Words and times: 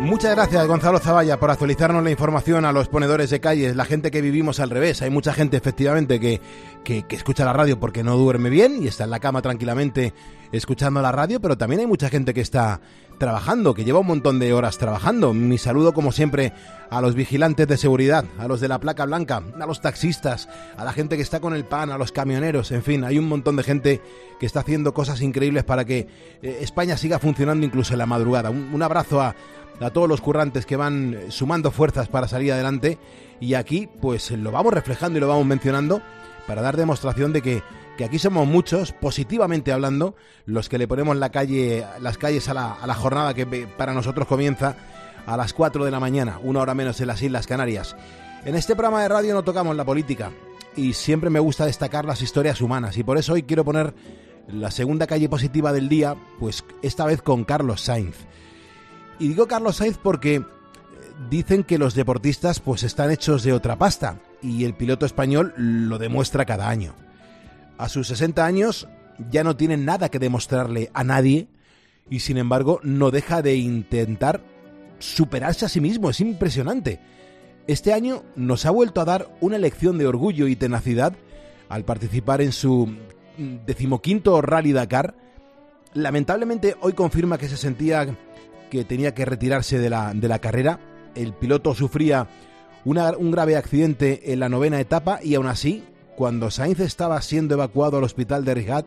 Muchas 0.00 0.36
gracias 0.36 0.64
Gonzalo 0.68 1.00
Zavalla 1.00 1.40
por 1.40 1.50
actualizarnos 1.50 2.04
la 2.04 2.10
información 2.10 2.64
a 2.64 2.70
los 2.70 2.88
ponedores 2.88 3.30
de 3.30 3.40
calles, 3.40 3.74
la 3.74 3.84
gente 3.84 4.12
que 4.12 4.20
vivimos 4.20 4.60
al 4.60 4.70
revés. 4.70 5.02
Hay 5.02 5.10
mucha 5.10 5.32
gente 5.32 5.56
efectivamente 5.56 6.20
que, 6.20 6.40
que, 6.84 7.04
escucha 7.10 7.44
la 7.44 7.52
radio 7.52 7.80
porque 7.80 8.04
no 8.04 8.16
duerme 8.16 8.48
bien 8.48 8.80
y 8.80 8.86
está 8.86 9.04
en 9.04 9.10
la 9.10 9.18
cama 9.18 9.42
tranquilamente 9.42 10.14
escuchando 10.52 11.02
la 11.02 11.12
radio, 11.12 11.40
pero 11.40 11.58
también 11.58 11.80
hay 11.80 11.86
mucha 11.86 12.08
gente 12.08 12.34
que 12.34 12.40
está 12.40 12.80
trabajando, 13.18 13.74
que 13.74 13.84
lleva 13.84 13.98
un 13.98 14.06
montón 14.06 14.38
de 14.38 14.52
horas 14.52 14.78
trabajando. 14.78 15.34
Mi 15.34 15.58
saludo 15.58 15.92
como 15.92 16.12
siempre 16.12 16.52
a 16.90 17.00
los 17.00 17.14
vigilantes 17.14 17.66
de 17.66 17.76
seguridad, 17.76 18.24
a 18.38 18.46
los 18.46 18.60
de 18.60 18.68
la 18.68 18.78
placa 18.78 19.04
blanca, 19.04 19.42
a 19.60 19.66
los 19.66 19.80
taxistas, 19.80 20.48
a 20.76 20.84
la 20.84 20.92
gente 20.92 21.16
que 21.16 21.22
está 21.22 21.40
con 21.40 21.54
el 21.54 21.64
pan, 21.64 21.90
a 21.90 21.98
los 21.98 22.12
camioneros, 22.12 22.70
en 22.70 22.82
fin, 22.82 23.04
hay 23.04 23.18
un 23.18 23.28
montón 23.28 23.56
de 23.56 23.62
gente 23.62 24.00
que 24.38 24.46
está 24.46 24.60
haciendo 24.60 24.94
cosas 24.94 25.20
increíbles 25.20 25.64
para 25.64 25.84
que 25.84 26.06
eh, 26.42 26.58
España 26.60 26.96
siga 26.96 27.18
funcionando 27.18 27.66
incluso 27.66 27.94
en 27.94 27.98
la 27.98 28.06
madrugada. 28.06 28.50
un 28.50 28.82
abrazo 28.82 29.20
a 29.20 29.34
a 29.80 29.90
todos 29.90 30.08
los 30.08 30.20
currantes 30.20 30.66
que 30.66 30.76
van 30.76 31.16
sumando 31.28 31.70
fuerzas 31.70 32.08
para 32.08 32.28
salir 32.28 32.52
adelante 32.52 32.98
y 33.40 33.54
aquí 33.54 33.88
pues 34.00 34.30
lo 34.30 34.50
vamos 34.50 34.74
reflejando 34.74 35.18
y 35.18 35.20
lo 35.20 35.28
vamos 35.28 35.46
mencionando 35.46 36.02
para 36.46 36.62
dar 36.62 36.76
demostración 36.76 37.32
de 37.32 37.42
que, 37.42 37.62
aquí 38.04 38.18
somos 38.18 38.46
muchos, 38.46 38.92
positivamente 38.92 39.72
hablando, 39.72 40.14
los 40.46 40.68
que 40.68 40.78
le 40.78 40.88
ponemos 40.88 41.16
la 41.16 41.30
calle, 41.30 41.84
las 42.00 42.18
calles 42.18 42.48
a 42.48 42.54
la, 42.54 42.72
a 42.72 42.86
la 42.86 42.94
jornada 42.94 43.34
que 43.34 43.46
para 43.46 43.92
nosotros 43.92 44.26
comienza 44.26 44.76
a 45.26 45.36
las 45.36 45.52
4 45.52 45.84
de 45.84 45.90
la 45.90 46.00
mañana, 46.00 46.38
una 46.42 46.60
hora 46.60 46.74
menos 46.74 47.00
en 47.00 47.08
las 47.08 47.22
Islas 47.22 47.46
Canarias. 47.46 47.96
En 48.44 48.54
este 48.54 48.74
programa 48.74 49.02
de 49.02 49.08
radio 49.08 49.34
no 49.34 49.42
tocamos 49.42 49.76
la 49.76 49.84
política 49.84 50.30
y 50.76 50.92
siempre 50.92 51.28
me 51.28 51.40
gusta 51.40 51.66
destacar 51.66 52.04
las 52.04 52.22
historias 52.22 52.60
humanas 52.60 52.96
y 52.96 53.02
por 53.02 53.18
eso 53.18 53.34
hoy 53.34 53.42
quiero 53.42 53.64
poner 53.64 53.94
la 54.48 54.70
segunda 54.70 55.06
calle 55.06 55.28
positiva 55.28 55.72
del 55.72 55.88
día, 55.88 56.16
pues 56.38 56.64
esta 56.82 57.04
vez 57.04 57.20
con 57.20 57.44
Carlos 57.44 57.82
Sainz. 57.82 58.16
Y 59.18 59.28
digo 59.28 59.46
Carlos 59.48 59.76
Sainz 59.76 59.98
porque 59.98 60.36
eh, 60.36 60.44
dicen 61.28 61.64
que 61.64 61.78
los 61.78 61.94
deportistas 61.94 62.60
pues 62.60 62.82
están 62.84 63.10
hechos 63.10 63.42
de 63.42 63.52
otra 63.52 63.76
pasta 63.76 64.20
y 64.40 64.64
el 64.64 64.74
piloto 64.74 65.04
español 65.04 65.52
lo 65.56 65.98
demuestra 65.98 66.46
cada 66.46 66.68
año. 66.68 66.94
A 67.78 67.88
sus 67.88 68.08
60 68.08 68.44
años 68.44 68.88
ya 69.30 69.44
no 69.44 69.56
tiene 69.56 69.76
nada 69.76 70.10
que 70.10 70.18
demostrarle 70.18 70.90
a 70.94 71.04
nadie 71.04 71.48
y 72.10 72.20
sin 72.20 72.36
embargo 72.36 72.80
no 72.82 73.10
deja 73.10 73.40
de 73.40 73.56
intentar 73.56 74.42
superarse 74.98 75.64
a 75.64 75.68
sí 75.68 75.80
mismo, 75.80 76.10
es 76.10 76.20
impresionante. 76.20 77.00
Este 77.66 77.92
año 77.92 78.24
nos 78.34 78.66
ha 78.66 78.70
vuelto 78.70 79.00
a 79.00 79.04
dar 79.04 79.28
una 79.40 79.58
lección 79.58 79.98
de 79.98 80.06
orgullo 80.06 80.48
y 80.48 80.56
tenacidad 80.56 81.14
al 81.68 81.84
participar 81.84 82.40
en 82.40 82.52
su 82.52 82.94
decimoquinto 83.66 84.40
Rally 84.40 84.72
Dakar. 84.72 85.14
Lamentablemente 85.94 86.76
hoy 86.80 86.94
confirma 86.94 87.38
que 87.38 87.48
se 87.48 87.56
sentía 87.56 88.16
que 88.70 88.84
tenía 88.84 89.14
que 89.14 89.24
retirarse 89.24 89.78
de 89.78 89.90
la, 89.90 90.12
de 90.14 90.28
la 90.28 90.40
carrera. 90.40 90.80
El 91.14 91.32
piloto 91.32 91.74
sufría 91.74 92.26
un 92.84 93.30
grave 93.30 93.56
accidente 93.56 94.32
en 94.32 94.40
la 94.40 94.48
novena 94.48 94.80
etapa 94.80 95.20
y 95.22 95.34
aún 95.34 95.46
así, 95.46 95.84
cuando 96.18 96.50
Sainz 96.50 96.80
estaba 96.80 97.22
siendo 97.22 97.54
evacuado 97.54 97.98
al 97.98 98.02
hospital 98.02 98.44
de 98.44 98.52
Rigat, 98.52 98.84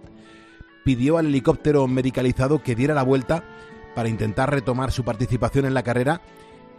pidió 0.83 1.17
al 1.17 1.27
helicóptero 1.27 1.87
medicalizado 1.87 2.61
que 2.61 2.75
diera 2.75 2.93
la 2.93 3.03
vuelta 3.03 3.45
para 3.95 4.09
intentar 4.09 4.51
retomar 4.51 4.91
su 4.91 5.05
participación 5.05 5.65
en 5.65 5.73
la 5.73 5.81
carrera, 5.81 6.19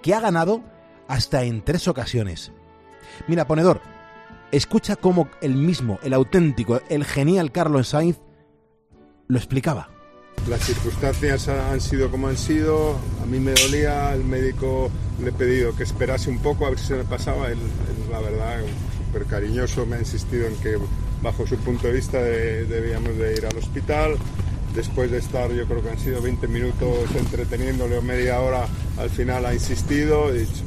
que 0.02 0.12
ha 0.12 0.20
ganado 0.20 0.62
hasta 1.08 1.44
en 1.44 1.62
tres 1.64 1.88
ocasiones. 1.88 2.52
Mira, 3.28 3.46
ponedor, 3.46 3.80
escucha 4.50 4.96
cómo 4.96 5.30
el 5.40 5.56
mismo, 5.56 5.98
el 6.02 6.12
auténtico, 6.12 6.82
el 6.90 7.06
genial 7.06 7.50
Carlos 7.50 7.88
Sainz 7.88 8.18
lo 9.28 9.38
explicaba. 9.38 9.88
Las 10.50 10.60
circunstancias 10.66 11.48
han 11.48 11.80
sido 11.80 12.10
como 12.10 12.28
han 12.28 12.36
sido, 12.36 12.98
a 13.22 13.26
mí 13.26 13.40
me 13.40 13.52
dolía, 13.52 14.12
el 14.12 14.24
médico 14.24 14.90
le 15.18 15.30
he 15.30 15.32
pedido 15.32 15.74
que 15.74 15.84
esperase 15.84 16.28
un 16.28 16.40
poco 16.40 16.66
a 16.66 16.70
ver 16.70 16.78
si 16.78 16.88
se 16.88 16.96
me 16.96 17.04
pasaba, 17.04 17.48
la 17.48 18.20
verdad 18.20 18.60
súper 19.12 19.26
cariñoso 19.26 19.84
me 19.84 19.96
ha 19.96 19.98
insistido 19.98 20.46
en 20.46 20.56
que 20.56 20.78
bajo 21.20 21.46
su 21.46 21.56
punto 21.58 21.86
de 21.86 21.92
vista 21.92 22.18
debíamos 22.18 23.16
de 23.18 23.34
ir 23.34 23.44
al 23.44 23.56
hospital, 23.58 24.16
después 24.74 25.10
de 25.10 25.18
estar 25.18 25.52
yo 25.52 25.66
creo 25.66 25.82
que 25.82 25.90
han 25.90 25.98
sido 25.98 26.22
20 26.22 26.48
minutos 26.48 27.10
entreteniéndole 27.14 27.98
o 27.98 28.02
media 28.02 28.40
hora, 28.40 28.66
al 28.96 29.10
final 29.10 29.44
ha 29.44 29.52
insistido, 29.52 30.32
dicho, 30.32 30.64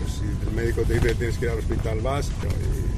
pues 0.00 0.14
si 0.14 0.48
el 0.48 0.54
médico 0.54 0.80
te 0.82 0.94
dice 0.94 1.08
que 1.08 1.14
tienes 1.14 1.36
que 1.36 1.44
ir 1.44 1.50
al 1.50 1.58
hospital 1.58 2.00
vas, 2.00 2.30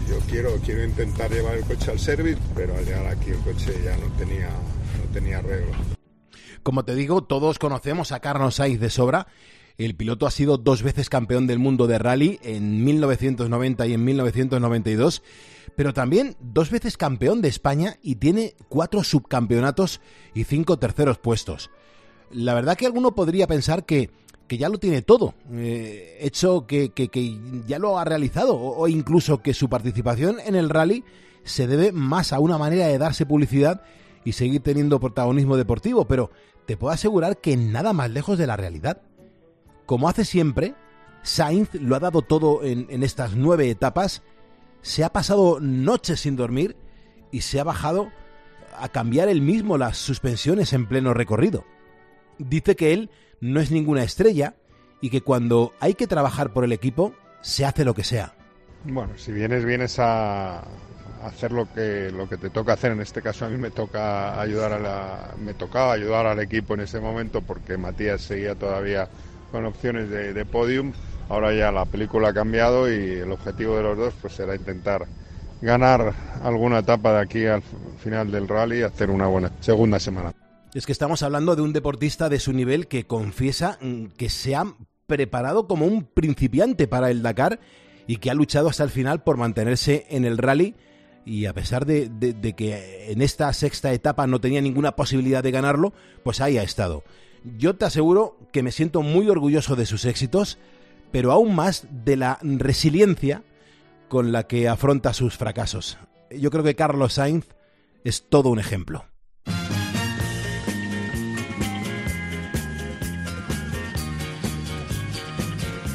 yo, 0.08 0.20
quiero, 0.30 0.54
quiero 0.64 0.84
intentar 0.84 1.32
llevar 1.32 1.56
el 1.56 1.64
coche 1.64 1.90
al 1.90 1.98
service, 1.98 2.38
pero 2.54 2.76
al 2.76 2.84
llegar 2.84 3.08
aquí 3.08 3.30
el 3.30 3.38
coche 3.38 3.72
ya 3.82 3.96
no 3.96 4.06
tenía, 4.16 4.50
no 4.50 5.12
tenía 5.12 5.38
arreglo. 5.38 5.72
Como 6.62 6.84
te 6.84 6.94
digo, 6.94 7.24
todos 7.24 7.58
conocemos 7.58 8.12
a 8.12 8.20
Carlos 8.20 8.56
Sainz 8.56 8.78
de 8.78 8.90
sobra. 8.90 9.26
El 9.78 9.94
piloto 9.94 10.26
ha 10.26 10.30
sido 10.30 10.56
dos 10.56 10.82
veces 10.82 11.10
campeón 11.10 11.46
del 11.46 11.58
mundo 11.58 11.86
de 11.86 11.98
rally 11.98 12.38
en 12.42 12.82
1990 12.84 13.86
y 13.86 13.92
en 13.92 14.04
1992, 14.04 15.22
pero 15.76 15.92
también 15.92 16.36
dos 16.40 16.70
veces 16.70 16.96
campeón 16.96 17.42
de 17.42 17.48
España 17.48 17.98
y 18.02 18.16
tiene 18.16 18.54
cuatro 18.70 19.04
subcampeonatos 19.04 20.00
y 20.34 20.44
cinco 20.44 20.78
terceros 20.78 21.18
puestos. 21.18 21.70
La 22.30 22.54
verdad 22.54 22.76
que 22.76 22.86
alguno 22.86 23.14
podría 23.14 23.46
pensar 23.46 23.84
que, 23.84 24.10
ya 24.48 24.70
lo 24.70 24.78
tiene 24.78 25.02
todo, 25.02 25.34
eh, 25.52 26.16
hecho 26.20 26.66
que, 26.66 26.90
ya 27.66 27.78
lo 27.78 27.98
ha 27.98 28.04
realizado, 28.06 28.58
o 28.58 28.88
incluso 28.88 29.42
que 29.42 29.52
su 29.52 29.68
participación 29.68 30.38
en 30.40 30.54
el 30.54 30.70
rally 30.70 31.04
se 31.44 31.66
debe 31.66 31.92
más 31.92 32.32
a 32.32 32.40
una 32.40 32.56
manera 32.56 32.86
de 32.86 32.96
darse 32.96 33.26
publicidad 33.26 33.82
y 34.24 34.32
seguir 34.32 34.62
teniendo 34.62 35.00
protagonismo 35.00 35.56
deportivo, 35.56 36.06
pero 36.06 36.30
te 36.66 36.78
puedo 36.78 36.94
asegurar 36.94 37.38
que 37.38 37.56
nada 37.56 37.92
más 37.92 38.10
lejos 38.10 38.38
de 38.38 38.46
la 38.46 38.56
realidad. 38.56 39.02
Como 39.86 40.08
hace 40.08 40.24
siempre, 40.24 40.74
Sainz 41.22 41.72
lo 41.74 41.96
ha 41.96 42.00
dado 42.00 42.22
todo 42.22 42.62
en, 42.64 43.02
estas 43.02 43.34
nueve 43.34 43.70
etapas, 43.70 44.22
se 44.82 45.04
ha 45.04 45.10
pasado 45.10 45.58
noches 45.60 46.20
sin 46.20 46.36
dormir 46.36 46.76
y 47.30 47.40
se 47.40 47.60
ha 47.60 47.64
bajado 47.64 48.10
a 48.78 48.88
cambiar 48.88 49.28
él 49.28 49.40
mismo 49.40 49.78
las 49.78 49.96
suspensiones 49.96 50.72
en 50.72 50.86
pleno 50.86 51.14
recorrido. 51.14 51.64
Dice 52.38 52.76
que 52.76 52.92
él 52.92 53.10
no 53.40 53.60
es 53.60 53.70
ninguna 53.70 54.02
estrella 54.02 54.56
y 55.00 55.10
que 55.10 55.22
cuando 55.22 55.72
hay 55.80 55.94
que 55.94 56.06
trabajar 56.06 56.52
por 56.52 56.64
el 56.64 56.72
equipo, 56.72 57.14
se 57.40 57.64
hace 57.64 57.84
lo 57.84 57.94
que 57.94 58.04
sea. 58.04 58.34
Bueno, 58.84 59.16
si 59.16 59.32
vienes, 59.32 59.64
vienes 59.64 59.98
a, 59.98 60.64
hacer 61.22 61.52
lo 61.52 61.72
que, 61.72 62.10
lo 62.10 62.28
que 62.28 62.36
te 62.36 62.50
toca 62.50 62.74
hacer. 62.74 62.92
En 62.92 63.00
este 63.00 63.22
caso 63.22 63.46
a 63.46 63.48
mí 63.48 63.56
me 63.56 63.70
toca 63.70 64.40
ayudar 64.40 64.72
a 64.72 64.78
la, 64.78 65.34
me 65.38 65.54
tocaba 65.54 65.92
ayudar 65.92 66.26
al 66.26 66.40
equipo 66.40 66.74
en 66.74 66.80
ese 66.80 67.00
momento 67.00 67.42
porque 67.42 67.76
Matías 67.76 68.22
seguía 68.22 68.54
todavía 68.54 69.08
con 69.50 69.64
opciones 69.64 70.10
de, 70.10 70.32
de 70.32 70.44
podium. 70.44 70.92
Ahora 71.28 71.54
ya 71.54 71.72
la 71.72 71.84
película 71.84 72.28
ha 72.28 72.34
cambiado 72.34 72.90
y 72.90 72.94
el 72.94 73.32
objetivo 73.32 73.76
de 73.76 73.82
los 73.82 73.98
dos 73.98 74.14
pues 74.20 74.34
será 74.34 74.54
intentar 74.54 75.06
ganar 75.60 76.14
alguna 76.42 76.78
etapa 76.80 77.14
de 77.14 77.20
aquí 77.20 77.46
al 77.46 77.62
final 77.98 78.30
del 78.30 78.48
rally 78.48 78.80
y 78.80 78.82
hacer 78.82 79.10
una 79.10 79.26
buena 79.26 79.52
segunda 79.60 79.98
semana. 79.98 80.32
Es 80.74 80.86
que 80.86 80.92
estamos 80.92 81.22
hablando 81.22 81.56
de 81.56 81.62
un 81.62 81.72
deportista 81.72 82.28
de 82.28 82.38
su 82.38 82.52
nivel 82.52 82.86
que 82.86 83.06
confiesa 83.06 83.78
mm, 83.80 84.06
que 84.16 84.28
se 84.28 84.54
ha 84.54 84.66
preparado 85.06 85.66
como 85.66 85.86
un 85.86 86.04
principiante 86.04 86.86
para 86.86 87.10
el 87.10 87.22
Dakar 87.22 87.60
y 88.06 88.18
que 88.18 88.30
ha 88.30 88.34
luchado 88.34 88.68
hasta 88.68 88.84
el 88.84 88.90
final 88.90 89.22
por 89.22 89.36
mantenerse 89.36 90.06
en 90.10 90.24
el 90.24 90.38
rally 90.38 90.74
y 91.24 91.46
a 91.46 91.54
pesar 91.54 91.86
de, 91.86 92.08
que 92.56 93.10
en 93.10 93.20
esta 93.20 93.52
sexta 93.52 93.92
etapa 93.92 94.28
no 94.28 94.40
tenía 94.40 94.60
ninguna 94.60 94.94
posibilidad 94.94 95.42
de 95.42 95.50
ganarlo, 95.50 95.92
pues 96.22 96.40
ahí 96.40 96.56
ha 96.56 96.62
estado. 96.62 97.02
Yo 97.58 97.76
te 97.76 97.84
aseguro 97.84 98.36
que 98.52 98.64
me 98.64 98.72
siento 98.72 99.02
muy 99.02 99.28
orgulloso 99.28 99.76
de 99.76 99.86
sus 99.86 100.04
éxitos, 100.04 100.58
pero 101.12 101.30
aún 101.30 101.54
más 101.54 101.86
de 102.04 102.16
la 102.16 102.38
resiliencia 102.42 103.44
con 104.08 104.32
la 104.32 104.48
que 104.48 104.68
afronta 104.68 105.12
sus 105.12 105.36
fracasos. 105.36 105.96
Yo 106.30 106.50
creo 106.50 106.64
que 106.64 106.74
Carlos 106.74 107.14
Sainz 107.14 107.46
es 108.02 108.28
todo 108.28 108.48
un 108.48 108.58
ejemplo. 108.58 109.04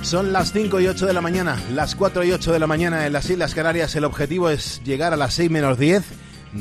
Son 0.04 0.31
las 0.31 0.54
5 0.54 0.80
y 0.80 0.88
8 0.88 1.06
de 1.06 1.13
la 1.13 1.21
mañana, 1.21 1.57
las 1.74 1.95
4 1.95 2.24
y 2.24 2.31
8 2.31 2.54
de 2.54 2.59
la 2.59 2.68
mañana 2.68 3.06
en 3.06 3.13
las 3.13 3.30
Islas 3.30 3.54
Canarias. 3.54 3.95
El 3.95 4.06
objetivo 4.06 4.50
es 4.50 4.81
llegar 4.86 5.13
a 5.13 5.18
las 5.18 5.33
6 5.33 5.51
menos 5.51 5.77
10, 5.77 6.04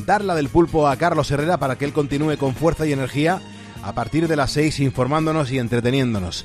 darla 0.05 0.35
del 0.35 0.49
pulpo 0.49 0.89
a 0.89 0.97
Carlos 0.97 1.31
Herrera 1.31 1.59
para 1.59 1.79
que 1.79 1.85
él 1.85 1.93
continúe 1.93 2.37
con 2.39 2.55
fuerza 2.55 2.87
y 2.87 2.93
energía 2.93 3.41
a 3.83 3.93
partir 3.93 4.29
de 4.29 4.37
las 4.37 4.53
6 4.53 4.81
informándonos 4.81 5.51
y 5.51 5.59
entreteniéndonos. 5.59 6.45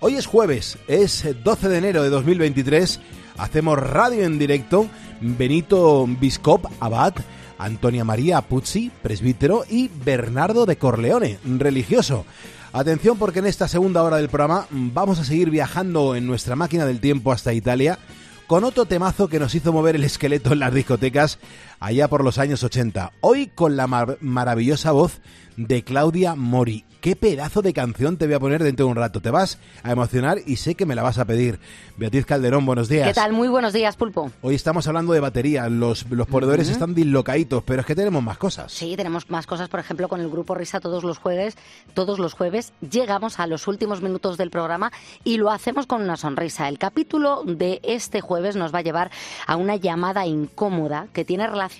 Hoy 0.00 0.14
es 0.16 0.26
jueves, 0.26 0.78
es 0.88 1.24
12 1.42 1.68
de 1.68 1.78
enero 1.78 2.02
de 2.02 2.10
2023, 2.10 3.00
hacemos 3.38 3.78
radio 3.78 4.24
en 4.24 4.38
directo, 4.38 4.88
Benito 5.20 6.06
Biscop 6.06 6.66
Abad, 6.80 7.14
Antonia 7.58 8.04
María 8.04 8.42
Puzzi, 8.42 8.90
presbítero, 9.02 9.64
y 9.68 9.88
Bernardo 10.04 10.66
de 10.66 10.76
Corleone, 10.76 11.38
religioso. 11.44 12.26
Atención 12.72 13.16
porque 13.18 13.38
en 13.38 13.46
esta 13.46 13.68
segunda 13.68 14.02
hora 14.02 14.16
del 14.16 14.28
programa 14.28 14.66
vamos 14.70 15.20
a 15.20 15.24
seguir 15.24 15.48
viajando 15.50 16.16
en 16.16 16.26
nuestra 16.26 16.56
máquina 16.56 16.84
del 16.84 17.00
tiempo 17.00 17.32
hasta 17.32 17.52
Italia 17.52 17.98
con 18.46 18.64
otro 18.64 18.84
temazo 18.84 19.28
que 19.28 19.38
nos 19.38 19.54
hizo 19.54 19.72
mover 19.72 19.96
el 19.96 20.04
esqueleto 20.04 20.52
en 20.52 20.58
las 20.58 20.74
discotecas 20.74 21.38
allá 21.84 22.08
por 22.08 22.24
los 22.24 22.38
años 22.38 22.64
80. 22.64 23.12
Hoy 23.20 23.48
con 23.48 23.76
la 23.76 23.86
maravillosa 23.86 24.92
voz 24.92 25.20
de 25.56 25.84
Claudia 25.84 26.34
Mori. 26.34 26.84
Qué 27.00 27.16
pedazo 27.16 27.60
de 27.60 27.74
canción 27.74 28.16
te 28.16 28.24
voy 28.24 28.34
a 28.34 28.40
poner 28.40 28.62
dentro 28.62 28.86
de 28.86 28.90
un 28.92 28.96
rato. 28.96 29.20
Te 29.20 29.28
vas 29.28 29.58
a 29.82 29.92
emocionar 29.92 30.38
y 30.46 30.56
sé 30.56 30.74
que 30.74 30.86
me 30.86 30.94
la 30.94 31.02
vas 31.02 31.18
a 31.18 31.26
pedir. 31.26 31.60
Beatriz 31.98 32.24
Calderón, 32.24 32.64
buenos 32.64 32.88
días. 32.88 33.06
¿Qué 33.06 33.12
tal? 33.12 33.34
Muy 33.34 33.48
buenos 33.48 33.74
días, 33.74 33.94
Pulpo. 33.96 34.30
Hoy 34.40 34.54
estamos 34.54 34.88
hablando 34.88 35.12
de 35.12 35.20
batería. 35.20 35.68
Los, 35.68 36.10
los 36.10 36.26
ponedores 36.26 36.70
están 36.70 36.94
dislocaditos, 36.94 37.62
pero 37.62 37.82
es 37.82 37.86
que 37.86 37.94
tenemos 37.94 38.22
más 38.22 38.38
cosas. 38.38 38.72
Sí, 38.72 38.96
tenemos 38.96 39.28
más 39.28 39.46
cosas. 39.46 39.68
Por 39.68 39.80
ejemplo, 39.80 40.08
con 40.08 40.22
el 40.22 40.30
grupo 40.30 40.54
Risa 40.54 40.80
todos 40.80 41.04
los 41.04 41.18
jueves, 41.18 41.58
todos 41.92 42.18
los 42.18 42.32
jueves 42.32 42.72
llegamos 42.90 43.38
a 43.38 43.46
los 43.46 43.68
últimos 43.68 44.00
minutos 44.00 44.38
del 44.38 44.48
programa 44.48 44.90
y 45.24 45.36
lo 45.36 45.50
hacemos 45.50 45.86
con 45.86 46.00
una 46.00 46.16
sonrisa. 46.16 46.70
El 46.70 46.78
capítulo 46.78 47.42
de 47.44 47.80
este 47.82 48.22
jueves 48.22 48.56
nos 48.56 48.74
va 48.74 48.78
a 48.78 48.82
llevar 48.82 49.10
a 49.46 49.56
una 49.56 49.76
llamada 49.76 50.24
incómoda 50.24 51.08
que 51.12 51.26
tiene 51.26 51.46
relación 51.46 51.73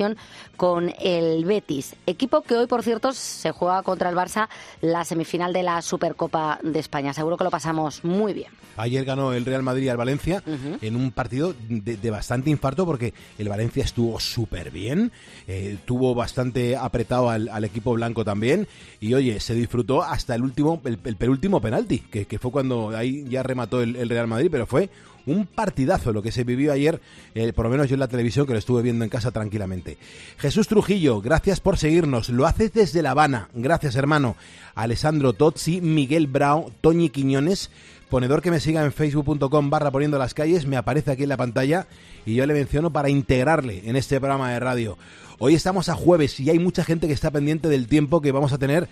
con 0.56 0.92
el 1.00 1.44
Betis, 1.44 1.96
equipo 2.06 2.42
que 2.42 2.56
hoy, 2.56 2.66
por 2.66 2.82
cierto, 2.82 3.12
se 3.12 3.50
juega 3.50 3.82
contra 3.82 4.10
el 4.10 4.16
Barça 4.16 4.48
la 4.80 5.04
semifinal 5.04 5.52
de 5.52 5.62
la 5.62 5.82
Supercopa 5.82 6.58
de 6.62 6.78
España. 6.78 7.12
Seguro 7.12 7.36
que 7.36 7.44
lo 7.44 7.50
pasamos 7.50 8.04
muy 8.04 8.32
bien. 8.32 8.52
Ayer 8.76 9.04
ganó 9.04 9.32
el 9.32 9.44
Real 9.44 9.62
Madrid 9.62 9.88
al 9.88 9.96
Valencia 9.96 10.42
en 10.80 10.96
un 10.96 11.12
partido 11.12 11.54
de, 11.68 12.10
bastante 12.10 12.50
infarto 12.50 12.84
porque 12.84 13.14
el 13.38 13.48
Valencia 13.48 13.84
estuvo 13.84 14.18
súper 14.18 14.70
bien, 14.70 15.12
eh, 15.46 15.78
tuvo 15.84 16.14
bastante 16.14 16.76
apretado 16.76 17.30
al, 17.30 17.64
equipo 17.64 17.92
blanco 17.92 18.24
también 18.24 18.66
y 19.00 19.14
oye, 19.14 19.38
se 19.40 19.54
disfrutó 19.54 20.02
hasta 20.02 20.34
el 20.34 20.42
último, 20.42 20.82
el, 20.84 20.98
penúltimo 20.98 21.60
penalti, 21.60 22.00
que, 22.00 22.38
fue 22.38 22.50
cuando 22.50 22.90
ahí 22.90 23.24
ya 23.28 23.42
remató 23.42 23.80
el 23.80 24.08
Real 24.08 24.26
Madrid, 24.26 24.48
pero 24.50 24.66
fue 24.66 24.90
un 25.26 25.46
partidazo 25.46 26.12
lo 26.12 26.22
que 26.22 26.32
se 26.32 26.44
vivió 26.44 26.72
ayer, 26.72 27.00
eh, 27.34 27.52
por 27.52 27.64
lo 27.64 27.70
menos 27.70 27.88
yo 27.88 27.94
en 27.94 28.00
la 28.00 28.08
televisión 28.08 28.46
que 28.46 28.52
lo 28.52 28.58
estuve 28.58 28.82
viendo 28.82 29.04
en 29.04 29.10
casa 29.10 29.30
tranquilamente. 29.30 29.96
Jesús 30.38 30.68
Trujillo, 30.68 31.20
gracias 31.20 31.60
por 31.60 31.78
seguirnos. 31.78 32.28
Lo 32.28 32.46
haces 32.46 32.72
desde 32.72 33.02
La 33.02 33.12
Habana. 33.12 33.48
Gracias, 33.54 33.96
hermano. 33.96 34.36
Alessandro 34.74 35.32
Tozzi, 35.32 35.80
Miguel 35.80 36.26
Brao, 36.26 36.70
Toñi 36.80 37.10
Quiñones, 37.10 37.70
ponedor 38.10 38.42
que 38.42 38.50
me 38.50 38.60
siga 38.60 38.84
en 38.84 38.92
facebook.com 38.92 39.70
barra 39.70 39.90
poniendo 39.90 40.18
las 40.18 40.34
calles, 40.34 40.66
me 40.66 40.76
aparece 40.76 41.12
aquí 41.12 41.22
en 41.24 41.28
la 41.28 41.36
pantalla 41.36 41.86
y 42.26 42.34
yo 42.34 42.46
le 42.46 42.54
menciono 42.54 42.92
para 42.92 43.08
integrarle 43.08 43.82
en 43.84 43.96
este 43.96 44.18
programa 44.20 44.52
de 44.52 44.60
radio. 44.60 44.98
Hoy 45.38 45.54
estamos 45.54 45.88
a 45.88 45.94
jueves 45.94 46.38
y 46.40 46.50
hay 46.50 46.58
mucha 46.58 46.84
gente 46.84 47.06
que 47.06 47.12
está 47.12 47.30
pendiente 47.30 47.68
del 47.68 47.88
tiempo 47.88 48.20
que 48.20 48.32
vamos 48.32 48.52
a 48.52 48.58
tener 48.58 48.88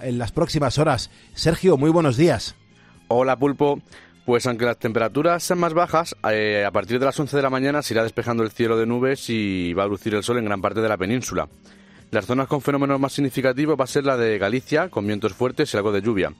en 0.00 0.18
las 0.18 0.32
próximas 0.32 0.78
horas. 0.78 1.10
Sergio, 1.34 1.76
muy 1.76 1.90
buenos 1.90 2.16
días. 2.16 2.54
Hola 3.08 3.38
Pulpo. 3.38 3.80
Pues 4.24 4.46
aunque 4.46 4.64
las 4.64 4.78
temperaturas 4.78 5.42
sean 5.42 5.58
más 5.58 5.74
bajas, 5.74 6.16
eh, 6.30 6.64
a 6.66 6.70
partir 6.70 6.98
de 6.98 7.04
las 7.04 7.20
11 7.20 7.36
de 7.36 7.42
la 7.42 7.50
mañana 7.50 7.82
se 7.82 7.92
irá 7.92 8.02
despejando 8.02 8.42
el 8.42 8.50
cielo 8.50 8.78
de 8.78 8.86
nubes 8.86 9.28
y 9.28 9.74
va 9.74 9.84
a 9.84 9.86
lucir 9.86 10.14
el 10.14 10.22
sol 10.22 10.38
en 10.38 10.46
gran 10.46 10.62
parte 10.62 10.80
de 10.80 10.88
la 10.88 10.96
península. 10.96 11.46
Las 12.10 12.24
zonas 12.24 12.48
con 12.48 12.62
fenómenos 12.62 12.98
más 12.98 13.12
significativos 13.12 13.78
va 13.78 13.84
a 13.84 13.88
ser 13.88 14.04
la 14.04 14.16
de 14.16 14.38
Galicia, 14.38 14.88
con 14.88 15.06
vientos 15.06 15.34
fuertes 15.34 15.74
y 15.74 15.76
algo 15.76 15.92
de 15.92 16.00
lluvia. 16.00 16.32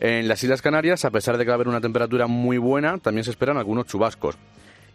En 0.00 0.26
las 0.26 0.42
Islas 0.42 0.60
Canarias, 0.60 1.04
a 1.04 1.10
pesar 1.10 1.38
de 1.38 1.44
que 1.44 1.50
va 1.50 1.54
a 1.54 1.56
haber 1.56 1.68
una 1.68 1.80
temperatura 1.80 2.26
muy 2.26 2.58
buena, 2.58 2.98
también 2.98 3.22
se 3.22 3.30
esperan 3.30 3.58
algunos 3.58 3.86
chubascos. 3.86 4.36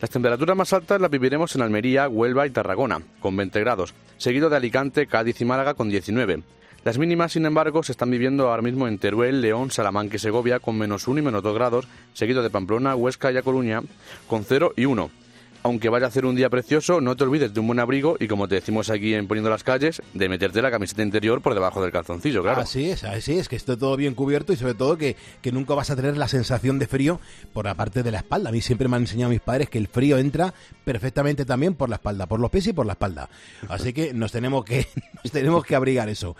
Las 0.01 0.09
temperaturas 0.09 0.57
más 0.57 0.73
altas 0.73 0.99
las 0.99 1.11
viviremos 1.11 1.55
en 1.55 1.61
Almería, 1.61 2.09
Huelva 2.09 2.45
y 2.45 2.49
Tarragona, 2.49 3.01
con 3.21 3.37
20 3.37 3.59
grados, 3.61 3.93
seguido 4.17 4.49
de 4.49 4.57
Alicante, 4.57 5.07
Cádiz 5.07 5.39
y 5.39 5.45
Málaga 5.45 5.73
con 5.73 5.89
19. 5.89 6.43
Las 6.85 6.99
mínimas, 6.99 7.31
sin 7.31 7.47
embargo, 7.47 7.81
se 7.81 7.93
están 7.93 8.11
viviendo 8.11 8.47
ahora 8.47 8.61
mismo 8.61 8.87
en 8.87 8.99
Teruel, 8.99 9.41
León, 9.41 9.71
Salamanca 9.71 10.17
y 10.17 10.19
Segovia 10.19 10.59
con 10.59 10.77
menos 10.77 11.07
1 11.07 11.19
y 11.19 11.23
menos 11.23 11.41
2 11.41 11.55
grados, 11.55 11.87
seguido 12.13 12.43
de 12.43 12.51
Pamplona, 12.51 12.95
Huesca 12.95 13.31
y 13.31 13.37
A 13.37 13.41
Coruña 13.41 13.81
con 14.27 14.45
0 14.45 14.73
y 14.75 14.85
1 14.85 15.24
aunque 15.65 15.89
vaya 15.89 16.05
a 16.05 16.09
hacer 16.09 16.27
un 16.27 16.35
día 16.35 16.47
precioso, 16.47 17.01
no 17.01 17.15
te 17.15 17.23
olvides 17.23 17.51
de 17.51 17.59
un 17.59 17.65
buen 17.65 17.79
abrigo 17.79 18.17
y 18.19 18.27
como 18.27 18.47
te 18.47 18.53
decimos 18.53 18.91
aquí 18.91 19.15
en 19.15 19.27
Poniendo 19.27 19.49
las 19.49 19.63
Calles, 19.63 19.99
de 20.13 20.29
meterte 20.29 20.61
la 20.61 20.69
camiseta 20.69 21.01
interior 21.01 21.41
por 21.41 21.55
debajo 21.55 21.81
del 21.81 21.91
calzoncillo, 21.91 22.43
claro. 22.43 22.61
Así 22.61 22.91
es, 22.91 23.03
así 23.03 23.39
es, 23.39 23.49
que 23.49 23.55
esté 23.55 23.75
todo 23.75 23.97
bien 23.97 24.13
cubierto 24.13 24.53
y 24.53 24.57
sobre 24.57 24.75
todo 24.75 24.95
que, 24.95 25.15
que 25.41 25.51
nunca 25.51 25.73
vas 25.73 25.89
a 25.89 25.95
tener 25.95 26.17
la 26.17 26.27
sensación 26.27 26.77
de 26.77 26.85
frío 26.85 27.19
por 27.51 27.65
la 27.65 27.73
parte 27.73 28.03
de 28.03 28.11
la 28.11 28.19
espalda. 28.19 28.49
A 28.49 28.51
mí 28.51 28.61
siempre 28.61 28.87
me 28.87 28.97
han 28.97 29.01
enseñado 29.01 29.31
mis 29.31 29.41
padres 29.41 29.67
que 29.67 29.79
el 29.79 29.87
frío 29.87 30.19
entra 30.19 30.53
perfectamente 30.83 31.45
también 31.45 31.73
por 31.73 31.89
la 31.89 31.95
espalda, 31.95 32.27
por 32.27 32.39
los 32.39 32.51
pies 32.51 32.67
y 32.67 32.73
por 32.73 32.85
la 32.85 32.93
espalda. 32.93 33.27
Así 33.67 33.91
que 33.91 34.13
nos 34.13 34.31
tenemos 34.31 34.65
que, 34.65 34.85
nos 35.23 35.31
tenemos 35.31 35.65
que 35.65 35.75
abrigar 35.75 36.09
eso. 36.09 36.35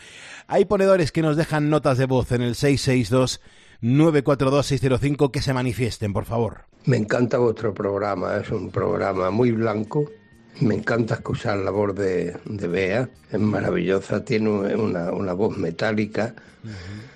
Hay 0.45 0.65
ponedores 0.65 1.11
que 1.11 1.23
nos 1.23 1.35
dejan 1.35 1.71
notas 1.71 1.97
de 1.97 2.05
voz 2.05 2.31
en 2.31 2.43
el 2.43 2.53
662 2.53 3.41
942-605 3.81 5.31
que 5.31 5.41
se 5.41 5.53
manifiesten, 5.53 6.13
por 6.13 6.25
favor. 6.25 6.65
Me 6.85 6.97
encanta 6.97 7.39
vuestro 7.39 7.73
programa, 7.73 8.37
es 8.37 8.51
un 8.51 8.69
programa 8.69 9.31
muy 9.31 9.51
blanco. 9.51 10.05
Me 10.61 10.75
encanta 10.75 11.15
escuchar 11.15 11.57
la 11.57 11.71
voz 11.71 11.95
de, 11.95 12.37
de 12.45 12.67
Bea, 12.67 13.09
es 13.31 13.39
maravillosa, 13.39 14.23
tiene 14.23 14.49
una, 14.49 15.11
una 15.11 15.33
voz 15.33 15.57
metálica. 15.57 16.33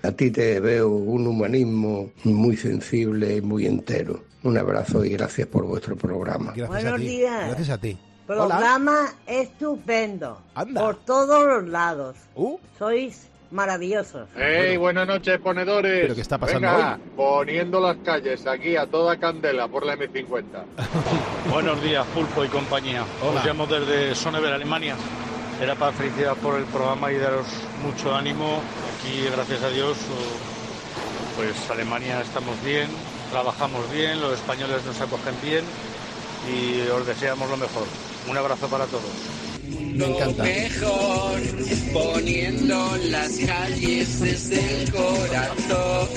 A 0.02 0.12
ti 0.12 0.32
te 0.32 0.60
veo 0.60 0.90
un 0.90 1.28
humanismo 1.28 2.12
muy 2.24 2.58
sensible 2.58 3.38
y 3.38 3.42
muy 3.42 3.66
entero. 3.66 4.24
Un 4.44 4.58
abrazo 4.58 5.06
y 5.06 5.10
gracias 5.10 5.48
por 5.48 5.66
vuestro 5.66 5.96
programa. 5.96 6.54
Buenos 6.68 7.00
días. 7.00 7.48
Gracias 7.48 7.70
a 7.70 7.78
ti. 7.78 7.98
Programa 8.26 9.14
estupendo. 9.26 10.42
Por 10.74 11.04
todos 11.06 11.46
los 11.46 11.68
lados. 11.70 12.18
Uh. 12.36 12.58
Sois 12.78 13.29
maravillosos. 13.52 14.28
¡Hey! 14.36 14.78
Buenas 14.78 15.08
noches, 15.08 15.40
ponedores. 15.40 16.02
¿Pero 16.02 16.16
qué 16.16 16.22
está 16.22 16.38
pasando 16.38 16.68
Venga, 16.68 17.00
poniendo 17.16 17.80
las 17.80 17.98
calles 17.98 18.46
aquí 18.48 18.76
a 18.76 18.86
toda 18.88 19.18
candela 19.18 19.68
por 19.68 19.86
la 19.86 19.96
M50. 19.96 20.44
Buenos 21.52 21.82
días, 21.82 22.06
Pulpo 22.14 22.44
y 22.46 22.48
compañía. 22.48 23.04
Os 23.24 23.44
llamo 23.46 23.66
desde 23.66 24.16
Sonneberg, 24.16 24.54
Alemania. 24.54 24.96
Era 25.62 25.76
para 25.76 25.92
felicitar 25.92 26.36
por 26.38 26.58
el 26.58 26.66
programa 26.66 27.12
y 27.12 27.18
daros 27.18 27.48
mucho 27.84 28.16
ánimo. 28.16 28.62
Aquí, 28.98 29.28
gracias 29.36 29.62
a 29.64 29.70
Dios, 29.70 29.98
pues 31.36 31.70
Alemania 31.70 32.22
estamos 32.22 32.56
bien, 32.64 32.88
trabajamos 33.32 33.92
bien, 33.92 34.22
los 34.22 34.34
españoles 34.34 34.86
nos 34.86 35.00
acogen 35.02 35.36
bien 35.42 35.66
y 36.50 36.88
os 36.90 37.06
deseamos 37.06 37.50
lo 37.50 37.58
mejor. 37.58 37.84
Un 38.30 38.38
abrazo 38.38 38.68
para 38.68 38.86
todos. 38.86 39.49
Me 40.00 40.06
encanta. 40.06 40.44
Mejor 40.44 41.40
poniendo 41.94 42.98
las 43.10 43.38
calles 43.40 44.20
desde 44.20 44.84
el 44.84 44.92
corazón. 44.92 46.10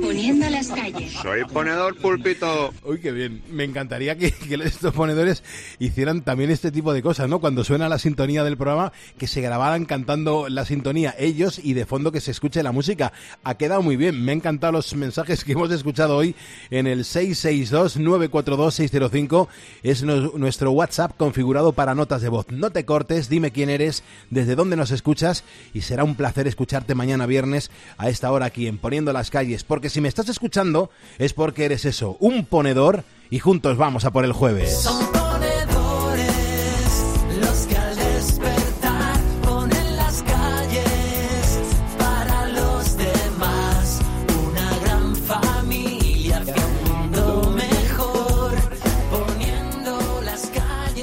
Poniendo 0.00 0.48
las 0.48 0.68
calles. 0.68 1.12
Soy 1.12 1.44
ponedor 1.44 1.98
pulpito. 1.98 2.72
Uy, 2.84 3.00
qué 3.00 3.10
bien. 3.10 3.42
Me 3.50 3.64
encantaría 3.64 4.16
que, 4.16 4.32
estos 4.64 4.94
ponedores 4.94 5.42
hicieran 5.78 6.22
también 6.22 6.50
este 6.50 6.70
tipo 6.70 6.92
de 6.92 7.02
cosas, 7.02 7.28
¿no? 7.28 7.40
Cuando 7.40 7.64
suena 7.64 7.88
la 7.88 7.98
sintonía 7.98 8.44
del 8.44 8.56
programa, 8.56 8.92
que 9.18 9.26
se 9.26 9.40
grabaran 9.40 9.86
cantando 9.86 10.48
la 10.48 10.64
sintonía 10.64 11.16
ellos 11.18 11.60
y 11.62 11.74
de 11.74 11.84
fondo 11.84 12.12
que 12.12 12.20
se 12.20 12.30
escuche 12.30 12.62
la 12.62 12.70
música. 12.70 13.12
Ha 13.42 13.56
quedado 13.56 13.82
muy 13.82 13.96
bien. 13.96 14.24
Me 14.24 14.30
han 14.32 14.38
encantado 14.38 14.72
los 14.72 14.94
mensajes 14.94 15.44
que 15.44 15.52
hemos 15.52 15.70
escuchado 15.72 16.16
hoy 16.16 16.36
en 16.70 16.86
el 16.86 17.04
662-942-605. 17.04 19.48
Es 19.82 20.04
nuestro 20.04 20.70
WhatsApp 20.72 21.16
configurado 21.16 21.41
para 21.72 21.94
notas 21.94 22.22
de 22.22 22.28
voz. 22.28 22.46
No 22.50 22.70
te 22.70 22.84
cortes, 22.84 23.28
dime 23.28 23.50
quién 23.50 23.70
eres, 23.70 24.02
desde 24.30 24.54
dónde 24.54 24.76
nos 24.76 24.90
escuchas 24.90 25.44
y 25.74 25.82
será 25.82 26.04
un 26.04 26.14
placer 26.14 26.46
escucharte 26.46 26.94
mañana 26.94 27.26
viernes 27.26 27.70
a 27.98 28.08
esta 28.08 28.30
hora 28.32 28.46
aquí 28.46 28.66
en 28.66 28.78
Poniendo 28.78 29.12
las 29.12 29.30
calles, 29.30 29.64
porque 29.64 29.90
si 29.90 30.00
me 30.00 30.08
estás 30.08 30.28
escuchando 30.28 30.90
es 31.18 31.32
porque 31.32 31.64
eres 31.64 31.84
eso, 31.84 32.16
un 32.20 32.46
ponedor 32.46 33.04
y 33.30 33.38
juntos 33.38 33.76
vamos 33.76 34.04
a 34.04 34.10
por 34.10 34.24
el 34.24 34.32
jueves. 34.32 34.88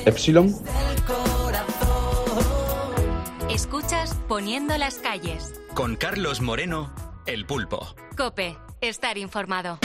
Epsilon. 0.10 0.56
Escuchas 3.50 4.16
Poniendo 4.28 4.76
las 4.78 4.96
calles. 4.96 5.54
Con 5.76 5.96
Carlos 5.96 6.42
Moreno, 6.42 6.92
El 7.28 7.46
Pulpo. 7.46 7.96
Cope, 8.18 8.58
estar 8.82 9.20
informado. 9.20 9.78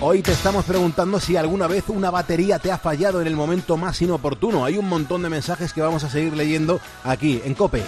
Hoy 0.00 0.20
te 0.20 0.32
estamos 0.32 0.66
preguntando 0.66 1.18
si 1.18 1.36
alguna 1.36 1.66
vez 1.66 1.84
una 1.88 2.10
batería 2.10 2.58
te 2.58 2.72
ha 2.72 2.78
fallado 2.78 3.22
en 3.22 3.26
el 3.26 3.36
momento 3.36 3.78
más 3.78 4.02
inoportuno. 4.02 4.66
Hay 4.66 4.76
un 4.76 4.86
montón 4.86 5.22
de 5.22 5.30
mensajes 5.30 5.72
que 5.72 5.80
vamos 5.80 6.04
a 6.04 6.10
seguir 6.10 6.36
leyendo 6.36 6.78
aquí 7.02 7.40
en 7.42 7.54
Cope. 7.54 7.82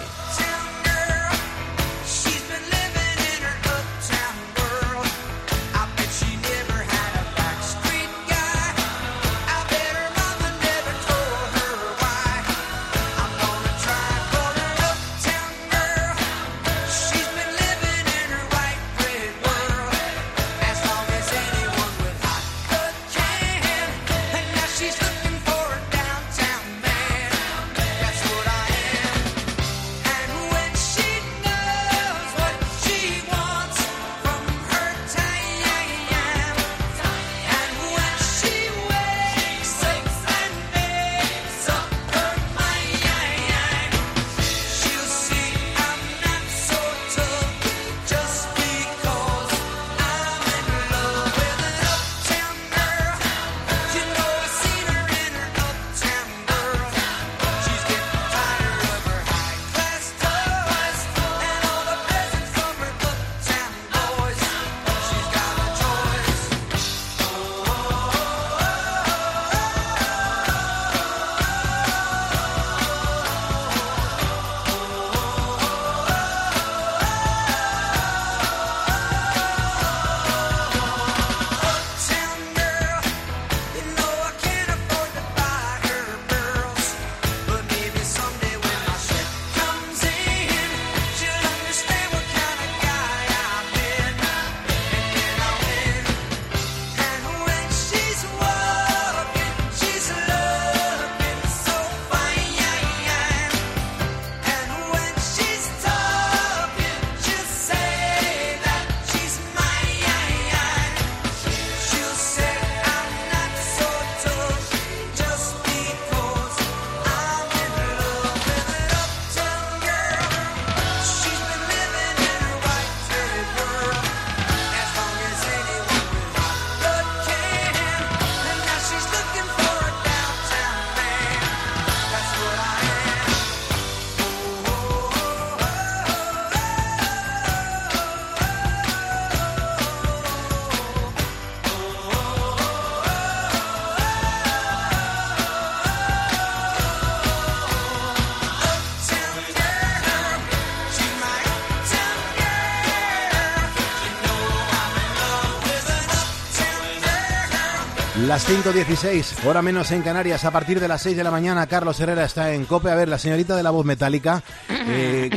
Las 158.37 158.47
5.16, 158.47 159.47
hora 159.47 159.63
menos 159.63 159.91
en 159.91 160.03
Canarias. 160.03 160.45
A 160.45 160.51
partir 160.51 160.79
de 160.79 160.87
las 160.87 161.01
6 161.01 161.17
de 161.17 161.23
la 161.23 161.31
mañana, 161.31 161.65
Carlos 161.65 161.99
Herrera 161.99 162.23
está 162.23 162.53
en 162.53 162.65
COPE. 162.65 162.91
A 162.91 162.95
ver, 162.95 163.09
la 163.09 163.17
señorita 163.17 163.55
de 163.55 163.63
la 163.63 163.71
voz 163.71 163.83
metálica, 163.83 164.43
eh, 164.69 165.31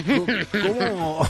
¿cómo, 0.52 1.22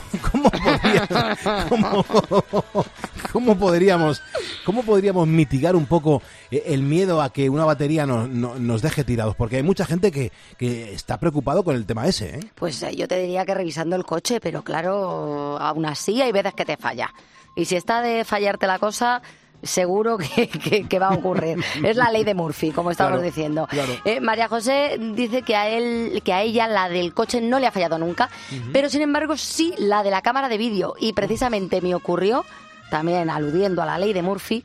cómo, 3.31 3.57
podríamos, 3.57 4.21
¿cómo 4.65 4.83
podríamos 4.83 5.25
mitigar 5.29 5.77
un 5.77 5.85
poco 5.85 6.21
eh, 6.51 6.61
el 6.65 6.83
miedo 6.83 7.21
a 7.21 7.31
que 7.31 7.49
una 7.49 7.63
batería 7.63 8.05
nos, 8.05 8.27
nos 8.27 8.81
deje 8.81 9.05
tirados? 9.05 9.37
Porque 9.37 9.55
hay 9.55 9.63
mucha 9.63 9.85
gente 9.85 10.11
que, 10.11 10.33
que 10.57 10.93
está 10.93 11.21
preocupado 11.21 11.63
con 11.63 11.77
el 11.77 11.85
tema 11.85 12.05
ese. 12.05 12.35
¿eh? 12.35 12.39
Pues 12.53 12.85
yo 12.97 13.07
te 13.07 13.17
diría 13.17 13.45
que 13.45 13.53
revisando 13.53 13.95
el 13.95 14.03
coche, 14.03 14.41
pero 14.41 14.61
claro, 14.61 15.57
aún 15.57 15.85
así 15.85 16.21
hay 16.21 16.33
veces 16.33 16.53
que 16.53 16.65
te 16.65 16.75
falla. 16.75 17.13
Y 17.55 17.63
si 17.63 17.77
está 17.77 18.01
de 18.01 18.25
fallarte 18.25 18.67
la 18.67 18.77
cosa, 18.77 19.21
seguro 19.63 20.17
que, 20.17 20.99
va 20.99 21.07
a 21.07 21.13
ocurrir. 21.13 21.63
es 21.83 21.95
la 21.95 22.11
ley 22.11 22.23
de 22.23 22.33
Murphy, 22.33 22.71
como 22.71 22.91
estamos 22.91 23.21
diciendo. 23.21 23.67
Eh, 24.05 24.19
María 24.19 24.47
José 24.47 24.97
dice 25.15 25.41
que 25.41 25.55
a 25.55 25.69
él, 25.69 26.21
que 26.23 26.33
a 26.33 26.41
ella 26.41 26.67
la 26.67 26.89
del 26.89 27.13
coche 27.13 27.41
no 27.41 27.59
le 27.59 27.67
ha 27.67 27.71
fallado 27.71 27.97
nunca, 27.97 28.29
pero 28.73 28.89
sin 28.89 29.01
embargo 29.01 29.37
sí 29.37 29.73
la 29.77 30.03
de 30.03 30.11
la 30.11 30.21
cámara 30.21 30.49
de 30.49 30.57
vídeo. 30.57 30.95
Y 30.99 31.13
precisamente 31.13 31.81
me 31.81 31.95
ocurrió, 31.95 32.45
también 32.89 33.29
aludiendo 33.29 33.81
a 33.81 33.85
la 33.85 33.97
ley 33.97 34.13
de 34.13 34.21
Murphy, 34.21 34.63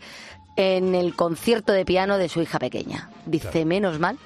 en 0.56 0.94
el 0.94 1.14
concierto 1.14 1.72
de 1.72 1.84
piano 1.84 2.16
de 2.18 2.28
su 2.28 2.40
hija 2.40 2.58
pequeña. 2.58 3.10
Dice, 3.26 3.64
menos 3.64 3.98
mal 3.98 4.18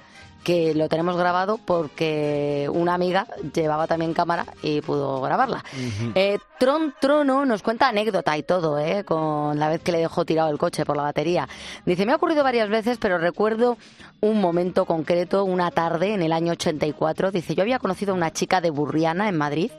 que 0.42 0.74
lo 0.74 0.88
tenemos 0.88 1.16
grabado 1.16 1.58
porque 1.58 2.68
una 2.72 2.94
amiga 2.94 3.26
llevaba 3.54 3.86
también 3.86 4.14
cámara 4.14 4.46
y 4.62 4.80
pudo 4.80 5.20
grabarla. 5.20 5.64
Eh, 6.14 6.38
Tron 6.58 6.94
Trono 7.00 7.44
nos 7.44 7.62
cuenta 7.62 7.88
anécdota 7.88 8.36
y 8.36 8.42
todo, 8.42 8.78
¿eh? 8.78 9.04
con 9.04 9.58
la 9.58 9.68
vez 9.68 9.82
que 9.82 9.92
le 9.92 9.98
dejó 9.98 10.24
tirado 10.24 10.50
el 10.50 10.58
coche 10.58 10.84
por 10.84 10.96
la 10.96 11.02
batería. 11.02 11.48
Dice, 11.84 12.06
me 12.06 12.12
ha 12.12 12.16
ocurrido 12.16 12.42
varias 12.42 12.68
veces, 12.68 12.98
pero 12.98 13.18
recuerdo 13.18 13.76
un 14.20 14.40
momento 14.40 14.84
concreto, 14.84 15.44
una 15.44 15.70
tarde 15.70 16.14
en 16.14 16.22
el 16.22 16.32
año 16.32 16.52
84. 16.52 17.30
Dice, 17.30 17.54
yo 17.54 17.62
había 17.62 17.78
conocido 17.78 18.12
a 18.12 18.16
una 18.16 18.32
chica 18.32 18.60
de 18.60 18.70
Burriana 18.70 19.28
en 19.28 19.36
Madrid. 19.36 19.70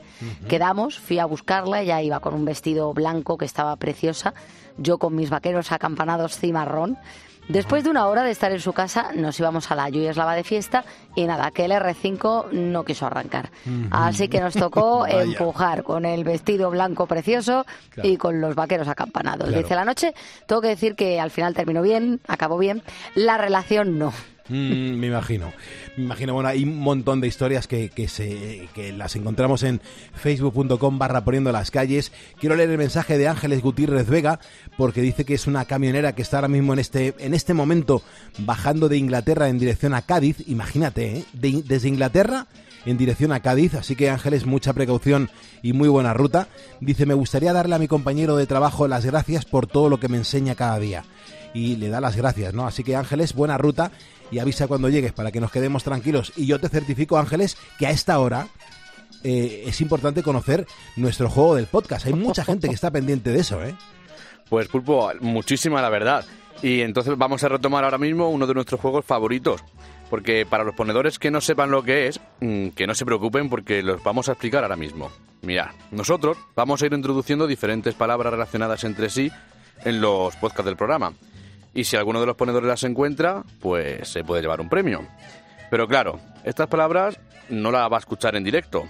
Quedamos, 0.48 0.98
fui 0.98 1.18
a 1.18 1.26
buscarla, 1.26 1.80
ella 1.82 2.02
iba 2.02 2.20
con 2.20 2.34
un 2.34 2.44
vestido 2.44 2.92
blanco 2.92 3.36
que 3.36 3.44
estaba 3.44 3.74
preciosa, 3.76 4.34
yo 4.76 4.98
con 4.98 5.14
mis 5.14 5.30
vaqueros 5.30 5.72
acampanados 5.72 6.36
cimarrón. 6.36 6.98
Después 7.48 7.84
de 7.84 7.90
una 7.90 8.06
hora 8.06 8.22
de 8.22 8.30
estar 8.30 8.52
en 8.52 8.60
su 8.60 8.72
casa, 8.72 9.10
nos 9.14 9.38
íbamos 9.38 9.70
a 9.70 9.74
la 9.74 9.88
Yuyeslava 9.88 10.34
de 10.34 10.44
fiesta 10.44 10.84
y 11.14 11.24
nada, 11.24 11.50
que 11.50 11.64
el 11.64 11.72
R5 11.72 12.52
no 12.52 12.84
quiso 12.84 13.06
arrancar. 13.06 13.50
Así 13.90 14.28
que 14.28 14.40
nos 14.40 14.54
tocó 14.54 15.06
empujar 15.08 15.82
con 15.82 16.04
el 16.04 16.24
vestido 16.24 16.70
blanco 16.70 17.06
precioso 17.06 17.66
y 18.02 18.16
con 18.16 18.40
los 18.40 18.54
vaqueros 18.54 18.88
acampanados. 18.88 19.52
Dice 19.52 19.74
la 19.74 19.84
noche, 19.84 20.14
tengo 20.46 20.62
que 20.62 20.68
decir 20.68 20.94
que 20.94 21.20
al 21.20 21.30
final 21.30 21.54
terminó 21.54 21.82
bien, 21.82 22.20
acabó 22.28 22.58
bien, 22.58 22.82
la 23.14 23.38
relación 23.38 23.98
no. 23.98 24.12
Mm, 24.48 24.94
me 24.98 25.06
imagino. 25.06 25.52
Me 25.96 26.04
imagino, 26.04 26.34
bueno, 26.34 26.48
hay 26.48 26.64
un 26.64 26.78
montón 26.78 27.20
de 27.20 27.28
historias 27.28 27.66
que, 27.66 27.90
que, 27.90 28.08
se, 28.08 28.68
que 28.74 28.92
las 28.92 29.14
encontramos 29.16 29.62
en 29.62 29.80
facebook.com 30.14 30.98
barra 30.98 31.24
poniendo 31.24 31.52
las 31.52 31.70
calles. 31.70 32.12
Quiero 32.40 32.56
leer 32.56 32.70
el 32.70 32.78
mensaje 32.78 33.18
de 33.18 33.28
Ángeles 33.28 33.62
Gutiérrez 33.62 34.08
Vega 34.08 34.40
porque 34.76 35.00
dice 35.00 35.24
que 35.24 35.34
es 35.34 35.46
una 35.46 35.64
camionera 35.64 36.14
que 36.14 36.22
está 36.22 36.38
ahora 36.38 36.48
mismo 36.48 36.72
en 36.72 36.78
este, 36.78 37.14
en 37.18 37.34
este 37.34 37.54
momento 37.54 38.02
bajando 38.38 38.88
de 38.88 38.96
Inglaterra 38.96 39.48
en 39.48 39.58
dirección 39.58 39.94
a 39.94 40.02
Cádiz. 40.02 40.36
Imagínate, 40.48 41.18
¿eh? 41.18 41.24
desde 41.32 41.88
Inglaterra 41.88 42.46
en 42.84 42.98
dirección 42.98 43.32
a 43.32 43.40
Cádiz, 43.40 43.74
así 43.74 43.94
que 43.94 44.10
Ángeles, 44.10 44.44
mucha 44.44 44.72
precaución 44.72 45.30
y 45.62 45.72
muy 45.72 45.88
buena 45.88 46.14
ruta. 46.14 46.48
Dice, 46.80 47.06
me 47.06 47.14
gustaría 47.14 47.52
darle 47.52 47.76
a 47.76 47.78
mi 47.78 47.86
compañero 47.86 48.36
de 48.36 48.46
trabajo 48.46 48.88
las 48.88 49.04
gracias 49.04 49.44
por 49.44 49.66
todo 49.66 49.88
lo 49.88 50.00
que 50.00 50.08
me 50.08 50.16
enseña 50.16 50.56
cada 50.56 50.78
día. 50.78 51.04
Y 51.54 51.76
le 51.76 51.90
da 51.90 52.00
las 52.00 52.16
gracias, 52.16 52.54
¿no? 52.54 52.66
Así 52.66 52.82
que 52.82 52.96
Ángeles, 52.96 53.34
buena 53.34 53.58
ruta 53.58 53.92
y 54.32 54.38
avisa 54.38 54.66
cuando 54.66 54.88
llegues 54.88 55.12
para 55.12 55.30
que 55.30 55.40
nos 55.40 55.52
quedemos 55.52 55.84
tranquilos. 55.84 56.32
Y 56.36 56.46
yo 56.46 56.58
te 56.58 56.70
certifico, 56.70 57.18
Ángeles, 57.18 57.56
que 57.78 57.86
a 57.86 57.90
esta 57.90 58.18
hora 58.18 58.48
eh, 59.22 59.64
es 59.66 59.80
importante 59.82 60.22
conocer 60.22 60.66
nuestro 60.96 61.28
juego 61.28 61.54
del 61.54 61.66
podcast. 61.66 62.06
Hay 62.06 62.14
mucha 62.14 62.42
gente 62.42 62.66
que 62.66 62.74
está 62.74 62.90
pendiente 62.90 63.30
de 63.30 63.40
eso, 63.40 63.62
¿eh? 63.62 63.76
Pues 64.48 64.68
Pulpo, 64.68 65.12
muchísima 65.20 65.82
la 65.82 65.90
verdad. 65.90 66.24
Y 66.62 66.80
entonces 66.80 67.16
vamos 67.16 67.44
a 67.44 67.48
retomar 67.48 67.84
ahora 67.84 67.98
mismo 67.98 68.30
uno 68.30 68.46
de 68.46 68.54
nuestros 68.54 68.80
juegos 68.80 69.04
favoritos. 69.04 69.62
Porque 70.08 70.46
para 70.48 70.64
los 70.64 70.74
ponedores 70.74 71.18
que 71.18 71.30
no 71.30 71.40
sepan 71.40 71.70
lo 71.70 71.82
que 71.82 72.08
es, 72.08 72.20
mm, 72.40 72.68
que 72.68 72.86
no 72.86 72.94
se 72.94 73.04
preocupen 73.04 73.50
porque 73.50 73.82
los 73.82 74.02
vamos 74.02 74.28
a 74.28 74.32
explicar 74.32 74.62
ahora 74.62 74.76
mismo. 74.76 75.10
Mira, 75.42 75.74
nosotros 75.90 76.38
vamos 76.56 76.82
a 76.82 76.86
ir 76.86 76.92
introduciendo 76.94 77.46
diferentes 77.46 77.94
palabras 77.94 78.32
relacionadas 78.32 78.84
entre 78.84 79.10
sí 79.10 79.30
en 79.84 80.00
los 80.00 80.36
podcasts 80.36 80.66
del 80.66 80.76
programa 80.76 81.12
y 81.74 81.84
si 81.84 81.96
alguno 81.96 82.20
de 82.20 82.26
los 82.26 82.36
ponedores 82.36 82.68
las 82.68 82.84
encuentra, 82.84 83.44
pues 83.60 84.08
se 84.08 84.24
puede 84.24 84.42
llevar 84.42 84.60
un 84.60 84.68
premio. 84.68 85.06
Pero 85.70 85.88
claro, 85.88 86.20
estas 86.44 86.68
palabras 86.68 87.18
no 87.48 87.70
las 87.70 87.90
va 87.90 87.96
a 87.96 88.00
escuchar 88.00 88.36
en 88.36 88.44
directo. 88.44 88.84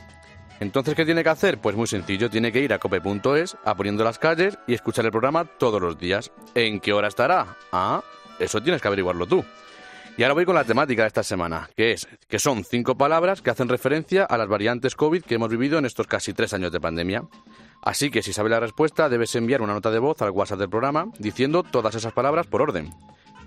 Entonces, 0.60 0.94
¿qué 0.94 1.04
tiene 1.04 1.24
que 1.24 1.28
hacer? 1.28 1.58
Pues 1.58 1.74
muy 1.74 1.86
sencillo, 1.86 2.30
tiene 2.30 2.52
que 2.52 2.60
ir 2.60 2.72
a 2.72 2.78
cope.es, 2.78 3.56
a 3.64 3.74
poniendo 3.74 4.04
las 4.04 4.18
calles 4.18 4.58
y 4.66 4.74
escuchar 4.74 5.04
el 5.04 5.10
programa 5.10 5.44
todos 5.44 5.80
los 5.80 5.98
días. 5.98 6.30
¿En 6.54 6.80
qué 6.80 6.92
hora 6.92 7.08
estará? 7.08 7.56
Ah, 7.72 8.02
eso 8.38 8.62
tienes 8.62 8.80
que 8.80 8.88
averiguarlo 8.88 9.26
tú. 9.26 9.44
Y 10.16 10.22
ahora 10.22 10.34
voy 10.34 10.44
con 10.44 10.54
la 10.54 10.64
temática 10.64 11.02
de 11.02 11.08
esta 11.08 11.22
semana, 11.22 11.70
que 11.74 11.92
es 11.92 12.06
que 12.28 12.38
son 12.38 12.64
cinco 12.64 12.96
palabras 12.96 13.40
que 13.40 13.50
hacen 13.50 13.68
referencia 13.68 14.24
a 14.24 14.36
las 14.36 14.46
variantes 14.46 14.94
COVID 14.94 15.22
que 15.22 15.36
hemos 15.36 15.48
vivido 15.48 15.78
en 15.78 15.86
estos 15.86 16.06
casi 16.06 16.34
tres 16.34 16.52
años 16.52 16.70
de 16.70 16.80
pandemia. 16.80 17.24
Así 17.82 18.10
que 18.10 18.22
si 18.22 18.32
sabes 18.32 18.50
la 18.50 18.60
respuesta, 18.60 19.08
debes 19.08 19.34
enviar 19.34 19.60
una 19.60 19.74
nota 19.74 19.90
de 19.90 19.98
voz 19.98 20.22
al 20.22 20.30
WhatsApp 20.30 20.60
del 20.60 20.70
programa 20.70 21.08
diciendo 21.18 21.64
todas 21.64 21.96
esas 21.96 22.12
palabras 22.12 22.46
por 22.46 22.62
orden. 22.62 22.94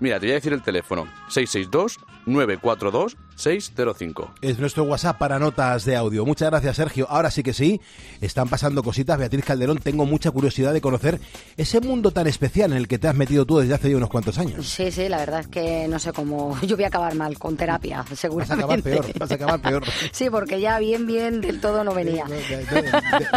Mira, 0.00 0.20
te 0.20 0.26
voy 0.26 0.32
a 0.32 0.34
decir 0.34 0.52
el 0.52 0.62
teléfono. 0.62 1.06
662-942-605. 1.30 4.28
Es 4.42 4.58
nuestro 4.58 4.84
WhatsApp 4.84 5.18
para 5.18 5.38
notas 5.38 5.84
de 5.84 5.96
audio. 5.96 6.26
Muchas 6.26 6.50
gracias, 6.50 6.76
Sergio. 6.76 7.06
Ahora 7.08 7.30
sí 7.30 7.42
que 7.42 7.54
sí, 7.54 7.80
están 8.20 8.48
pasando 8.48 8.82
cositas. 8.82 9.18
Beatriz 9.18 9.44
Calderón, 9.44 9.78
tengo 9.78 10.04
mucha 10.04 10.30
curiosidad 10.30 10.72
de 10.72 10.80
conocer 10.80 11.20
ese 11.56 11.80
mundo 11.80 12.10
tan 12.10 12.26
especial 12.26 12.72
en 12.72 12.78
el 12.78 12.88
que 12.88 12.98
te 12.98 13.06
has 13.08 13.14
metido 13.14 13.46
tú 13.46 13.58
desde 13.58 13.74
hace 13.74 13.90
ya 13.90 13.96
unos 13.96 14.10
cuantos 14.10 14.38
años. 14.38 14.66
Sí, 14.66 14.90
sí, 14.90 15.08
la 15.08 15.18
verdad 15.18 15.40
es 15.40 15.48
que 15.48 15.86
no 15.88 15.98
sé 15.98 16.12
cómo... 16.12 16.58
Yo 16.66 16.76
voy 16.76 16.84
a 16.84 16.88
acabar 16.88 17.14
mal 17.14 17.38
con 17.38 17.56
terapia, 17.56 18.04
seguramente. 18.14 18.46
Vas 18.46 18.50
a 18.50 18.54
acabar 18.54 18.82
peor, 18.82 19.06
vas 19.18 19.30
a 19.30 19.34
acabar 19.34 19.60
peor. 19.60 19.84
sí, 20.12 20.28
porque 20.30 20.60
ya 20.60 20.78
bien, 20.78 21.06
bien 21.06 21.40
del 21.40 21.60
todo 21.60 21.84
no 21.84 21.94
venía. 21.94 22.24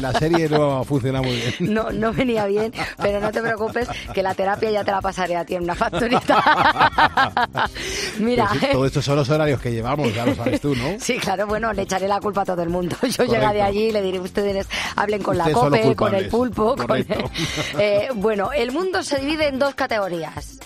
La 0.01 0.13
serie 0.13 0.49
no 0.49 0.83
funciona 0.83 1.21
muy 1.21 1.35
bien. 1.35 1.73
No, 1.73 1.91
no 1.91 2.11
venía 2.11 2.45
bien, 2.47 2.73
pero 2.97 3.19
no 3.19 3.31
te 3.31 3.41
preocupes 3.41 3.87
que 4.13 4.23
la 4.23 4.33
terapia 4.33 4.71
ya 4.71 4.83
te 4.83 4.91
la 4.91 5.01
pasaré 5.01 5.35
a 5.35 5.45
ti 5.45 5.55
en 5.55 5.63
una 5.63 5.75
factorita. 5.75 6.43
Mira. 8.19 8.49
todo 8.71 8.85
esto 8.85 9.01
son 9.01 9.15
los 9.17 9.29
horarios 9.29 9.59
que 9.61 9.71
llevamos, 9.71 10.13
ya 10.13 10.25
lo 10.25 10.35
sabes 10.35 10.61
tú, 10.61 10.75
¿no? 10.75 10.89
Sí, 10.99 11.17
claro, 11.17 11.47
bueno, 11.47 11.73
le 11.73 11.83
echaré 11.83 12.07
la 12.07 12.19
culpa 12.19 12.41
a 12.41 12.45
todo 12.45 12.61
el 12.61 12.69
mundo. 12.69 12.95
Yo 13.17 13.25
llegaré 13.25 13.61
allí 13.61 13.85
y 13.85 13.91
le 13.91 14.01
diré, 14.01 14.19
ustedes 14.19 14.67
hablen 14.95 15.21
con 15.23 15.37
la 15.37 15.51
COPE, 15.51 15.95
con 15.95 16.13
el 16.13 16.27
pulpo, 16.27 16.75
con 16.75 16.97
el... 16.97 17.07
Eh, 17.79 18.09
bueno, 18.15 18.51
el 18.51 18.71
mundo 18.71 19.03
se 19.03 19.19
divide 19.19 19.47
en 19.47 19.59
dos 19.59 19.75
categorías. 19.75 20.59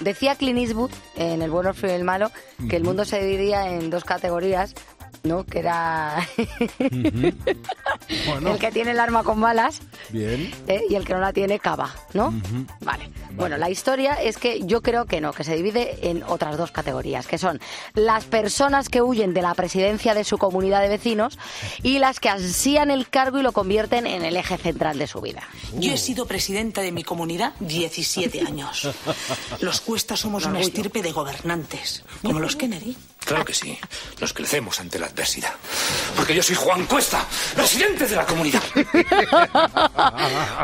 Decía 0.00 0.36
Clint 0.36 0.58
Eastwood, 0.58 0.90
en 1.16 1.42
El 1.42 1.50
bueno, 1.50 1.70
el 1.70 1.74
frío 1.74 1.92
y 1.92 1.96
el 1.96 2.04
malo, 2.04 2.30
que 2.68 2.76
el 2.76 2.84
mundo 2.84 3.04
se 3.04 3.20
dividía 3.20 3.68
en 3.68 3.90
dos 3.90 4.04
categorías 4.04 4.74
¿no? 5.22 5.44
Que 5.44 5.60
era 5.60 6.26
el 8.08 8.58
que 8.58 8.72
tiene 8.72 8.92
el 8.92 9.00
arma 9.00 9.22
con 9.22 9.40
balas 9.40 9.80
Bien. 10.10 10.52
¿eh? 10.66 10.82
y 10.88 10.94
el 10.94 11.04
que 11.04 11.14
no 11.14 11.20
la 11.20 11.32
tiene 11.32 11.58
cava, 11.58 11.94
¿no? 12.14 12.32
vale. 12.80 13.10
Bueno, 13.32 13.56
la 13.56 13.70
historia 13.70 14.14
es 14.14 14.36
que 14.36 14.60
yo 14.64 14.82
creo 14.82 15.04
que 15.06 15.20
no, 15.20 15.32
que 15.32 15.44
se 15.44 15.54
divide 15.54 16.10
en 16.10 16.24
otras 16.24 16.56
dos 16.56 16.72
categorías, 16.72 17.26
que 17.26 17.38
son 17.38 17.60
las 17.94 18.24
personas 18.24 18.88
que 18.88 19.00
huyen 19.00 19.32
de 19.32 19.42
la 19.42 19.54
presidencia 19.54 20.14
de 20.14 20.24
su 20.24 20.38
comunidad 20.38 20.82
de 20.82 20.88
vecinos 20.88 21.38
y 21.82 21.98
las 21.98 22.18
que 22.18 22.28
ansían 22.28 22.90
el 22.90 23.08
cargo 23.08 23.38
y 23.38 23.42
lo 23.42 23.52
convierten 23.52 24.06
en 24.06 24.24
el 24.24 24.36
eje 24.36 24.56
central 24.56 24.98
de 24.98 25.06
su 25.06 25.20
vida. 25.20 25.42
Yo 25.74 25.92
he 25.92 25.98
sido 25.98 26.26
presidenta 26.26 26.80
de 26.80 26.90
mi 26.90 27.04
comunidad 27.04 27.54
17 27.60 28.40
años. 28.40 28.88
Los 29.60 29.80
cuestas 29.80 30.20
somos 30.20 30.44
una 30.46 30.60
estirpe 30.60 31.02
de 31.02 31.12
gobernantes, 31.12 32.02
como 32.22 32.40
los 32.40 32.56
Kennedy. 32.56 32.96
Claro 33.24 33.44
que 33.44 33.52
sí. 33.52 33.78
Nos 34.20 34.32
crecemos 34.32 34.80
ante 34.80 34.98
la 34.98 35.06
adversidad. 35.06 35.52
Porque 36.16 36.34
yo 36.34 36.42
soy 36.42 36.56
Juan 36.56 36.86
Cuesta, 36.86 37.24
presidente 37.54 38.06
de 38.06 38.16
la 38.16 38.24
comunidad. 38.24 38.62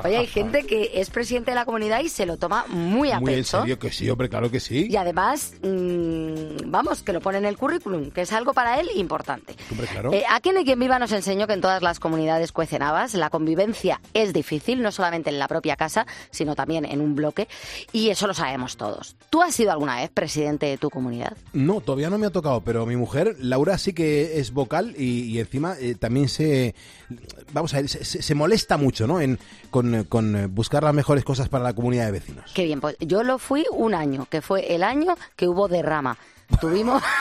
Oye, 0.05 0.17
hay 0.17 0.27
gente 0.27 0.65
que 0.65 0.93
es 0.95 1.11
presidente 1.11 1.51
de 1.51 1.57
la 1.57 1.65
comunidad 1.65 2.01
y 2.01 2.09
se 2.09 2.27
lo 2.27 2.37
toma 2.37 2.65
muy 2.69 3.11
a 3.11 3.21
muy 3.21 3.35
en 3.35 3.45
serio 3.45 3.79
que 3.79 3.93
sí, 3.93 4.09
hombre, 4.09 4.29
claro 4.29 4.51
que 4.51 4.61
sí. 4.61 4.87
Y 4.89 4.97
además, 4.97 5.55
mm, 5.63 6.71
vamos, 6.71 7.03
que 7.03 7.13
lo 7.13 7.21
pone 7.21 7.39
en 7.39 7.45
el 7.45 7.57
currículum, 7.57 8.11
que 8.11 8.23
es 8.23 8.33
algo 8.33 8.55
para 8.55 8.81
él 8.81 8.89
importante. 8.95 9.55
Hombre, 9.71 9.87
claro. 9.87 10.13
Eh, 10.13 10.25
aquí 10.29 10.51
en 10.51 10.65
Quien 10.65 10.79
Viva 10.79 10.99
nos 10.99 11.13
enseñó 11.13 11.47
que 11.47 11.53
en 11.53 11.61
todas 11.61 11.83
las 11.83 12.01
comunidades 12.01 12.53
cuecen 12.53 12.83
habas, 12.83 13.15
la 13.15 13.31
convivencia 13.31 14.01
es 14.15 14.33
difícil, 14.33 14.83
no 14.83 14.93
solamente 14.93 15.31
en 15.31 15.39
la 15.39 15.49
propia 15.49 15.77
casa, 15.77 16.07
sino 16.31 16.55
también 16.55 16.85
en 16.85 17.01
un 17.01 17.15
bloque, 17.15 17.49
y 17.93 18.11
eso 18.11 18.27
lo 18.27 18.35
sabemos 18.35 18.77
todos. 18.77 19.17
¿Tú 19.31 19.43
has 19.43 19.55
sido 19.55 19.73
alguna 19.73 19.97
vez 19.97 20.11
presidente 20.11 20.67
de 20.67 20.79
tu 20.79 20.91
comunidad? 20.91 21.37
No, 21.53 21.81
todavía 21.81 22.11
no 22.11 22.19
me 22.19 22.27
ha 22.27 22.31
tocado 22.31 22.54
pero 22.63 22.87
mi 22.87 22.97
mujer, 22.97 23.37
Laura, 23.41 23.79
sí 23.79 23.93
que 23.93 24.39
es 24.39 24.53
vocal 24.53 24.95
y, 24.99 25.39
encima 25.39 25.77
eh, 25.81 25.95
también 25.95 26.29
se, 26.29 26.75
vamos 27.53 27.75
a 27.75 27.79
ver, 27.79 27.89
se, 27.89 28.35
molesta 28.35 28.77
mucho, 28.77 29.07
¿no? 29.07 29.21
En, 29.21 29.39
con, 29.71 30.05
con, 30.05 30.55
buscar 30.55 30.83
las 30.83 30.95
mejores 30.95 31.25
cosas 31.25 31.49
para 31.49 31.65
la 31.65 31.73
comunidad 31.73 32.07
de 32.07 32.13
vecinos. 32.13 32.53
Qué 32.55 32.65
bien, 32.65 32.81
pues 32.81 32.97
yo 33.01 33.23
lo 33.23 33.39
fui 33.39 33.65
un 33.73 33.95
año, 33.95 34.27
que 34.31 34.43
fue 34.43 34.75
el 34.75 34.83
año 34.83 35.17
que 35.37 35.49
hubo 35.49 35.69
derrama. 35.69 36.19
Tuvimos... 36.61 37.03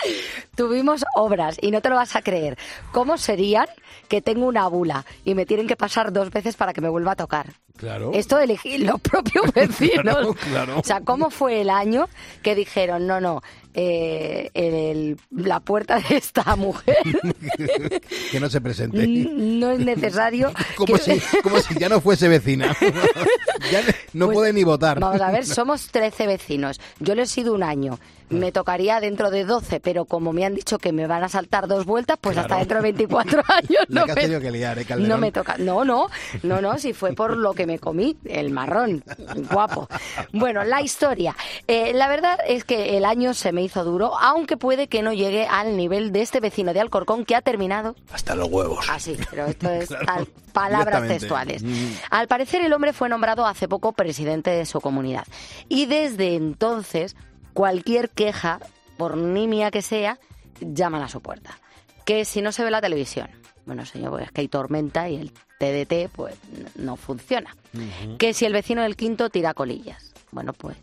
Tuvimos 0.60 1.06
obras 1.14 1.56
y 1.58 1.70
no 1.70 1.80
te 1.80 1.88
lo 1.88 1.94
vas 1.94 2.14
a 2.16 2.20
creer. 2.20 2.58
¿Cómo 2.92 3.16
serían 3.16 3.64
que 4.08 4.20
tengo 4.20 4.44
una 4.44 4.68
bula 4.68 5.06
y 5.24 5.34
me 5.34 5.46
tienen 5.46 5.66
que 5.66 5.74
pasar 5.74 6.12
dos 6.12 6.30
veces 6.30 6.54
para 6.54 6.74
que 6.74 6.82
me 6.82 6.90
vuelva 6.90 7.12
a 7.12 7.16
tocar? 7.16 7.54
Claro. 7.78 8.10
Esto 8.12 8.36
de 8.36 8.44
elegir 8.44 8.80
los 8.80 9.00
propios 9.00 9.50
vecinos. 9.54 10.36
O 10.76 10.82
sea, 10.84 11.00
¿cómo 11.00 11.30
fue 11.30 11.62
el 11.62 11.70
año 11.70 12.10
que 12.42 12.54
dijeron, 12.54 13.06
no, 13.06 13.22
no, 13.22 13.40
eh, 13.72 15.16
la 15.30 15.60
puerta 15.60 15.98
de 15.98 16.18
esta 16.18 16.54
mujer. 16.56 16.98
que 18.30 18.38
no 18.38 18.50
se 18.50 18.60
presente. 18.60 19.06
No 19.06 19.70
es 19.70 19.78
necesario. 19.78 20.52
como, 20.76 20.98
si, 20.98 21.18
como 21.42 21.58
si 21.60 21.78
ya 21.78 21.88
no 21.88 22.02
fuese 22.02 22.28
vecina. 22.28 22.76
ya 23.72 23.80
no 24.12 24.26
pues 24.26 24.34
puede 24.34 24.52
ni 24.52 24.64
votar. 24.64 25.00
Vamos 25.00 25.22
a 25.22 25.30
ver, 25.30 25.46
somos 25.46 25.86
13 25.86 26.26
vecinos. 26.26 26.78
Yo 26.98 27.14
le 27.14 27.22
he 27.22 27.26
sido 27.26 27.54
un 27.54 27.62
año 27.62 27.98
me 28.30 28.52
tocaría 28.52 29.00
dentro 29.00 29.30
de 29.30 29.44
12, 29.44 29.80
pero 29.80 30.04
como 30.04 30.32
me 30.32 30.44
han 30.44 30.49
dicho 30.54 30.78
que 30.78 30.92
me 30.92 31.06
van 31.06 31.22
a 31.24 31.28
saltar 31.28 31.68
dos 31.68 31.84
vueltas, 31.84 32.18
pues 32.20 32.36
hasta 32.36 32.56
dentro 32.56 32.78
de 32.78 32.82
24 32.82 33.42
años 33.48 33.84
no 33.88 34.06
me, 34.06 34.14
que 34.14 34.50
liar, 34.50 34.78
¿eh, 34.78 34.86
no 34.98 35.18
me 35.18 35.32
toca. 35.32 35.56
No, 35.58 35.84
no, 35.84 36.08
no, 36.42 36.60
no, 36.60 36.78
si 36.78 36.92
fue 36.92 37.12
por 37.12 37.36
lo 37.36 37.54
que 37.54 37.66
me 37.66 37.78
comí, 37.78 38.16
el 38.24 38.50
marrón, 38.50 39.04
guapo. 39.50 39.88
Bueno, 40.32 40.64
la 40.64 40.82
historia. 40.82 41.36
Eh, 41.66 41.92
la 41.94 42.08
verdad 42.08 42.38
es 42.46 42.64
que 42.64 42.96
el 42.96 43.04
año 43.04 43.34
se 43.34 43.52
me 43.52 43.62
hizo 43.62 43.84
duro, 43.84 44.18
aunque 44.18 44.56
puede 44.56 44.88
que 44.88 45.02
no 45.02 45.12
llegue 45.12 45.46
al 45.46 45.76
nivel 45.76 46.12
de 46.12 46.22
este 46.22 46.40
vecino 46.40 46.72
de 46.72 46.80
Alcorcón 46.80 47.24
que 47.24 47.36
ha 47.36 47.42
terminado. 47.42 47.96
Hasta 48.12 48.34
los 48.34 48.48
huevos. 48.48 48.86
Ah, 48.90 48.98
sí, 48.98 49.16
pero 49.30 49.46
esto 49.46 49.70
es 49.70 49.88
palabras 50.52 51.06
textuales. 51.06 51.62
Mm. 51.62 51.92
Al 52.10 52.28
parecer 52.28 52.62
el 52.62 52.72
hombre 52.72 52.92
fue 52.92 53.08
nombrado 53.08 53.46
hace 53.46 53.68
poco 53.68 53.92
presidente 53.92 54.50
de 54.50 54.66
su 54.66 54.80
comunidad. 54.80 55.24
Y 55.68 55.86
desde 55.86 56.34
entonces 56.34 57.16
cualquier 57.52 58.10
queja, 58.10 58.60
por 58.96 59.16
nimia 59.16 59.70
que 59.70 59.82
sea, 59.82 60.18
llaman 60.60 61.02
a 61.02 61.08
su 61.08 61.20
puerta. 61.20 61.58
Que 62.04 62.24
si 62.24 62.42
no 62.42 62.52
se 62.52 62.64
ve 62.64 62.70
la 62.70 62.80
televisión, 62.80 63.28
bueno, 63.66 63.84
señor, 63.86 64.10
pues 64.10 64.24
es 64.24 64.32
que 64.32 64.40
hay 64.40 64.48
tormenta 64.48 65.08
y 65.08 65.16
el 65.16 65.32
TDT 65.58 66.10
pues 66.14 66.34
no 66.76 66.96
funciona. 66.96 67.54
Que 68.18 68.34
si 68.34 68.46
el 68.46 68.52
vecino 68.52 68.82
del 68.82 68.96
quinto 68.96 69.30
tira 69.30 69.54
colillas, 69.54 70.12
bueno, 70.32 70.52
pues 70.52 70.76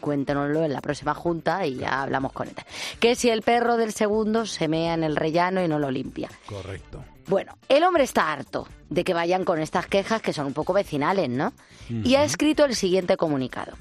cuéntenoslo 0.00 0.64
en 0.64 0.72
la 0.72 0.80
próxima 0.80 1.14
junta 1.14 1.66
y 1.66 1.76
ya 1.76 2.02
hablamos 2.02 2.32
con 2.32 2.48
él. 2.48 2.54
Que 3.00 3.16
si 3.16 3.30
el 3.30 3.42
perro 3.42 3.76
del 3.76 3.92
segundo 3.92 4.46
se 4.46 4.68
mea 4.68 4.94
en 4.94 5.04
el 5.04 5.16
rellano 5.16 5.62
y 5.62 5.68
no 5.68 5.78
lo 5.78 5.90
limpia. 5.90 6.30
Correcto. 6.46 7.04
Bueno, 7.26 7.58
el 7.68 7.82
hombre 7.82 8.04
está 8.04 8.32
harto 8.32 8.68
de 8.88 9.02
que 9.02 9.12
vayan 9.12 9.44
con 9.44 9.58
estas 9.58 9.86
quejas 9.88 10.22
que 10.22 10.32
son 10.32 10.46
un 10.46 10.52
poco 10.52 10.72
vecinales, 10.72 11.28
¿no? 11.28 11.52
Y 11.88 12.14
ha 12.14 12.22
escrito 12.22 12.64
el 12.64 12.76
siguiente 12.76 13.16
comunicado. 13.16 13.72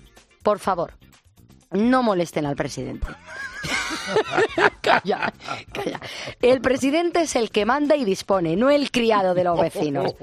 Por 0.41 0.57
favor, 0.57 0.93
no 1.71 2.03
molesten 2.03 2.45
al 2.45 2.55
presidente. 2.55 3.07
calla, 4.81 5.33
calla. 5.71 5.99
El 6.41 6.61
presidente 6.61 7.21
es 7.21 7.35
el 7.35 7.49
que 7.49 7.65
manda 7.65 7.95
y 7.95 8.05
dispone, 8.05 8.55
no 8.55 8.69
el 8.69 8.91
criado 8.91 9.33
de 9.33 9.43
los 9.43 9.59
vecinos. 9.59 10.15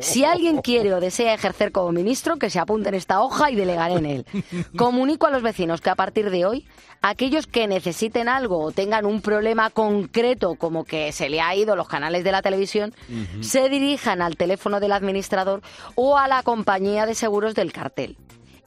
Si 0.00 0.24
alguien 0.24 0.60
quiere 0.60 0.92
o 0.92 1.00
desea 1.00 1.34
ejercer 1.34 1.72
como 1.72 1.92
ministro, 1.92 2.36
que 2.36 2.50
se 2.50 2.58
apunte 2.58 2.88
en 2.88 2.94
esta 2.94 3.20
hoja 3.20 3.50
y 3.50 3.56
delegaré 3.56 3.94
en 3.94 4.06
él. 4.06 4.26
Comunico 4.76 5.26
a 5.26 5.30
los 5.30 5.42
vecinos 5.42 5.80
que 5.80 5.90
a 5.90 5.94
partir 5.94 6.30
de 6.30 6.46
hoy, 6.46 6.66
aquellos 7.02 7.46
que 7.46 7.66
necesiten 7.66 8.28
algo 8.28 8.58
o 8.58 8.72
tengan 8.72 9.06
un 9.06 9.20
problema 9.20 9.70
concreto, 9.70 10.56
como 10.56 10.84
que 10.84 11.12
se 11.12 11.28
le 11.28 11.40
ha 11.40 11.54
ido 11.54 11.76
los 11.76 11.88
canales 11.88 12.24
de 12.24 12.32
la 12.32 12.42
televisión, 12.42 12.94
se 13.40 13.68
dirijan 13.68 14.22
al 14.22 14.36
teléfono 14.36 14.80
del 14.80 14.92
administrador 14.92 15.62
o 15.94 16.18
a 16.18 16.28
la 16.28 16.42
compañía 16.42 17.06
de 17.06 17.14
seguros 17.14 17.54
del 17.54 17.72
cartel 17.72 18.16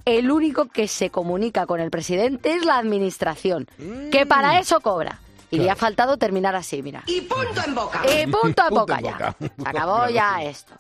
el 0.06 0.32
único 0.32 0.66
que 0.66 0.88
se 0.88 1.10
comunica 1.10 1.66
con 1.66 1.80
el 1.80 1.92
presidente 1.92 2.54
es 2.54 2.66
la 2.66 2.78
administración, 2.78 3.68
que 4.12 4.26
para 4.26 4.54
mm. 4.54 4.58
eso 4.58 4.80
cobra. 4.82 5.20
Y 5.50 5.58
le 5.58 5.70
ha 5.70 5.76
faltado 5.76 6.18
terminar 6.18 6.56
así, 6.56 6.82
mira. 6.82 7.04
Y 7.08 7.22
punto 7.22 7.62
en 7.66 7.76
boca. 7.76 8.02
Y 8.10 8.26
punto 8.28 8.64
en 8.70 8.74
boca 8.74 9.02
ya. 9.02 9.36
Acabó 9.66 10.08
ya 10.14 10.42
esto. 10.44 10.74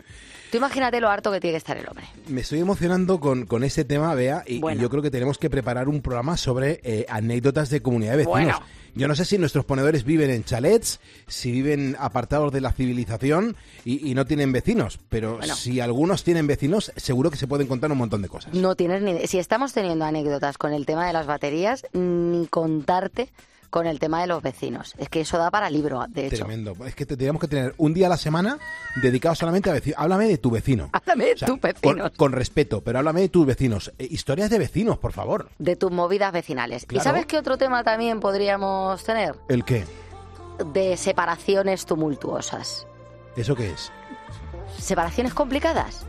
Tú 0.52 0.58
imagínate 0.58 1.00
lo 1.00 1.10
harto 1.10 1.32
que 1.32 1.40
tiene 1.40 1.54
que 1.54 1.60
estar 1.60 1.78
el 1.78 1.88
hombre. 1.88 2.06
Me 2.28 2.42
estoy 2.42 2.60
emocionando 2.60 3.22
con, 3.22 3.46
con 3.46 3.64
ese 3.64 3.86
tema, 3.86 4.14
Bea, 4.16 4.44
y, 4.46 4.60
yo 4.60 4.90
creo 4.90 5.02
que 5.02 5.10
tenemos 5.10 5.38
que 5.38 5.50
preparar 5.50 5.88
un 5.88 6.02
programa 6.02 6.36
sobre 6.36 6.82
eh, 6.84 7.06
anécdotas 7.08 7.70
de 7.70 7.82
comunidad 7.82 8.18
de 8.18 8.26
vecinos. 8.26 8.60
Yo 8.94 9.08
no 9.08 9.16
sé 9.16 9.24
si 9.24 9.38
nuestros 9.38 9.64
ponedores 9.64 10.04
viven 10.04 10.30
en 10.30 10.44
chalets, 10.44 11.00
si 11.26 11.52
viven 11.54 11.96
apartados 11.98 12.52
de 12.52 12.60
la 12.60 12.74
civilización 12.74 13.56
y, 13.86 14.14
no 14.14 14.26
tienen 14.26 14.52
vecinos, 14.52 15.00
pero 15.08 15.42
si 15.44 15.80
algunos 15.80 16.26
tienen 16.26 16.48
vecinos, 16.48 16.92
seguro 16.98 17.32
que 17.32 17.38
se 17.38 17.48
pueden 17.48 17.68
contar 17.68 17.90
un 17.90 17.98
montón 17.98 18.22
de 18.22 18.28
cosas. 18.28 18.54
No 18.54 18.76
tienes 18.76 19.02
ni... 19.02 19.26
Si 19.28 19.40
estamos 19.40 19.72
teniendo 19.72 20.04
anécdotas 20.04 20.58
con 20.58 20.74
el 20.74 20.86
tema 20.86 21.08
de 21.08 21.14
las 21.14 21.28
baterías, 21.28 21.86
ni 21.94 22.46
contarte 22.48 23.30
con 23.72 23.88
el 23.88 24.00
tema 24.00 24.22
de 24.22 24.28
los 24.28 24.44
vecinos. 24.44 24.94
Es 24.98 25.10
que 25.10 25.22
eso 25.22 25.38
da 25.38 25.50
para 25.50 25.70
libro, 25.70 26.06
de 26.10 26.28
hecho. 26.28 26.46
Tremendo. 26.46 26.76
Es 26.86 26.94
que 26.94 27.06
tenemos 27.06 27.42
que 27.42 27.48
tener 27.48 27.74
un 27.78 27.94
día 27.94 28.08
a 28.08 28.10
la 28.10 28.18
semana 28.18 28.60
dedicado 29.02 29.34
solamente 29.34 29.70
a 29.70 29.74
vecinos. 29.74 29.98
Háblame 29.98 30.28
de 30.28 30.38
tu 30.38 30.52
vecino. 30.52 30.90
Háblame 30.92 31.26
de 31.26 31.36
tus 31.36 31.60
vecinos. 31.60 32.12
Con, 32.18 32.34
respeto, 32.34 32.82
pero 32.82 33.00
háblame 33.00 33.22
de 33.22 33.30
tus 33.30 33.46
vecinos. 33.46 33.94
Eh, 33.98 34.08
historias 34.12 34.50
de 34.50 34.60
vecinos, 34.60 34.98
por 34.98 35.14
favor. 35.14 35.50
De 35.58 35.78
tus 35.78 35.90
movidas 35.90 36.34
vecinales. 36.34 36.86
¿Y 36.92 37.00
sabes 37.00 37.26
qué 37.26 37.38
otro 37.38 37.58
tema 37.58 37.84
también 37.84 38.20
podríamos 38.20 39.04
tener? 39.04 39.36
¿El 39.48 39.64
qué? 39.64 39.86
De 40.74 40.98
separaciones 40.98 41.86
tumultuosas. 41.86 42.86
¿Eso 43.38 43.56
qué 43.56 43.72
es? 43.72 43.90
¿Separaciones 44.78 45.34
complicadas? 45.34 46.06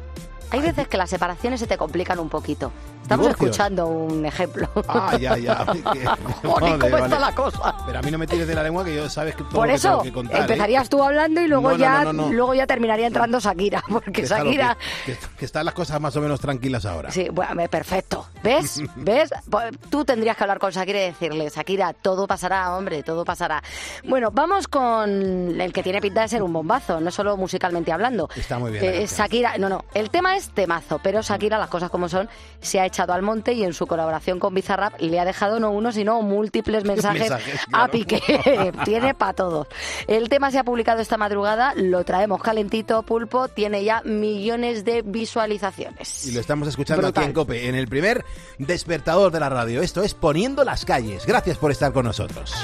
Hay 0.51 0.61
veces 0.61 0.89
que 0.89 0.99
las 0.99 1.09
separaciones 1.09 1.61
se 1.61 1.67
te 1.69 1.79
complican 1.79 2.19
un 2.19 2.29
poquito. 2.29 2.73
Estamos 3.03 3.27
escuchando 3.29 3.87
un 3.89 4.25
ejemplo. 4.25 4.69
Ah, 4.89 5.17
ya, 5.21 5.37
ya. 5.37 5.67
¿Cómo 6.43 6.77
está 6.77 7.19
la 7.19 7.35
cosa? 7.35 7.75
Pero 7.87 7.99
a 7.99 8.03
mí 8.03 8.11
no 8.11 8.19
me 8.19 8.27
tires 8.27 8.47
de 8.47 8.55
la 8.55 8.63
lengua 8.63 8.85
que 8.85 8.95
yo 8.95 9.09
sabes 9.09 9.35
que 9.35 9.43
todo 9.43 9.53
Por 9.53 9.71
eso, 9.71 10.03
que 10.03 10.13
contar, 10.13 10.37
¿eh? 10.37 10.41
empezarías 10.43 10.89
tú 10.89 11.03
hablando 11.03 11.41
y 11.41 11.49
luego 11.49 11.77
ya 11.77 12.13
luego 12.13 12.55
ya 12.55 12.67
terminaría 12.67 13.07
entrando 13.07 13.41
Shakira, 13.41 13.83
porque 13.89 14.25
Shakira... 14.25 14.77
Que, 15.05 15.45
están 15.45 15.65
las 15.65 15.75
cosas 15.75 16.01
más 16.01 16.17
o 16.17 16.21
menos 16.21 16.41
tranquilas 16.41 16.87
ahora. 16.87 17.11
Sí, 17.11 17.29
bueno, 17.31 17.63
perfecto. 17.69 18.27
¿Ves? 18.43 18.81
¿Ves? 18.97 19.31
Pues 19.51 19.73
tú 19.91 20.05
tendrías 20.05 20.37
que 20.37 20.45
hablar 20.45 20.59
con 20.59 20.71
Shakira 20.71 21.01
y 21.01 21.07
decirle, 21.07 21.51
Shakira, 21.51 21.93
todo 21.93 22.27
pasará, 22.27 22.75
hombre, 22.77 23.03
todo 23.03 23.25
pasará. 23.25 23.63
Bueno, 24.05 24.31
vamos 24.33 24.69
con 24.69 25.61
el 25.61 25.73
que 25.73 25.83
tiene 25.83 26.01
pinta 26.01 26.23
de 26.23 26.29
ser 26.29 26.43
un 26.43 26.53
bombazo, 26.53 27.01
no 27.01 27.11
solo 27.11 27.37
musicalmente 27.37 27.93
hablando. 27.93 28.29
Está 28.37 28.59
muy 28.59 28.73
bien. 28.73 28.85
Eh, 28.85 29.07
Shakira, 29.07 29.59
no, 29.59 29.69
no, 29.69 29.85
el 29.95 30.11
tema 30.11 30.37
es 30.37 30.51
temazo, 30.51 31.01
pero 31.03 31.21
Shakira, 31.23 31.59
las 31.59 31.69
cosas 31.69 31.91
como 31.91 32.09
son, 32.09 32.29
se 32.61 32.81
ha 32.81 32.87
echado 32.93 33.15
al 33.15 33.23
monte 33.23 33.55
y 33.55 33.65
en 33.65 33.73
su 33.73 33.87
colaboración 33.87 34.39
con 34.39 34.55
Bizarrap 34.55 35.01
le 35.01 35.19
ha 35.19 35.25
dejado 35.25 35.59
no 35.59 35.71
uno, 35.71 35.93
sino 35.93 36.21
múltiples 36.21 36.85
mensajes, 36.85 37.33
a 37.73 37.89
Piqué. 37.89 38.73
tiene 38.85 39.15
para 39.15 39.33
todos. 39.33 39.67
El 40.07 40.29
tema 40.29 40.51
se 40.51 40.59
ha 40.59 40.65
publicado 40.65 41.01
esta 41.01 41.17
madrugada, 41.17 41.73
lo 41.75 42.05
traemos 42.05 42.43
calentito, 42.43 43.03
pulpo, 43.03 43.49
tiene 43.49 43.83
ya 43.83 44.03
millones 44.05 44.85
de 44.85 45.03
visualizaciones. 45.03 46.27
Y 46.27 46.33
lo 46.33 46.41
estamos 46.41 46.69
escuchando 46.69 47.07
aquí 47.09 47.23
en 47.23 47.33
COPE, 47.33 47.69
en 47.69 47.75
el 47.75 47.89
primer 47.89 48.25
despertador 48.59 49.33
de 49.33 49.41
la 49.41 49.49
radio. 49.49 49.83
Esto 49.83 50.03
es 50.03 50.15
Poniendo 50.15 50.65
las 50.65 50.85
calles. 50.85 51.25
Gracias 51.27 51.59
por 51.59 51.71
estar 51.71 51.93
con 51.93 52.05
nosotros. 52.05 52.55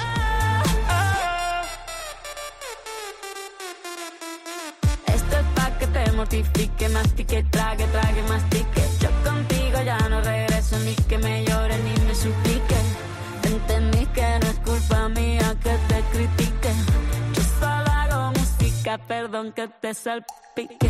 Esto 5.07 5.37
es 5.37 5.45
pa' 5.55 5.77
que 5.77 5.87
te 5.87 6.11
mortifique, 6.11 6.89
mastique, 6.89 7.45
perdón 19.39 19.53
que 19.53 19.67
te 19.67 19.93
salpique. 19.93 20.89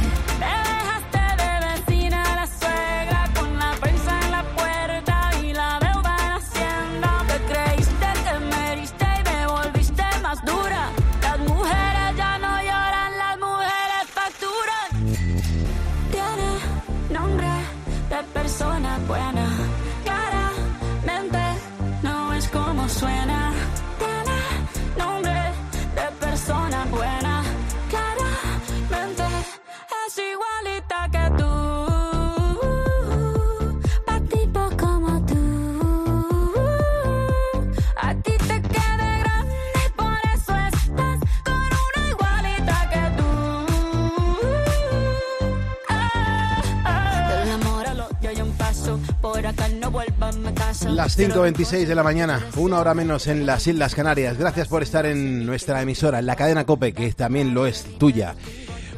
Las 50.87 51.17
5.26 51.17 51.85
de 51.85 51.95
la 51.95 52.03
mañana, 52.03 52.45
una 52.55 52.79
hora 52.79 52.93
menos 52.93 53.27
en 53.27 53.45
las 53.45 53.67
Islas 53.67 53.95
Canarias. 53.95 54.37
Gracias 54.37 54.67
por 54.67 54.81
estar 54.81 55.05
en 55.05 55.45
nuestra 55.45 55.81
emisora, 55.81 56.19
en 56.19 56.25
la 56.25 56.35
cadena 56.35 56.65
Cope, 56.65 56.93
que 56.93 57.11
también 57.11 57.53
lo 57.53 57.65
es 57.65 57.83
tuya. 57.97 58.35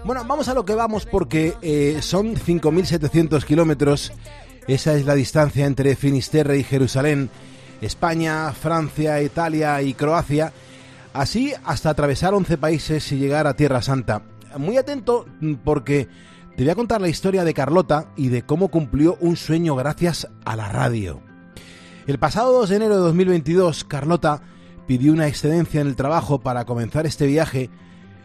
Bueno, 0.03 0.23
vamos 0.27 0.47
a 0.47 0.53
lo 0.53 0.63
que 0.63 0.75
vamos 0.75 1.05
porque 1.05 1.55
eh, 1.61 1.97
son 2.01 2.35
5.700 2.35 3.43
kilómetros. 3.45 4.11
Esa 4.67 4.93
es 4.93 5.05
la 5.05 5.15
distancia 5.15 5.65
entre 5.65 5.95
Finisterre 5.95 6.57
y 6.57 6.63
Jerusalén, 6.63 7.29
España, 7.81 8.51
Francia, 8.51 9.21
Italia 9.21 9.81
y 9.81 9.93
Croacia. 9.93 10.53
Así 11.13 11.53
hasta 11.63 11.89
atravesar 11.89 12.33
11 12.33 12.57
países 12.57 13.11
y 13.11 13.17
llegar 13.17 13.47
a 13.47 13.55
Tierra 13.55 13.81
Santa. 13.81 14.21
Muy 14.57 14.77
atento 14.77 15.25
porque 15.63 16.07
te 16.55 16.63
voy 16.63 16.69
a 16.69 16.75
contar 16.75 17.01
la 17.01 17.09
historia 17.09 17.43
de 17.43 17.53
Carlota 17.53 18.07
y 18.15 18.29
de 18.29 18.43
cómo 18.43 18.67
cumplió 18.67 19.17
un 19.19 19.35
sueño 19.35 19.75
gracias 19.75 20.27
a 20.45 20.55
la 20.55 20.69
radio. 20.69 21.30
El 22.07 22.17
pasado 22.17 22.51
2 22.53 22.69
de 22.69 22.75
enero 22.77 22.95
de 22.95 23.01
2022, 23.01 23.83
Carlota 23.83 24.41
pidió 24.87 25.13
una 25.13 25.27
excedencia 25.27 25.81
en 25.81 25.87
el 25.87 25.95
trabajo 25.95 26.39
para 26.39 26.65
comenzar 26.65 27.05
este 27.05 27.27
viaje 27.27 27.69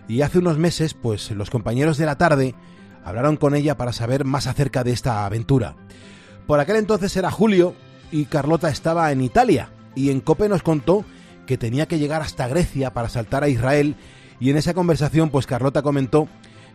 y 0.09 0.23
hace 0.23 0.39
unos 0.39 0.57
meses, 0.57 0.95
pues 0.95 1.31
los 1.33 1.51
compañeros 1.51 1.99
de 1.99 2.07
la 2.07 2.17
tarde 2.17 2.55
hablaron 3.05 3.37
con 3.37 3.55
ella 3.55 3.77
para 3.77 3.93
saber 3.93 4.25
más 4.25 4.47
acerca 4.47 4.83
de 4.83 4.93
esta 4.93 5.27
aventura. 5.27 5.77
Por 6.47 6.59
aquel 6.59 6.77
entonces 6.77 7.15
era 7.19 7.31
julio 7.31 7.75
y 8.11 8.25
Carlota 8.25 8.71
estaba 8.71 9.13
en 9.13 9.21
Italia 9.21 9.69
y 9.95 10.11
en 10.11 10.21
Cope 10.21 10.49
nos 10.49 10.63
contó 10.63 11.05
que 11.47 11.59
tenía 11.59 11.87
que 11.87 11.99
llegar 11.99 12.23
hasta 12.23 12.49
Grecia 12.49 12.95
para 12.95 13.11
saltar 13.11 13.45
a 13.45 13.49
Israel 13.49 13.95
y 14.41 14.49
en 14.49 14.57
esa 14.57 14.73
conversación 14.73 15.29
pues 15.29 15.47
Carlota 15.47 15.83
comentó 15.83 16.29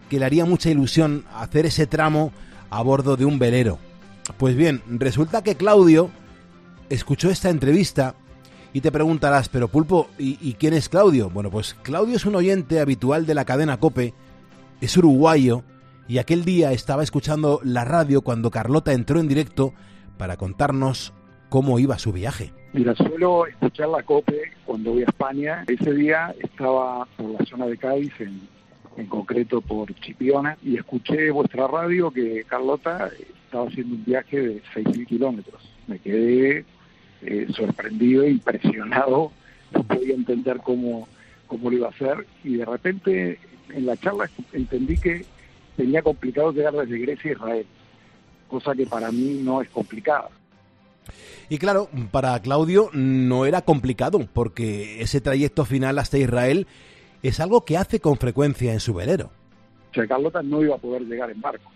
que 0.07 0.19
le 0.19 0.25
haría 0.25 0.45
mucha 0.45 0.69
ilusión 0.69 1.25
hacer 1.35 1.65
ese 1.65 1.87
tramo 1.87 2.31
a 2.69 2.83
bordo 2.83 3.17
de 3.17 3.25
un 3.25 3.39
velero. 3.39 3.79
Pues 4.37 4.55
bien, 4.55 4.83
resulta 4.87 5.41
que 5.41 5.55
Claudio 5.55 6.11
escuchó 6.91 7.29
esta 7.29 7.49
entrevista 7.49 8.15
y 8.73 8.81
te 8.81 8.91
preguntarás, 8.91 9.49
pero 9.49 9.69
Pulpo, 9.69 10.09
¿y, 10.17 10.53
quién 10.53 10.73
es 10.73 10.89
Claudio? 10.89 11.29
Bueno, 11.29 11.49
pues 11.49 11.73
Claudio 11.81 12.17
es 12.17 12.25
un 12.25 12.35
oyente 12.35 12.79
habitual 12.79 13.25
de 13.25 13.33
la 13.33 13.45
cadena 13.45 13.79
Cope, 13.79 14.13
es 14.81 14.97
uruguayo 14.97 15.63
y 16.07 16.17
aquel 16.17 16.43
día 16.43 16.71
estaba 16.73 17.03
escuchando 17.03 17.61
la 17.63 17.85
radio 17.85 18.21
cuando 18.21 18.51
Carlota 18.51 18.91
entró 18.91 19.19
en 19.19 19.29
directo 19.29 19.73
para 20.17 20.35
contarnos 20.35 21.13
cómo 21.49 21.79
iba 21.79 21.97
su 21.97 22.11
viaje. 22.11 22.53
Mira, 22.73 22.93
suelo 22.95 23.45
escuchar 23.45 23.89
la 23.89 24.03
COPE 24.03 24.51
cuando 24.65 24.91
voy 24.91 25.01
a 25.01 25.05
España. 25.05 25.63
Ese 25.67 25.93
día 25.93 26.33
estaba 26.39 27.05
por 27.17 27.31
la 27.31 27.45
zona 27.45 27.67
de 27.67 27.77
Cádiz, 27.77 28.13
en, 28.19 28.39
en 28.95 29.07
concreto 29.07 29.59
por 29.59 29.93
Chipiona, 29.95 30.57
y 30.63 30.77
escuché 30.77 31.31
vuestra 31.31 31.67
radio 31.67 32.11
que 32.11 32.45
Carlota 32.45 33.09
estaba 33.45 33.67
haciendo 33.67 33.95
un 33.95 34.05
viaje 34.05 34.39
de 34.39 34.63
6.000 34.73 35.05
kilómetros. 35.07 35.61
Me 35.87 35.99
quedé 35.99 36.65
eh, 37.23 37.47
sorprendido, 37.55 38.27
impresionado, 38.27 39.31
no 39.73 39.83
podía 39.83 40.15
entender 40.15 40.57
cómo, 40.63 41.07
cómo 41.47 41.69
lo 41.69 41.77
iba 41.77 41.87
a 41.87 41.91
hacer, 41.91 42.25
y 42.43 42.55
de 42.57 42.65
repente 42.65 43.39
en 43.69 43.85
la 43.85 43.97
charla 43.97 44.29
entendí 44.53 44.97
que 44.97 45.25
tenía 45.77 46.01
complicado 46.01 46.51
llegar 46.51 46.73
desde 46.73 46.99
Grecia 46.99 47.31
a 47.31 47.33
Israel, 47.33 47.65
cosa 48.47 48.75
que 48.75 48.85
para 48.85 49.11
mí 49.11 49.41
no 49.43 49.61
es 49.61 49.69
complicada. 49.69 50.29
Y 51.49 51.57
claro, 51.57 51.89
para 52.11 52.39
Claudio 52.41 52.89
no 52.93 53.45
era 53.45 53.61
complicado, 53.61 54.19
porque 54.31 55.01
ese 55.01 55.21
trayecto 55.21 55.65
final 55.65 55.99
hasta 55.99 56.17
Israel 56.17 56.67
es 57.23 57.39
algo 57.39 57.65
que 57.65 57.77
hace 57.77 57.99
con 57.99 58.17
frecuencia 58.17 58.73
en 58.73 58.79
su 58.79 58.93
velero. 58.93 59.31
O 59.91 59.93
sea, 59.93 60.07
Carlota 60.07 60.41
no 60.41 60.61
iba 60.61 60.75
a 60.75 60.79
poder 60.79 61.01
llegar 61.03 61.29
en 61.29 61.41
barco, 61.41 61.69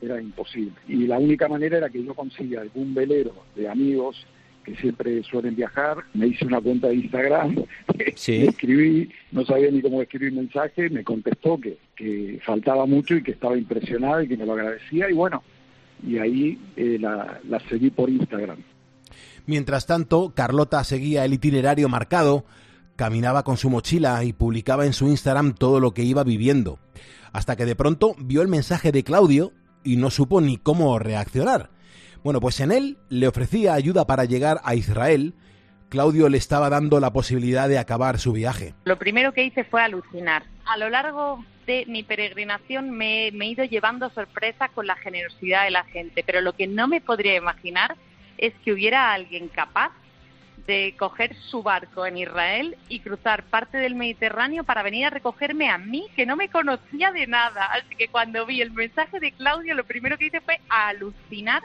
era 0.00 0.20
imposible. 0.20 0.74
Y 0.86 1.06
la 1.06 1.18
única 1.18 1.48
manera 1.48 1.78
era 1.78 1.88
que 1.88 2.04
yo 2.04 2.14
consiga 2.14 2.60
algún 2.60 2.94
velero 2.94 3.32
de 3.54 3.68
amigos 3.68 4.26
que 4.64 4.76
siempre 4.76 5.22
suelen 5.22 5.56
viajar, 5.56 5.98
me 6.14 6.28
hice 6.28 6.46
una 6.46 6.60
cuenta 6.60 6.88
de 6.88 6.96
Instagram, 6.96 7.56
¿Sí? 8.16 8.44
escribí, 8.46 9.10
no 9.32 9.44
sabía 9.44 9.70
ni 9.70 9.82
cómo 9.82 10.00
escribir 10.02 10.32
mensaje, 10.32 10.88
me 10.90 11.04
contestó 11.04 11.58
que, 11.58 11.78
que 11.96 12.40
faltaba 12.44 12.86
mucho 12.86 13.14
y 13.16 13.22
que 13.22 13.32
estaba 13.32 13.56
impresionada 13.56 14.22
y 14.22 14.28
que 14.28 14.36
me 14.36 14.46
lo 14.46 14.52
agradecía 14.52 15.10
y 15.10 15.12
bueno, 15.12 15.42
y 16.06 16.18
ahí 16.18 16.58
eh, 16.76 16.98
la, 17.00 17.40
la 17.48 17.60
seguí 17.68 17.90
por 17.90 18.10
Instagram. 18.10 18.58
Mientras 19.46 19.86
tanto, 19.86 20.32
Carlota 20.34 20.82
seguía 20.84 21.24
el 21.24 21.34
itinerario 21.34 21.88
marcado, 21.88 22.44
caminaba 22.96 23.42
con 23.42 23.56
su 23.56 23.70
mochila 23.70 24.22
y 24.24 24.32
publicaba 24.32 24.86
en 24.86 24.92
su 24.92 25.08
Instagram 25.08 25.54
todo 25.54 25.80
lo 25.80 25.92
que 25.92 26.04
iba 26.04 26.22
viviendo, 26.22 26.78
hasta 27.32 27.56
que 27.56 27.64
de 27.64 27.76
pronto 27.76 28.14
vio 28.18 28.42
el 28.42 28.48
mensaje 28.48 28.92
de 28.92 29.02
Claudio 29.02 29.52
y 29.84 29.96
no 29.96 30.10
supo 30.10 30.40
ni 30.40 30.58
cómo 30.58 30.98
reaccionar. 30.98 31.70
Bueno, 32.22 32.40
pues 32.40 32.60
en 32.60 32.70
él 32.70 32.98
le 33.08 33.26
ofrecía 33.26 33.74
ayuda 33.74 34.06
para 34.06 34.24
llegar 34.24 34.60
a 34.62 34.76
Israel. 34.76 35.34
Claudio 35.88 36.28
le 36.28 36.38
estaba 36.38 36.70
dando 36.70 37.00
la 37.00 37.12
posibilidad 37.12 37.68
de 37.68 37.78
acabar 37.78 38.18
su 38.20 38.32
viaje. 38.32 38.74
Lo 38.84 38.96
primero 38.96 39.32
que 39.32 39.42
hice 39.42 39.64
fue 39.64 39.82
alucinar. 39.82 40.44
A 40.64 40.76
lo 40.76 40.88
largo 40.88 41.44
de 41.66 41.84
mi 41.88 42.04
peregrinación 42.04 42.90
me, 42.90 43.30
me 43.32 43.46
he 43.46 43.48
ido 43.48 43.64
llevando 43.64 44.08
sorpresas 44.10 44.70
con 44.70 44.86
la 44.86 44.94
generosidad 44.96 45.64
de 45.64 45.72
la 45.72 45.84
gente, 45.84 46.22
pero 46.24 46.40
lo 46.40 46.52
que 46.52 46.68
no 46.68 46.86
me 46.86 47.00
podría 47.00 47.34
imaginar 47.34 47.96
es 48.38 48.54
que 48.64 48.72
hubiera 48.72 49.12
alguien 49.12 49.48
capaz 49.48 49.90
de 50.66 50.94
coger 50.96 51.34
su 51.50 51.64
barco 51.64 52.06
en 52.06 52.18
Israel 52.18 52.76
y 52.88 53.00
cruzar 53.00 53.42
parte 53.44 53.78
del 53.78 53.96
Mediterráneo 53.96 54.62
para 54.62 54.84
venir 54.84 55.06
a 55.06 55.10
recogerme 55.10 55.70
a 55.70 55.78
mí, 55.78 56.06
que 56.14 56.24
no 56.24 56.36
me 56.36 56.48
conocía 56.48 57.10
de 57.10 57.26
nada. 57.26 57.66
Así 57.66 57.96
que 57.96 58.06
cuando 58.06 58.46
vi 58.46 58.60
el 58.60 58.70
mensaje 58.70 59.18
de 59.18 59.32
Claudio, 59.32 59.74
lo 59.74 59.84
primero 59.84 60.16
que 60.18 60.26
hice 60.26 60.40
fue 60.40 60.60
alucinar 60.68 61.62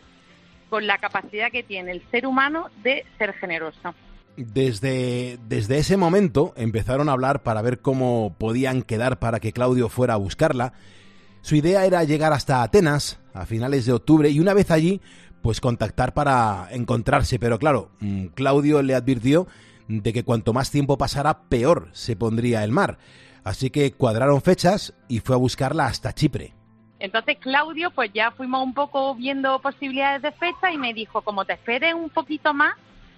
con 0.69 0.87
la 0.87 0.97
capacidad 0.97 1.51
que 1.51 1.63
tiene 1.63 1.91
el 1.91 2.03
ser 2.11 2.25
humano 2.25 2.69
de 2.83 3.05
ser 3.17 3.33
generoso. 3.33 3.93
Desde, 4.35 5.39
desde 5.47 5.79
ese 5.79 5.97
momento 5.97 6.53
empezaron 6.55 7.09
a 7.09 7.13
hablar 7.13 7.41
para 7.41 7.61
ver 7.61 7.79
cómo 7.79 8.35
podían 8.37 8.83
quedar 8.83 9.17
para 9.17 9.39
que 9.39 9.51
Claudio 9.51 9.89
fuera 9.89 10.13
a 10.13 10.17
buscarla. 10.17 10.73
Su 11.41 11.55
idea 11.55 11.85
era 11.85 12.03
llegar 12.03 12.33
hasta 12.33 12.61
Atenas 12.61 13.19
a 13.33 13.45
finales 13.45 13.85
de 13.85 13.93
octubre 13.93 14.29
y 14.29 14.39
una 14.39 14.53
vez 14.53 14.69
allí, 14.69 15.01
pues 15.41 15.61
contactar 15.61 16.13
para 16.13 16.67
encontrarse. 16.71 17.39
Pero 17.39 17.57
claro, 17.57 17.89
mm, 17.99 18.27
Claudio 18.27 18.81
le 18.81 18.95
advirtió 18.95 19.47
de 19.87 20.13
que 20.13 20.23
cuanto 20.23 20.53
más 20.53 20.71
tiempo 20.71 20.97
pasara, 20.97 21.43
peor 21.49 21.89
se 21.93 22.15
pondría 22.15 22.63
el 22.63 22.71
mar. 22.71 22.97
Así 23.43 23.69
que 23.69 23.93
cuadraron 23.93 24.41
fechas 24.41 24.93
y 25.07 25.19
fue 25.19 25.35
a 25.35 25.39
buscarla 25.39 25.85
hasta 25.85 26.13
Chipre. 26.13 26.56
Entonces 26.99 27.37
Claudio, 27.39 27.91
pues 27.91 28.11
ya 28.13 28.31
fuimos 28.31 28.63
un 28.63 28.73
poco 28.73 29.13
viendo 29.15 29.59
posibilidades 29.59 30.21
de 30.21 30.31
fecha 30.31 30.71
y 30.71 30.77
me 30.77 30.93
dijo, 30.93 31.21
como 31.21 31.45
te 31.45 31.53
esperes 31.53 31.93
un 31.93 32.09
poquito 32.09 32.53
más, 32.53 32.75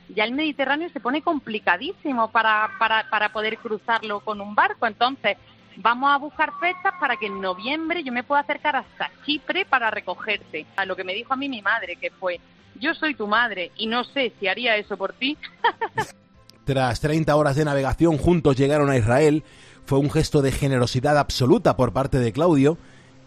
ya 0.10 0.24
el 0.24 0.34
Mediterráneo 0.34 0.90
se 0.90 1.00
pone 1.00 1.22
complicadísimo 1.22 2.32
para, 2.32 2.70
para, 2.80 3.10
para 3.10 3.30
poder 3.32 3.58
cruzarlo 3.58 4.20
con 4.22 4.42
un 4.42 4.56
barco. 4.56 4.88
Entonces 4.88 5.38
vamos 5.78 6.12
a 6.12 6.18
buscar 6.18 6.52
fechas 6.60 6.94
para 7.00 7.16
que 7.16 7.28
en 7.28 7.40
noviembre 7.40 8.04
yo 8.04 8.12
me 8.12 8.24
pueda 8.24 8.42
acercar 8.42 8.76
hasta 8.76 9.12
Chipre 9.26 9.66
para 9.66 9.92
recogerte. 9.92 10.66
A 10.76 10.86
lo 10.86 10.96
que 10.96 11.04
me 11.04 11.14
dijo 11.14 11.34
a 11.34 11.38
mí 11.38 11.48
mi 11.48 11.62
madre, 11.62 11.96
que 11.96 12.12
fue, 12.12 12.40
yo 12.80 12.94
soy 12.94 13.16
tu 13.16 13.28
madre 13.28 13.72
y 13.78 13.88
no 13.88 14.04
sé 14.04 14.34
si 14.40 14.48
haría 14.48 14.76
eso 14.76 14.98
por 14.98 15.14
ti. 15.14 15.38
Tras 16.66 17.00
30 17.00 17.36
horas 17.36 17.56
de 17.56 17.66
navegación 17.66 18.18
juntos 18.18 18.58
llegaron 18.58 18.90
a 18.90 18.98
Israel. 18.98 19.44
Fue 19.86 19.98
un 19.98 20.12
gesto 20.12 20.44
de 20.44 20.52
generosidad 20.52 21.18
absoluta 21.18 21.76
por 21.76 21.94
parte 21.94 22.20
de 22.20 22.32
Claudio 22.32 22.78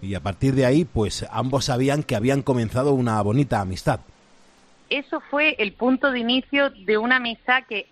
y 0.03 0.17
a 0.17 0.21
partir 0.21 0.55
de 0.55 0.67
ahí, 0.67 0.85
pues 0.85 1.25
ambos 1.31 1.67
sabían 1.67 2.03
que 2.03 2.17
habían 2.17 2.43
comenzado 2.43 2.93
una 2.93 3.23
bonita 3.23 3.61
amistad. 3.61 4.01
Eso 4.91 5.21
fue 5.31 5.55
el 5.59 5.73
punto 5.73 6.11
de 6.11 6.19
inicio 6.19 6.71
de 6.71 6.99
una 6.99 7.17
amistad 7.17 7.63
que 7.69 7.87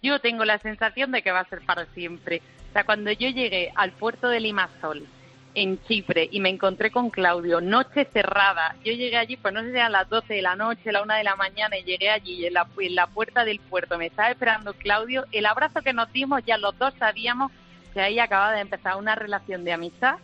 yo 0.00 0.20
tengo 0.20 0.44
la 0.44 0.58
sensación 0.60 1.10
de 1.10 1.22
que 1.22 1.32
va 1.32 1.40
a 1.40 1.48
ser 1.48 1.60
para 1.66 1.86
siempre. 1.86 2.40
O 2.70 2.72
sea, 2.72 2.84
cuando 2.84 3.10
yo 3.10 3.28
llegué 3.28 3.72
al 3.74 3.90
puerto 3.90 4.28
de 4.28 4.40
Limassol, 4.40 5.06
en 5.52 5.82
Chipre, 5.82 6.28
y 6.30 6.38
me 6.38 6.48
encontré 6.48 6.92
con 6.92 7.10
Claudio, 7.10 7.60
noche 7.60 8.06
cerrada, 8.12 8.76
yo 8.84 8.92
llegué 8.92 9.16
allí, 9.16 9.36
pues 9.36 9.52
no 9.52 9.62
sé 9.62 9.72
si 9.72 9.76
eran 9.76 9.90
las 9.90 10.08
12 10.08 10.32
de 10.32 10.42
la 10.42 10.54
noche, 10.54 10.92
la 10.92 11.02
1 11.02 11.12
de 11.12 11.24
la 11.24 11.34
mañana, 11.34 11.76
y 11.76 11.82
llegué 11.82 12.08
allí 12.08 12.46
en 12.46 12.54
la, 12.54 12.68
en 12.78 12.94
la 12.94 13.08
puerta 13.08 13.44
del 13.44 13.58
puerto, 13.58 13.98
me 13.98 14.06
estaba 14.06 14.30
esperando 14.30 14.74
Claudio, 14.74 15.26
el 15.32 15.46
abrazo 15.46 15.82
que 15.82 15.92
nos 15.92 16.12
dimos, 16.12 16.44
ya 16.46 16.56
los 16.56 16.78
dos 16.78 16.94
sabíamos 17.00 17.50
que 17.92 18.00
ahí 18.00 18.20
acababa 18.20 18.52
de 18.52 18.60
empezar 18.60 18.94
una 18.96 19.16
relación 19.16 19.64
de 19.64 19.72
amistad 19.72 20.18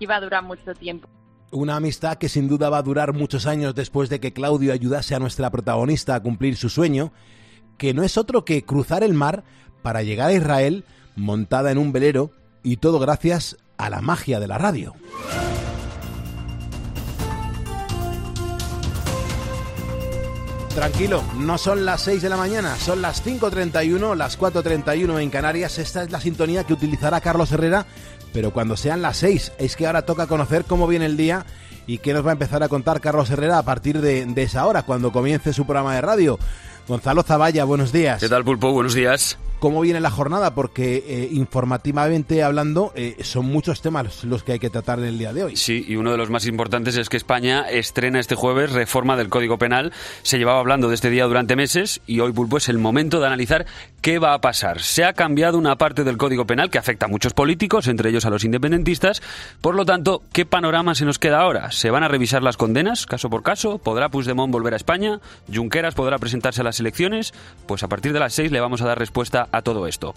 iba 0.00 0.16
a 0.16 0.20
durar 0.20 0.42
mucho 0.42 0.74
tiempo. 0.74 1.08
Una 1.52 1.76
amistad 1.76 2.16
que 2.16 2.28
sin 2.28 2.48
duda 2.48 2.70
va 2.70 2.78
a 2.78 2.82
durar 2.82 3.12
muchos 3.12 3.46
años 3.46 3.74
después 3.74 4.08
de 4.08 4.20
que 4.20 4.32
Claudio 4.32 4.72
ayudase 4.72 5.14
a 5.14 5.18
nuestra 5.18 5.50
protagonista 5.50 6.14
a 6.14 6.22
cumplir 6.22 6.56
su 6.56 6.68
sueño, 6.68 7.12
que 7.78 7.94
no 7.94 8.02
es 8.02 8.16
otro 8.16 8.44
que 8.44 8.64
cruzar 8.64 9.02
el 9.02 9.14
mar 9.14 9.44
para 9.82 10.02
llegar 10.02 10.30
a 10.30 10.34
Israel 10.34 10.84
montada 11.16 11.70
en 11.70 11.78
un 11.78 11.92
velero 11.92 12.30
y 12.62 12.76
todo 12.76 12.98
gracias 12.98 13.56
a 13.78 13.90
la 13.90 14.00
magia 14.00 14.40
de 14.40 14.46
la 14.46 14.58
radio. 14.58 14.94
Tranquilo, 20.74 21.22
no 21.36 21.58
son 21.58 21.84
las 21.84 22.02
6 22.02 22.22
de 22.22 22.28
la 22.28 22.36
mañana, 22.36 22.76
son 22.76 23.02
las 23.02 23.26
5.31, 23.26 24.14
las 24.14 24.38
4.31 24.38 25.20
en 25.20 25.28
Canarias. 25.28 25.78
Esta 25.78 26.04
es 26.04 26.12
la 26.12 26.20
sintonía 26.20 26.62
que 26.64 26.72
utilizará 26.72 27.20
Carlos 27.20 27.50
Herrera, 27.50 27.86
pero 28.32 28.52
cuando 28.52 28.76
sean 28.76 29.02
las 29.02 29.18
6, 29.18 29.52
es 29.58 29.76
que 29.76 29.86
ahora 29.86 30.02
toca 30.02 30.26
conocer 30.26 30.64
cómo 30.64 30.86
viene 30.86 31.06
el 31.06 31.16
día 31.16 31.44
y 31.86 31.98
qué 31.98 32.12
nos 32.12 32.24
va 32.24 32.30
a 32.30 32.32
empezar 32.32 32.62
a 32.62 32.68
contar 32.68 33.00
Carlos 33.00 33.30
Herrera 33.30 33.58
a 33.58 33.62
partir 33.62 34.00
de, 34.00 34.24
de 34.26 34.42
esa 34.42 34.66
hora, 34.66 34.82
cuando 34.82 35.12
comience 35.12 35.52
su 35.52 35.64
programa 35.64 35.94
de 35.94 36.00
radio. 36.00 36.38
Gonzalo 36.88 37.22
Zavalla, 37.22 37.64
buenos 37.64 37.92
días. 37.92 38.20
¿Qué 38.20 38.28
tal, 38.28 38.44
Pulpo? 38.44 38.72
Buenos 38.72 38.94
días 38.94 39.38
cómo 39.60 39.80
viene 39.82 40.00
la 40.00 40.10
jornada, 40.10 40.54
porque 40.54 41.04
eh, 41.06 41.28
informativamente 41.30 42.42
hablando 42.42 42.92
eh, 42.96 43.16
son 43.22 43.46
muchos 43.46 43.82
temas 43.82 44.24
los 44.24 44.42
que 44.42 44.52
hay 44.52 44.58
que 44.58 44.70
tratar 44.70 44.98
en 44.98 45.04
el 45.04 45.18
día 45.18 45.32
de 45.32 45.44
hoy. 45.44 45.56
Sí, 45.56 45.84
y 45.86 45.96
uno 45.96 46.10
de 46.10 46.16
los 46.16 46.30
más 46.30 46.46
importantes 46.46 46.96
es 46.96 47.08
que 47.08 47.16
España 47.16 47.68
estrena 47.70 48.18
este 48.18 48.34
jueves 48.34 48.72
reforma 48.72 49.16
del 49.16 49.28
Código 49.28 49.58
Penal. 49.58 49.92
Se 50.22 50.38
llevaba 50.38 50.58
hablando 50.58 50.88
de 50.88 50.94
este 50.94 51.10
día 51.10 51.26
durante 51.26 51.54
meses 51.54 52.00
y 52.06 52.20
hoy 52.20 52.32
Pulpo 52.32 52.56
es 52.56 52.68
el 52.68 52.78
momento 52.78 53.20
de 53.20 53.26
analizar 53.26 53.66
qué 54.00 54.18
va 54.18 54.34
a 54.34 54.40
pasar. 54.40 54.80
Se 54.80 55.04
ha 55.04 55.12
cambiado 55.12 55.58
una 55.58 55.76
parte 55.76 56.04
del 56.04 56.16
Código 56.16 56.46
Penal 56.46 56.70
que 56.70 56.78
afecta 56.78 57.06
a 57.06 57.08
muchos 57.08 57.34
políticos, 57.34 57.86
entre 57.86 58.10
ellos 58.10 58.24
a 58.24 58.30
los 58.30 58.44
independentistas. 58.44 59.22
Por 59.60 59.74
lo 59.74 59.84
tanto, 59.84 60.22
¿qué 60.32 60.46
panorama 60.46 60.94
se 60.94 61.04
nos 61.04 61.18
queda 61.18 61.40
ahora? 61.40 61.70
¿Se 61.70 61.90
van 61.90 62.02
a 62.02 62.08
revisar 62.08 62.42
las 62.42 62.56
condenas 62.56 63.04
caso 63.06 63.28
por 63.28 63.42
caso? 63.42 63.78
¿Podrá 63.78 64.08
Puigdemont 64.08 64.52
volver 64.52 64.72
a 64.72 64.76
España? 64.76 65.20
¿Junqueras 65.52 65.94
podrá 65.94 66.18
presentarse 66.18 66.62
a 66.62 66.64
las 66.64 66.80
elecciones? 66.80 67.34
Pues 67.66 67.82
a 67.82 67.88
partir 67.88 68.12
de 68.12 68.20
las 68.20 68.32
seis 68.32 68.50
le 68.50 68.60
vamos 68.60 68.80
a 68.80 68.86
dar 68.86 68.98
respuesta 68.98 69.48
a 69.52 69.62
todo 69.62 69.86
esto. 69.86 70.14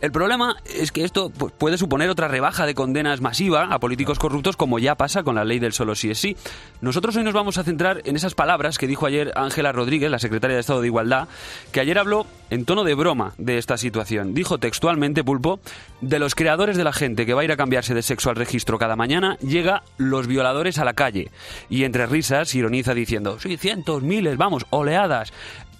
El 0.00 0.10
problema 0.10 0.56
es 0.64 0.90
que 0.90 1.04
esto 1.04 1.30
puede 1.30 1.78
suponer 1.78 2.10
otra 2.10 2.26
rebaja 2.26 2.66
de 2.66 2.74
condenas 2.74 3.20
masiva 3.20 3.68
a 3.70 3.78
políticos 3.78 4.18
corruptos 4.18 4.56
como 4.56 4.78
ya 4.78 4.96
pasa 4.96 5.22
con 5.22 5.36
la 5.36 5.44
ley 5.44 5.60
del 5.60 5.72
solo 5.72 5.94
sí 5.94 6.10
es 6.10 6.18
sí. 6.18 6.36
Nosotros 6.80 7.14
hoy 7.16 7.22
nos 7.22 7.34
vamos 7.34 7.58
a 7.58 7.64
centrar 7.64 8.02
en 8.04 8.16
esas 8.16 8.34
palabras 8.34 8.78
que 8.78 8.88
dijo 8.88 9.06
ayer 9.06 9.32
Ángela 9.36 9.70
Rodríguez, 9.70 10.10
la 10.10 10.18
secretaria 10.18 10.56
de 10.56 10.60
Estado 10.60 10.80
de 10.80 10.88
Igualdad, 10.88 11.28
que 11.70 11.80
ayer 11.80 11.98
habló 11.98 12.26
en 12.50 12.64
tono 12.64 12.84
de 12.84 12.94
broma 12.94 13.34
de 13.38 13.58
esta 13.58 13.76
situación. 13.76 14.34
Dijo 14.34 14.58
textualmente, 14.58 15.24
Pulpo, 15.24 15.60
de 16.00 16.18
los 16.18 16.34
creadores 16.34 16.76
de 16.76 16.84
la 16.84 16.92
gente 16.92 17.24
que 17.24 17.34
va 17.34 17.42
a 17.42 17.44
ir 17.44 17.52
a 17.52 17.56
cambiarse 17.56 17.94
de 17.94 18.02
sexo 18.02 18.28
al 18.30 18.36
registro 18.36 18.78
cada 18.78 18.96
mañana, 18.96 19.36
llega 19.38 19.84
los 19.98 20.26
violadores 20.26 20.78
a 20.78 20.84
la 20.84 20.94
calle. 20.94 21.30
Y 21.70 21.84
entre 21.84 22.06
risas 22.06 22.54
ironiza 22.54 22.92
diciendo, 22.92 23.38
sí, 23.38 23.56
cientos, 23.56 24.02
miles, 24.02 24.36
vamos, 24.36 24.66
oleadas 24.70 25.32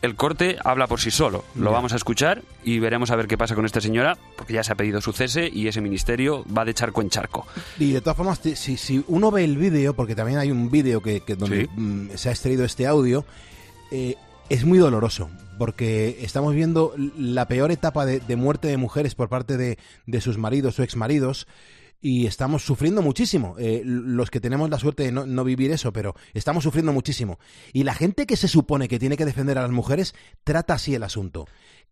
el 0.03 0.17
corte 0.17 0.59
habla 0.65 0.89
por 0.89 1.01
sí 1.01 1.11
solo. 1.11 1.45
Lo 1.55 1.71
vamos 1.71 1.93
a 1.93 1.97
escuchar 1.97 2.43
y 2.65 2.81
veremos 2.81 3.11
a 3.13 3.17
ver 3.17 3.29
qué 3.29 3.39
pasa 3.39 3.55
con 3.55 3.65
esta 3.65 3.81
señora, 3.81 4.19
porque 4.37 4.53
ya 4.53 4.65
se 4.65 4.73
ha 4.73 4.75
pedido 4.75 5.01
su 5.01 5.13
cese 5.13 5.49
y 5.49 5.69
ese 5.69 5.81
ministerio 5.81 6.45
va 6.47 6.65
de 6.65 6.75
charco 6.75 7.01
en 7.01 7.09
charco. 7.09 7.47
Y 7.79 7.93
de 7.93 8.01
todas 8.01 8.17
formas, 8.17 8.41
si, 8.41 8.77
si 8.77 9.05
uno 9.07 9.31
ve 9.31 9.45
el 9.45 9.57
vídeo, 9.57 9.95
porque 9.95 10.17
también 10.17 10.39
hay 10.39 10.51
un 10.51 10.71
vídeo 10.71 11.01
que, 11.01 11.23
donde 11.39 11.69
mm, 11.75 12.11
se 12.17 12.29
ha 12.29 12.33
extraído 12.33 12.65
este 12.65 12.87
audio, 12.87 13.25
eh, 13.93 14.17
es 14.49 14.65
muy 14.65 14.79
doloroso, 14.79 15.31
porque 15.57 16.19
estamos 16.21 16.53
viendo 16.53 16.95
la 17.17 17.47
peor 17.47 17.71
etapa 17.71 18.05
de, 18.05 18.19
de 18.19 18.37
muerte 18.37 18.67
de 18.69 18.77
mujeres 18.77 19.15
por 19.15 19.29
parte 19.29 19.57
de, 19.57 19.79
de 20.07 20.21
sus 20.21 20.37
maridos 20.37 20.81
o 20.81 20.83
exmaridos 20.83 21.47
y 22.03 22.27
estamos 22.27 22.65
sufriendo 22.65 23.01
muchísimo. 23.01 23.55
Eh, 23.59 23.83
los 23.85 24.31
que 24.31 24.41
tenemos 24.41 24.69
la 24.69 24.79
suerte 24.79 25.05
de 25.05 25.13
no, 25.13 25.45
vivir 25.45 25.71
eso, 25.71 25.93
pero 25.93 26.15
estamos 26.35 26.65
sufriendo 26.65 26.93
muchísimo. 26.93 27.39
Y 27.73 27.85
la 27.85 27.95
gente 27.95 28.27
que 28.27 28.37
se 28.37 28.49
supone 28.49 28.89
que 28.89 28.99
tiene 28.99 29.17
que 29.17 29.25
defender 29.25 29.57
a 29.57 29.63
las 29.63 29.71
mujeres 29.71 30.15
trata 30.43 30.75
así 30.75 30.95
el 30.95 31.05
asunto. 31.05 31.47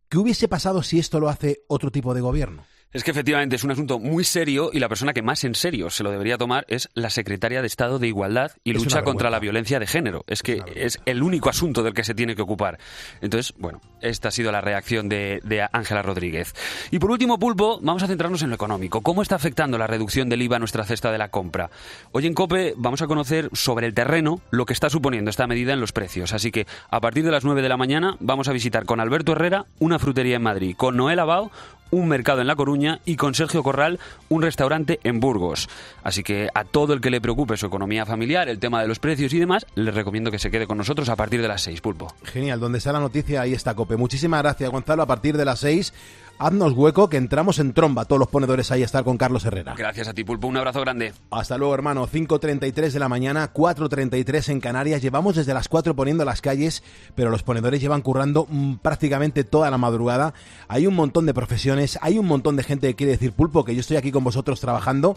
¿Qué 0.08 0.18
hubiese 0.18 0.48
pasado 0.48 0.82
si 0.82 0.98
esto 0.98 1.20
lo 1.20 1.28
hace 1.28 1.62
otro 1.68 1.92
tipo 1.92 2.12
de 2.12 2.20
gobierno? 2.20 2.64
Es 2.92 3.04
que 3.04 3.12
efectivamente 3.12 3.56
es 3.56 3.64
un 3.64 3.70
asunto 3.70 3.98
muy 3.98 4.24
serio 4.24 4.70
y 4.72 4.80
la 4.80 4.88
persona 4.88 5.12
que 5.12 5.22
más 5.22 5.44
en 5.44 5.54
serio 5.54 5.90
se 5.90 6.02
lo 6.02 6.10
debería 6.10 6.38
tomar 6.38 6.64
es 6.68 6.88
la 6.94 7.10
secretaria 7.10 7.60
de 7.60 7.66
Estado 7.66 7.98
de 7.98 8.08
Igualdad 8.08 8.52
y 8.64 8.72
lucha 8.72 9.02
contra 9.02 9.30
la 9.30 9.38
violencia 9.38 9.78
de 9.78 9.86
género. 9.86 10.24
Es 10.26 10.42
que 10.42 10.62
es, 10.74 10.98
el 11.06 11.22
único 11.22 11.48
asunto 11.48 11.82
del 11.82 11.94
que 11.94 12.02
se 12.02 12.14
tiene 12.14 12.34
que 12.34 12.42
ocupar. 12.42 12.78
Entonces, 13.20 13.54
bueno, 13.58 13.80
esta 14.00 14.28
ha 14.28 14.32
sido 14.32 14.50
la 14.50 14.60
reacción 14.60 15.08
de 15.08 15.68
Ángela 15.72 16.02
Rodríguez. 16.02 16.54
Y 16.90 16.98
por 16.98 17.10
último, 17.10 17.38
Pulpo, 17.38 17.78
vamos 17.80 18.02
a 18.02 18.06
centrarnos 18.06 18.42
en 18.42 18.50
lo 18.50 18.56
económico. 18.56 19.00
¿Cómo 19.02 19.22
está 19.22 19.36
afectando 19.36 19.78
la 19.78 19.86
reducción 19.86 20.28
del 20.28 20.42
IVA 20.42 20.56
a 20.56 20.58
nuestra 20.58 20.84
cesta 20.84 21.12
de 21.12 21.18
la 21.18 21.30
compra? 21.30 21.70
Hoy 22.12 22.26
en 22.26 22.34
COPE 22.34 22.74
vamos 22.76 23.02
a 23.02 23.06
conocer 23.06 23.50
sobre 23.52 23.86
el 23.86 23.94
terreno 23.94 24.40
lo 24.50 24.66
que 24.66 24.72
está 24.72 24.90
suponiendo 24.90 25.30
esta 25.30 25.46
medida 25.46 25.72
en 25.72 25.80
los 25.80 25.92
precios. 25.92 26.32
Así 26.32 26.50
que 26.50 26.66
a 26.90 27.00
partir 27.00 27.24
de 27.24 27.30
las 27.30 27.44
9 27.44 27.62
de 27.62 27.68
la 27.68 27.76
mañana 27.76 28.16
vamos 28.20 28.48
a 28.48 28.52
visitar 28.52 28.84
con 28.84 29.00
Alberto 29.00 29.32
Herrera 29.32 29.66
una 29.78 29.98
frutería 29.98 30.36
en 30.36 30.42
Madrid, 30.42 30.74
con 30.76 30.96
Noel 30.96 31.20
Abao 31.20 31.52
un 31.90 32.08
mercado 32.08 32.40
en 32.40 32.46
La 32.46 32.56
Coruña 32.56 33.00
y 33.04 33.16
con 33.16 33.34
Sergio 33.34 33.62
Corral 33.62 33.98
un 34.28 34.42
restaurante 34.42 35.00
en 35.04 35.20
Burgos. 35.20 35.68
Así 36.02 36.22
que 36.22 36.48
a 36.54 36.64
todo 36.64 36.92
el 36.92 37.00
que 37.00 37.10
le 37.10 37.20
preocupe 37.20 37.56
su 37.56 37.66
economía 37.66 38.06
familiar, 38.06 38.48
el 38.48 38.58
tema 38.58 38.80
de 38.82 38.88
los 38.88 38.98
precios 38.98 39.32
y 39.32 39.38
demás, 39.38 39.66
les 39.74 39.94
recomiendo 39.94 40.30
que 40.30 40.38
se 40.38 40.50
quede 40.50 40.66
con 40.66 40.78
nosotros 40.78 41.08
a 41.08 41.16
partir 41.16 41.42
de 41.42 41.48
las 41.48 41.62
6, 41.62 41.80
Pulpo. 41.80 42.14
Genial, 42.24 42.60
donde 42.60 42.78
está 42.78 42.92
la 42.92 43.00
noticia, 43.00 43.42
ahí 43.42 43.52
está 43.52 43.74
Cope. 43.74 43.96
Muchísimas 43.96 44.42
gracias, 44.42 44.70
Gonzalo. 44.70 45.02
A 45.02 45.06
partir 45.06 45.36
de 45.36 45.44
las 45.44 45.60
6 45.60 45.92
haznos 46.40 46.72
hueco 46.72 47.08
que 47.08 47.18
entramos 47.18 47.58
en 47.58 47.72
tromba. 47.72 48.06
Todos 48.06 48.18
los 48.18 48.28
ponedores 48.28 48.70
ahí 48.70 48.82
a 48.82 48.86
estar 48.86 49.04
con 49.04 49.16
Carlos 49.16 49.44
Herrera. 49.44 49.74
Gracias 49.76 50.08
a 50.08 50.14
ti, 50.14 50.24
Pulpo. 50.24 50.48
Un 50.48 50.56
abrazo 50.56 50.80
grande. 50.80 51.12
Hasta 51.30 51.58
luego, 51.58 51.74
hermano. 51.74 52.08
5.33 52.08 52.90
de 52.90 52.98
la 52.98 53.08
mañana, 53.08 53.52
4.33 53.52 54.48
en 54.48 54.60
Canarias. 54.60 55.02
Llevamos 55.02 55.36
desde 55.36 55.54
las 55.54 55.68
4 55.68 55.94
poniendo 55.94 56.24
las 56.24 56.40
calles, 56.40 56.82
pero 57.14 57.30
los 57.30 57.42
ponedores 57.42 57.80
llevan 57.80 58.00
currando 58.00 58.46
mm, 58.48 58.76
prácticamente 58.76 59.44
toda 59.44 59.70
la 59.70 59.78
madrugada. 59.78 60.32
Hay 60.66 60.86
un 60.86 60.94
montón 60.94 61.26
de 61.26 61.34
profesiones, 61.34 61.98
hay 62.00 62.18
un 62.18 62.26
montón 62.26 62.56
de 62.56 62.64
gente 62.64 62.88
que 62.88 62.96
quiere 62.96 63.12
decir, 63.12 63.32
Pulpo, 63.32 63.64
que 63.64 63.74
yo 63.74 63.80
estoy 63.80 63.98
aquí 63.98 64.10
con 64.10 64.24
vosotros 64.24 64.60
trabajando. 64.60 65.16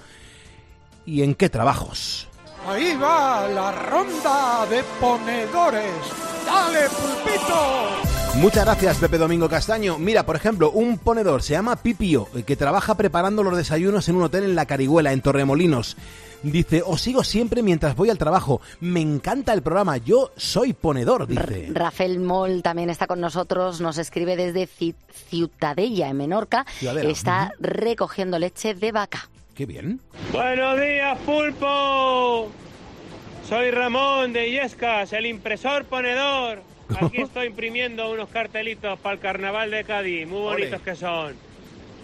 ¿Y 1.05 1.23
en 1.23 1.35
qué 1.35 1.49
trabajos? 1.49 2.27
Ahí 2.67 2.95
va 2.95 3.47
la 3.47 3.71
ronda 3.71 4.65
de 4.69 4.83
ponedores. 4.99 5.91
¡Dale, 6.45 6.87
pulpito! 6.89 8.12
Muchas 8.37 8.65
gracias, 8.65 8.97
Pepe 8.97 9.17
Domingo 9.17 9.47
Castaño. 9.47 9.97
Mira, 9.99 10.25
por 10.25 10.35
ejemplo, 10.35 10.71
un 10.71 10.97
ponedor 10.97 11.43
se 11.43 11.53
llama 11.53 11.77
Pipio, 11.77 12.27
que 12.45 12.55
trabaja 12.55 12.95
preparando 12.95 13.43
los 13.43 13.55
desayunos 13.55 14.09
en 14.09 14.15
un 14.15 14.23
hotel 14.23 14.43
en 14.43 14.55
La 14.55 14.65
Carihuela, 14.65 15.13
en 15.13 15.21
Torremolinos. 15.21 15.95
Dice, 16.41 16.83
os 16.85 16.99
sigo 16.99 17.23
siempre 17.23 17.63
mientras 17.63 17.95
voy 17.95 18.09
al 18.09 18.17
trabajo. 18.17 18.59
Me 18.81 18.99
encanta 18.99 19.53
el 19.53 19.61
programa. 19.61 19.95
Yo 19.97 20.31
soy 20.35 20.73
ponedor, 20.73 21.25
dice. 21.25 21.69
Rafael 21.71 22.19
Moll 22.19 22.63
también 22.63 22.89
está 22.89 23.07
con 23.07 23.21
nosotros. 23.21 23.79
Nos 23.79 23.97
escribe 23.97 24.35
desde 24.35 24.67
Ciutadella, 25.29 26.09
en 26.09 26.17
Menorca. 26.17 26.65
Está 26.81 27.53
recogiendo 27.59 28.39
leche 28.39 28.73
de 28.73 28.91
vaca. 28.91 29.29
Qué 29.55 29.65
bien. 29.65 30.01
Buenos 30.33 30.81
días, 30.81 31.17
pulpo. 31.19 32.49
Soy 33.47 33.71
Ramón 33.71 34.33
de 34.33 34.51
Yescas, 34.51 35.13
el 35.13 35.27
impresor 35.27 35.85
ponedor. 35.85 36.72
Aquí 37.01 37.21
estoy 37.21 37.47
imprimiendo 37.47 38.11
unos 38.11 38.29
cartelitos 38.29 38.99
para 38.99 39.15
el 39.15 39.19
carnaval 39.19 39.71
de 39.71 39.83
Cádiz, 39.83 40.27
muy 40.27 40.41
bonitos 40.41 40.81
que 40.81 40.95
son. 40.95 41.35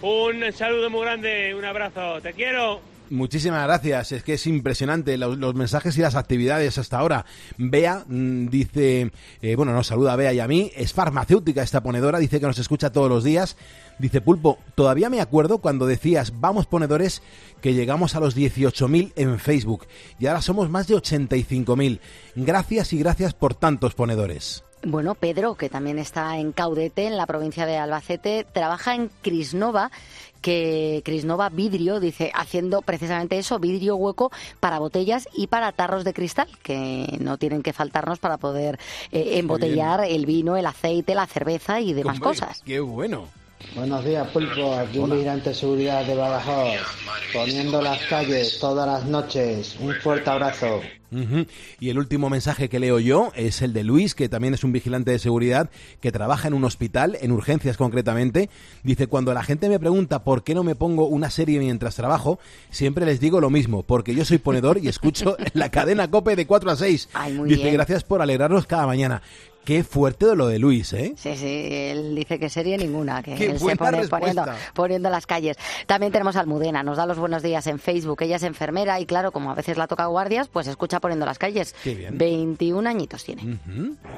Un 0.02 0.54
saludo 0.54 0.89
muy 0.89 1.02
grande, 1.02 1.54
un 1.56 1.65
abrazo, 1.65 2.21
te 2.21 2.34
quiero. 2.34 2.82
Muchísimas 3.10 3.63
gracias, 3.63 4.12
es 4.12 4.23
que 4.23 4.34
es 4.34 4.45
impresionante 4.45 5.17
los, 5.17 5.56
mensajes 5.56 5.97
y 5.97 6.02
las 6.02 6.15
actividades 6.15 6.78
hasta 6.78 6.99
ahora. 6.99 7.25
Bea 7.58 8.06
mm, 8.08 8.49
dice, 8.49 9.12
eh, 9.41 9.56
bueno, 9.56 9.73
nos 9.73 9.88
saluda 9.88 10.13
a 10.13 10.15
Bea 10.15 10.32
y 10.32 10.39
a 10.39 10.47
mí, 10.47 10.71
es 10.75 10.93
farmacéutica 10.93 11.63
esta 11.63 11.82
ponedora, 11.82 12.19
dice 12.19 12.39
que 12.39 12.45
nos 12.45 12.60
escucha 12.60 12.91
todos 12.91 13.10
los 13.10 13.23
días. 13.23 13.58
Dice 13.97 14.21
Pulpo, 14.21 14.60
todavía 14.75 15.10
me 15.10 15.21
acuerdo 15.21 15.58
cuando 15.58 15.88
decías, 15.88 16.39
vamos 16.39 16.67
ponedores, 16.67 17.23
que 17.62 17.73
llegamos 17.73 18.15
a 18.15 18.19
los 18.19 18.38
18.000 18.38 19.13
en 19.15 19.39
Facebook 19.39 19.88
y 20.19 20.28
ahora 20.28 20.41
somos 20.41 20.69
más 20.69 20.88
de 20.88 20.95
85.000. 20.95 21.99
Gracias 22.36 22.93
y 22.93 22.99
gracias 22.99 23.34
por 23.34 23.56
tantos 23.56 23.95
ponedores. 23.95 24.63
Bueno, 24.83 25.15
Pedro, 25.15 25.55
que 25.55 25.69
también 25.69 25.99
está 25.99 26.37
en 26.37 26.53
Caudete, 26.53 27.05
en 27.05 27.17
la 27.17 27.25
provincia 27.25 27.65
de 27.65 27.77
Albacete, 27.77 28.45
trabaja 28.51 28.95
en 28.95 29.09
Crisnova, 29.21 29.91
que 30.41 31.01
Crisnova 31.03 31.49
Vidrio, 31.49 31.99
dice, 31.99 32.31
haciendo 32.33 32.81
precisamente 32.81 33.37
eso, 33.37 33.59
vidrio 33.59 33.97
hueco 33.97 34.31
para 34.59 34.79
botellas 34.79 35.27
y 35.33 35.47
para 35.47 35.73
tarros 35.73 36.05
de 36.05 36.13
cristal, 36.13 36.47
que 36.63 37.17
no 37.19 37.37
tienen 37.37 37.61
que 37.61 37.73
faltarnos 37.73 38.19
para 38.19 38.37
poder 38.37 38.79
eh, 39.11 39.39
embotellar 39.39 40.05
el 40.05 40.25
vino, 40.25 40.55
el 40.55 40.65
aceite, 40.65 41.13
la 41.13 41.27
cerveza 41.27 41.81
y 41.81 41.93
demás 41.93 42.19
cosas. 42.19 42.61
¡Qué 42.65 42.79
bueno! 42.79 43.27
Buenos 43.76 44.04
días, 44.04 44.28
Pulpo. 44.30 44.74
Aquí 44.74 44.98
un 44.98 45.10
vigilante 45.12 45.50
de 45.50 45.56
seguridad 45.56 46.06
de 46.06 46.15
Badajoz, 46.15 46.78
poniendo 47.34 47.82
las 47.82 48.00
calles 48.08 48.58
todas 48.60 48.88
las 48.88 49.06
noches. 49.06 49.78
Un 49.80 49.93
fuerte 49.95 50.30
abrazo. 50.30 50.82
Y 51.80 51.89
el 51.89 51.98
último 51.98 52.30
mensaje 52.30 52.69
que 52.69 52.80
leo 52.80 53.00
yo 53.00 53.32
es 53.36 53.62
el 53.62 53.74
de 53.74 53.84
Luis, 53.84 54.13
que 54.13 54.30
también 54.30 54.54
es 54.54 54.63
un 54.63 54.72
vigilante 54.72 55.12
de 55.12 55.19
seguridad 55.19 55.69
que 56.02 56.12
trabaja 56.12 56.48
en 56.48 56.54
un 56.54 56.63
hospital, 56.63 57.17
en 57.22 57.32
urgencias 57.32 57.78
concretamente. 57.78 58.50
Dice, 58.84 59.08
cuando 59.08 59.34
la 59.34 59.43
gente 59.43 59.69
me 59.69 59.80
pregunta 59.80 60.24
por 60.24 60.43
qué 60.43 60.54
no 60.54 60.63
me 60.63 60.76
pongo 60.76 61.08
una 61.08 61.30
serie 61.32 61.60
mientras 61.60 61.95
trabajo, 61.95 62.39
siempre 62.69 63.06
les 63.06 63.19
digo 63.19 63.41
lo 63.41 63.50
mismo, 63.50 63.84
porque 63.84 64.13
yo 64.13 64.24
soy 64.24 64.38
ponedor 64.38 64.78
y 64.78 64.88
escucho 64.88 65.36
la 65.54 65.72
cadena 65.72 66.10
COPE 66.10 66.36
de 66.36 66.45
4 66.45 66.72
a 66.72 66.76
6. 66.76 67.10
Dice, 67.45 67.72
gracias 67.72 68.04
por 68.04 68.22
alegrarnos 68.22 68.67
cada 68.67 68.86
mañana. 68.86 69.22
Qué 69.65 69.84
fuerte 69.84 70.26
de 70.26 70.36
lo 70.36 70.48
de 70.48 70.58
Luis, 70.58 70.93
¿eh? 70.93 71.13
Sí, 71.15 71.36
sí, 71.36 71.67
él 71.72 72.15
dice 72.15 72.39
que 72.39 72.50
serie 72.50 72.78
ninguna, 72.78 73.22
que 73.22 73.36
Qué 73.36 73.52
él 73.52 73.60
se 73.60 73.76
pone 73.76 74.08
poniendo, 74.08 74.45
poniendo 74.74 75.10
las 75.10 75.28
calles. 75.28 75.58
También 75.86 76.12
tenemos 76.12 76.36
a 76.36 76.39
Almudena, 76.39 76.82
nos 76.82 76.98
da 76.98 77.06
los 77.06 77.19
buenos 77.19 77.43
días 77.43 77.67
en 77.67 77.78
Facebook, 77.78 78.24
ella 78.24 78.38
es 78.38 78.43
enfermera 78.43 79.00
y 79.00 79.06
claro, 79.06 79.32
como 79.32 79.52
a 79.52 79.56
veces 79.56 79.78
la 79.78 79.88
toca 79.88 80.06
guardias, 80.08 80.48
pues 80.48 80.65
escucha 80.67 81.00
poniendo 81.00 81.26
las 81.26 81.38
calles. 81.38 81.76
Qué 81.84 81.93
bien. 81.93 82.17
21 82.17 82.89
añitos 82.89 83.24
tiene. 83.24 83.60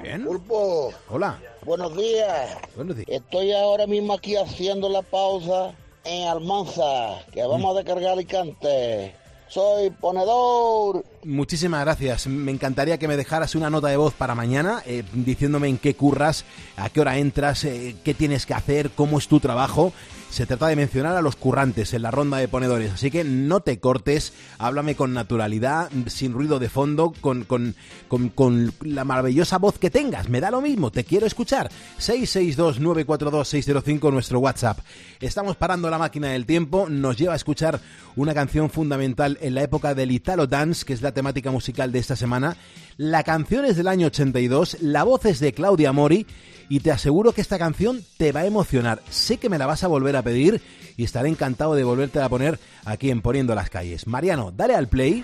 Bien. 0.01 0.23
Pulpo, 0.23 0.93
Hola. 1.09 1.37
buenos 1.65 1.97
días. 1.97 2.57
Buenos 2.75 2.95
días. 2.95 3.09
Estoy 3.09 3.51
ahora 3.51 3.87
mismo 3.87 4.13
aquí 4.13 4.35
haciendo 4.37 4.87
la 4.89 5.01
pausa 5.01 5.73
en 6.05 6.27
Almanza, 6.29 7.25
que 7.33 7.43
vamos 7.45 7.75
a 7.75 7.79
descargar 7.79 8.13
Alicante. 8.13 9.15
Soy 9.51 9.89
ponedor. 9.89 11.03
Muchísimas 11.25 11.81
gracias. 11.81 12.25
Me 12.25 12.53
encantaría 12.53 12.97
que 12.97 13.09
me 13.09 13.17
dejaras 13.17 13.53
una 13.53 13.69
nota 13.69 13.89
de 13.89 13.97
voz 13.97 14.13
para 14.13 14.33
mañana 14.33 14.81
eh, 14.85 15.03
diciéndome 15.11 15.67
en 15.67 15.77
qué 15.77 15.93
curras, 15.93 16.45
a 16.77 16.89
qué 16.89 17.01
hora 17.01 17.17
entras, 17.17 17.65
eh, 17.65 17.97
qué 18.05 18.13
tienes 18.13 18.45
que 18.45 18.53
hacer, 18.53 18.91
cómo 18.91 19.17
es 19.17 19.27
tu 19.27 19.41
trabajo. 19.41 19.91
Se 20.31 20.45
trata 20.45 20.67
de 20.69 20.77
mencionar 20.77 21.17
a 21.17 21.21
los 21.21 21.35
currantes 21.35 21.93
en 21.93 22.03
la 22.03 22.09
ronda 22.09 22.37
de 22.37 22.47
ponedores, 22.47 22.93
así 22.93 23.11
que 23.11 23.25
no 23.25 23.59
te 23.59 23.81
cortes, 23.81 24.31
háblame 24.59 24.95
con 24.95 25.13
naturalidad, 25.13 25.89
sin 26.07 26.31
ruido 26.31 26.57
de 26.57 26.69
fondo, 26.69 27.11
con, 27.19 27.43
con, 27.43 27.75
con, 28.07 28.29
con 28.29 28.71
la 28.81 29.03
maravillosa 29.03 29.57
voz 29.57 29.77
que 29.77 29.89
tengas. 29.89 30.29
Me 30.29 30.39
da 30.39 30.49
lo 30.49 30.61
mismo, 30.61 30.89
te 30.89 31.03
quiero 31.03 31.25
escuchar. 31.25 31.69
662-942-605, 31.99 34.09
nuestro 34.09 34.39
WhatsApp. 34.39 34.79
Estamos 35.19 35.57
parando 35.57 35.89
la 35.89 35.97
máquina 35.97 36.29
del 36.29 36.45
tiempo, 36.45 36.87
nos 36.89 37.17
lleva 37.17 37.33
a 37.33 37.35
escuchar 37.35 37.81
una 38.15 38.33
canción 38.33 38.69
fundamental 38.69 39.37
en 39.41 39.53
la 39.53 39.63
época 39.63 39.93
del 39.93 40.11
Italo 40.11 40.47
Dance, 40.47 40.85
que 40.85 40.93
es 40.93 41.01
la 41.01 41.13
temática 41.13 41.51
musical 41.51 41.91
de 41.91 41.99
esta 41.99 42.15
semana. 42.15 42.55
La 42.95 43.23
canción 43.23 43.65
es 43.65 43.75
del 43.75 43.89
año 43.89 44.07
82, 44.07 44.77
la 44.79 45.03
voz 45.03 45.25
es 45.25 45.41
de 45.41 45.51
Claudia 45.51 45.91
Mori 45.91 46.25
y 46.71 46.79
te 46.79 46.89
aseguro 46.89 47.33
que 47.33 47.41
esta 47.41 47.59
canción 47.59 48.01
te 48.15 48.31
va 48.31 48.39
a 48.39 48.45
emocionar. 48.45 49.01
Sé 49.09 49.35
que 49.35 49.49
me 49.49 49.57
la 49.57 49.65
vas 49.65 49.83
a 49.83 49.87
volver 49.87 50.15
a 50.15 50.20
pedir 50.23 50.61
y 50.97 51.03
estaré 51.03 51.29
encantado 51.29 51.75
de 51.75 51.83
volverte 51.83 52.19
a 52.19 52.29
poner 52.29 52.59
aquí 52.85 53.09
en 53.09 53.21
Poniendo 53.21 53.55
las 53.55 53.69
Calles. 53.69 54.07
Mariano, 54.07 54.51
dale 54.51 54.75
al 54.75 54.87
play 54.87 55.23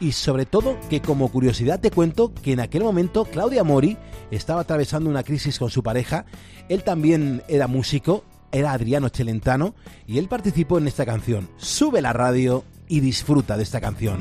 y 0.00 0.12
sobre 0.12 0.46
todo 0.46 0.78
que 0.88 1.00
como 1.00 1.28
curiosidad 1.28 1.80
te 1.80 1.90
cuento 1.90 2.32
que 2.34 2.52
en 2.52 2.60
aquel 2.60 2.82
momento 2.82 3.24
Claudia 3.24 3.64
Mori 3.64 3.96
estaba 4.30 4.60
atravesando 4.60 5.10
una 5.10 5.22
crisis 5.22 5.58
con 5.58 5.70
su 5.70 5.82
pareja, 5.82 6.24
él 6.68 6.84
también 6.84 7.42
era 7.48 7.66
músico, 7.66 8.24
era 8.52 8.72
Adriano 8.72 9.08
Celentano 9.08 9.74
y 10.06 10.18
él 10.18 10.28
participó 10.28 10.78
en 10.78 10.88
esta 10.88 11.04
canción. 11.04 11.48
Sube 11.56 12.00
la 12.00 12.12
radio 12.12 12.64
y 12.88 13.00
disfruta 13.00 13.56
de 13.56 13.62
esta 13.62 13.80
canción. 13.80 14.20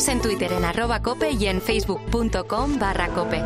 Síguenos 0.00 0.08
en 0.08 0.22
Twitter 0.22 0.52
en 0.52 0.64
arroba 0.64 1.02
cope 1.02 1.30
y 1.32 1.46
en 1.46 1.60
facebook.com 1.60 2.78
barra 2.78 3.08
cope. 3.08 3.42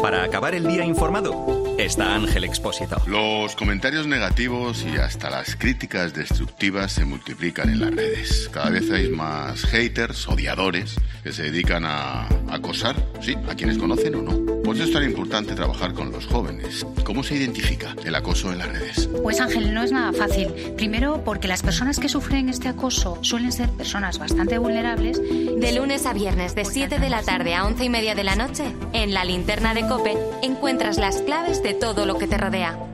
Para 0.00 0.22
acabar 0.22 0.54
el 0.54 0.66
día 0.68 0.84
informado, 0.84 1.76
está 1.76 2.14
Ángel 2.14 2.44
Expósito. 2.44 3.02
Los 3.06 3.56
comentarios 3.56 4.06
negativos 4.06 4.84
y 4.84 4.96
hasta 4.96 5.28
las 5.28 5.56
críticas 5.56 6.14
destructivas 6.14 6.92
se 6.92 7.04
multiplican 7.04 7.68
en 7.70 7.80
las 7.80 7.94
redes. 7.94 8.48
Cada 8.52 8.70
vez 8.70 8.88
hay 8.92 9.08
más 9.08 9.64
haters, 9.64 10.28
odiadores, 10.28 10.94
que 11.24 11.32
se 11.32 11.44
dedican 11.44 11.84
a 11.84 12.28
acosar, 12.48 12.94
sí, 13.20 13.34
a 13.48 13.56
quienes 13.56 13.76
conocen 13.76 14.14
o 14.14 14.22
no. 14.22 14.61
Por 14.72 14.80
eso 14.80 14.88
es 14.88 14.94
tan 14.94 15.04
importante 15.04 15.54
trabajar 15.54 15.92
con 15.92 16.10
los 16.10 16.24
jóvenes. 16.24 16.86
¿Cómo 17.04 17.22
se 17.22 17.34
identifica 17.34 17.94
el 18.06 18.14
acoso 18.14 18.50
en 18.52 18.56
las 18.56 18.72
redes? 18.72 19.06
Pues 19.22 19.38
Ángel, 19.38 19.74
no 19.74 19.82
es 19.82 19.92
nada 19.92 20.14
fácil. 20.14 20.48
Primero, 20.78 21.22
porque 21.26 21.46
las 21.46 21.60
personas 21.60 21.98
que 21.98 22.08
sufren 22.08 22.48
este 22.48 22.68
acoso 22.68 23.18
suelen 23.20 23.52
ser 23.52 23.68
personas 23.68 24.18
bastante 24.18 24.56
vulnerables. 24.56 25.20
De 25.20 25.72
lunes 25.76 26.06
a 26.06 26.14
viernes, 26.14 26.54
de 26.54 26.64
7 26.64 26.98
de 26.98 27.10
la 27.10 27.22
tarde 27.22 27.54
a 27.54 27.66
11 27.66 27.84
y 27.84 27.88
media 27.90 28.14
de 28.14 28.24
la 28.24 28.34
noche, 28.34 28.64
en 28.94 29.12
la 29.12 29.26
linterna 29.26 29.74
de 29.74 29.86
Cope, 29.86 30.16
encuentras 30.40 30.96
las 30.96 31.20
claves 31.20 31.62
de 31.62 31.74
todo 31.74 32.06
lo 32.06 32.16
que 32.16 32.26
te 32.26 32.38
rodea. 32.38 32.91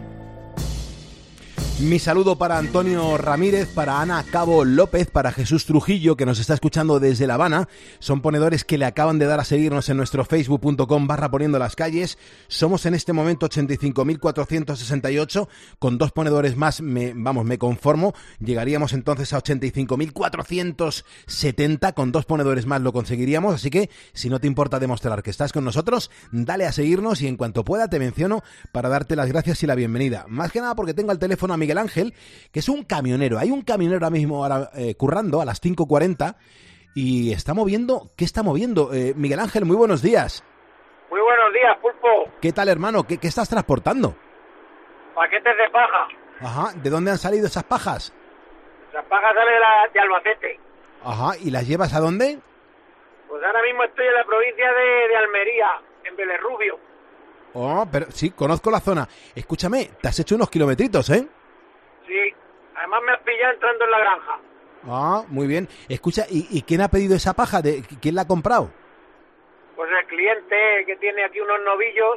Mi 1.80 2.00
saludo 2.00 2.36
para 2.36 2.58
Antonio 2.58 3.16
Ramírez, 3.18 3.68
para 3.68 4.00
Ana 4.00 4.24
Cabo 4.28 4.64
López, 4.64 5.12
para 5.12 5.30
Jesús 5.30 5.64
Trujillo, 5.64 6.16
que 6.16 6.26
nos 6.26 6.40
está 6.40 6.54
escuchando 6.54 6.98
desde 6.98 7.28
La 7.28 7.34
Habana. 7.34 7.68
Son 8.00 8.20
ponedores 8.20 8.64
que 8.64 8.78
le 8.78 8.84
acaban 8.84 9.20
de 9.20 9.26
dar 9.26 9.38
a 9.38 9.44
seguirnos 9.44 9.88
en 9.88 9.96
nuestro 9.96 10.24
facebook.com 10.24 11.06
barra 11.06 11.30
poniendo 11.30 11.60
las 11.60 11.76
calles. 11.76 12.18
Somos 12.48 12.84
en 12.84 12.94
este 12.94 13.12
momento 13.12 13.48
85.468. 13.48 15.46
Con 15.78 15.98
dos 15.98 16.10
ponedores 16.10 16.56
más, 16.56 16.82
vamos, 16.82 17.44
me 17.44 17.58
conformo. 17.58 18.12
Llegaríamos 18.40 18.92
entonces 18.92 19.32
a 19.32 19.40
85.470. 19.40 21.94
Con 21.94 22.10
dos 22.10 22.24
ponedores 22.24 22.66
más 22.66 22.80
lo 22.80 22.92
conseguiríamos. 22.92 23.54
Así 23.54 23.70
que, 23.70 23.88
si 24.14 24.28
no 24.28 24.40
te 24.40 24.48
importa 24.48 24.80
demostrar 24.80 25.22
que 25.22 25.30
estás 25.30 25.52
con 25.52 25.64
nosotros, 25.64 26.10
dale 26.32 26.66
a 26.66 26.72
seguirnos 26.72 27.22
y 27.22 27.28
en 27.28 27.36
cuanto 27.36 27.64
pueda 27.64 27.86
te 27.86 28.00
menciono 28.00 28.42
para 28.72 28.88
darte 28.88 29.14
las 29.14 29.28
gracias 29.28 29.62
y 29.62 29.68
la 29.68 29.76
bienvenida. 29.76 30.26
Más 30.28 30.50
que 30.50 30.60
nada 30.60 30.74
porque 30.74 30.92
tengo 30.92 31.12
al 31.12 31.20
teléfono 31.20 31.54
a 31.54 31.67
Miguel 31.68 31.78
Ángel, 31.78 32.14
que 32.50 32.60
es 32.60 32.68
un 32.70 32.82
camionero. 32.82 33.38
Hay 33.38 33.50
un 33.50 33.60
camionero 33.60 33.98
ahora 33.98 34.08
mismo 34.10 34.42
ahora, 34.42 34.70
eh, 34.74 34.94
currando 34.94 35.42
a 35.42 35.44
las 35.44 35.60
5.40 35.62 36.36
y 36.94 37.30
está 37.32 37.52
moviendo. 37.52 38.10
¿Qué 38.16 38.24
está 38.24 38.42
moviendo? 38.42 38.94
Eh, 38.94 39.12
Miguel 39.14 39.38
Ángel, 39.38 39.66
muy 39.66 39.76
buenos 39.76 40.00
días. 40.00 40.42
Muy 41.10 41.20
buenos 41.20 41.52
días, 41.52 41.76
Pulpo. 41.82 42.32
¿Qué 42.40 42.52
tal, 42.54 42.68
hermano? 42.70 43.06
¿Qué, 43.06 43.18
qué 43.18 43.28
estás 43.28 43.50
transportando? 43.50 44.16
Paquetes 45.14 45.56
de 45.58 45.68
paja. 45.70 46.08
Ajá. 46.40 46.72
¿De 46.82 46.88
dónde 46.88 47.10
han 47.10 47.18
salido 47.18 47.46
esas 47.46 47.64
pajas? 47.64 48.14
Las 48.94 49.04
pajas 49.04 49.34
salen 49.34 49.54
de, 49.54 49.60
la- 49.60 49.88
de 49.92 50.00
Albacete. 50.00 50.60
Ajá. 51.04 51.36
¿Y 51.38 51.50
las 51.50 51.68
llevas 51.68 51.92
a 51.92 52.00
dónde? 52.00 52.38
Pues 53.28 53.44
ahora 53.44 53.62
mismo 53.62 53.84
estoy 53.84 54.06
en 54.06 54.14
la 54.14 54.24
provincia 54.24 54.72
de, 54.72 55.08
de 55.08 55.16
Almería, 55.16 55.68
en 56.04 56.16
Belerrubio. 56.16 56.78
Oh, 57.52 57.86
pero 57.92 58.06
sí, 58.10 58.30
conozco 58.30 58.70
la 58.70 58.80
zona. 58.80 59.06
Escúchame, 59.34 59.90
te 60.00 60.08
has 60.08 60.18
hecho 60.18 60.34
unos 60.34 60.48
kilometritos, 60.48 61.10
¿eh? 61.10 61.26
Sí, 62.08 62.34
además 62.74 63.00
me 63.06 63.12
has 63.12 63.20
pillado 63.20 63.52
entrando 63.54 63.84
en 63.84 63.90
la 63.92 63.98
granja. 64.00 64.38
Ah, 64.88 65.24
muy 65.28 65.46
bien. 65.46 65.68
Escucha, 65.88 66.24
¿y, 66.28 66.46
y 66.50 66.62
quién 66.62 66.80
ha 66.80 66.88
pedido 66.88 67.14
esa 67.14 67.34
paja? 67.34 67.62
¿De, 67.62 67.82
¿Quién 68.00 68.14
la 68.16 68.22
ha 68.22 68.26
comprado? 68.26 68.70
Pues 69.76 69.88
el 70.00 70.06
cliente 70.08 70.84
que 70.86 70.96
tiene 70.96 71.24
aquí 71.24 71.40
unos 71.40 71.60
novillos 71.64 72.16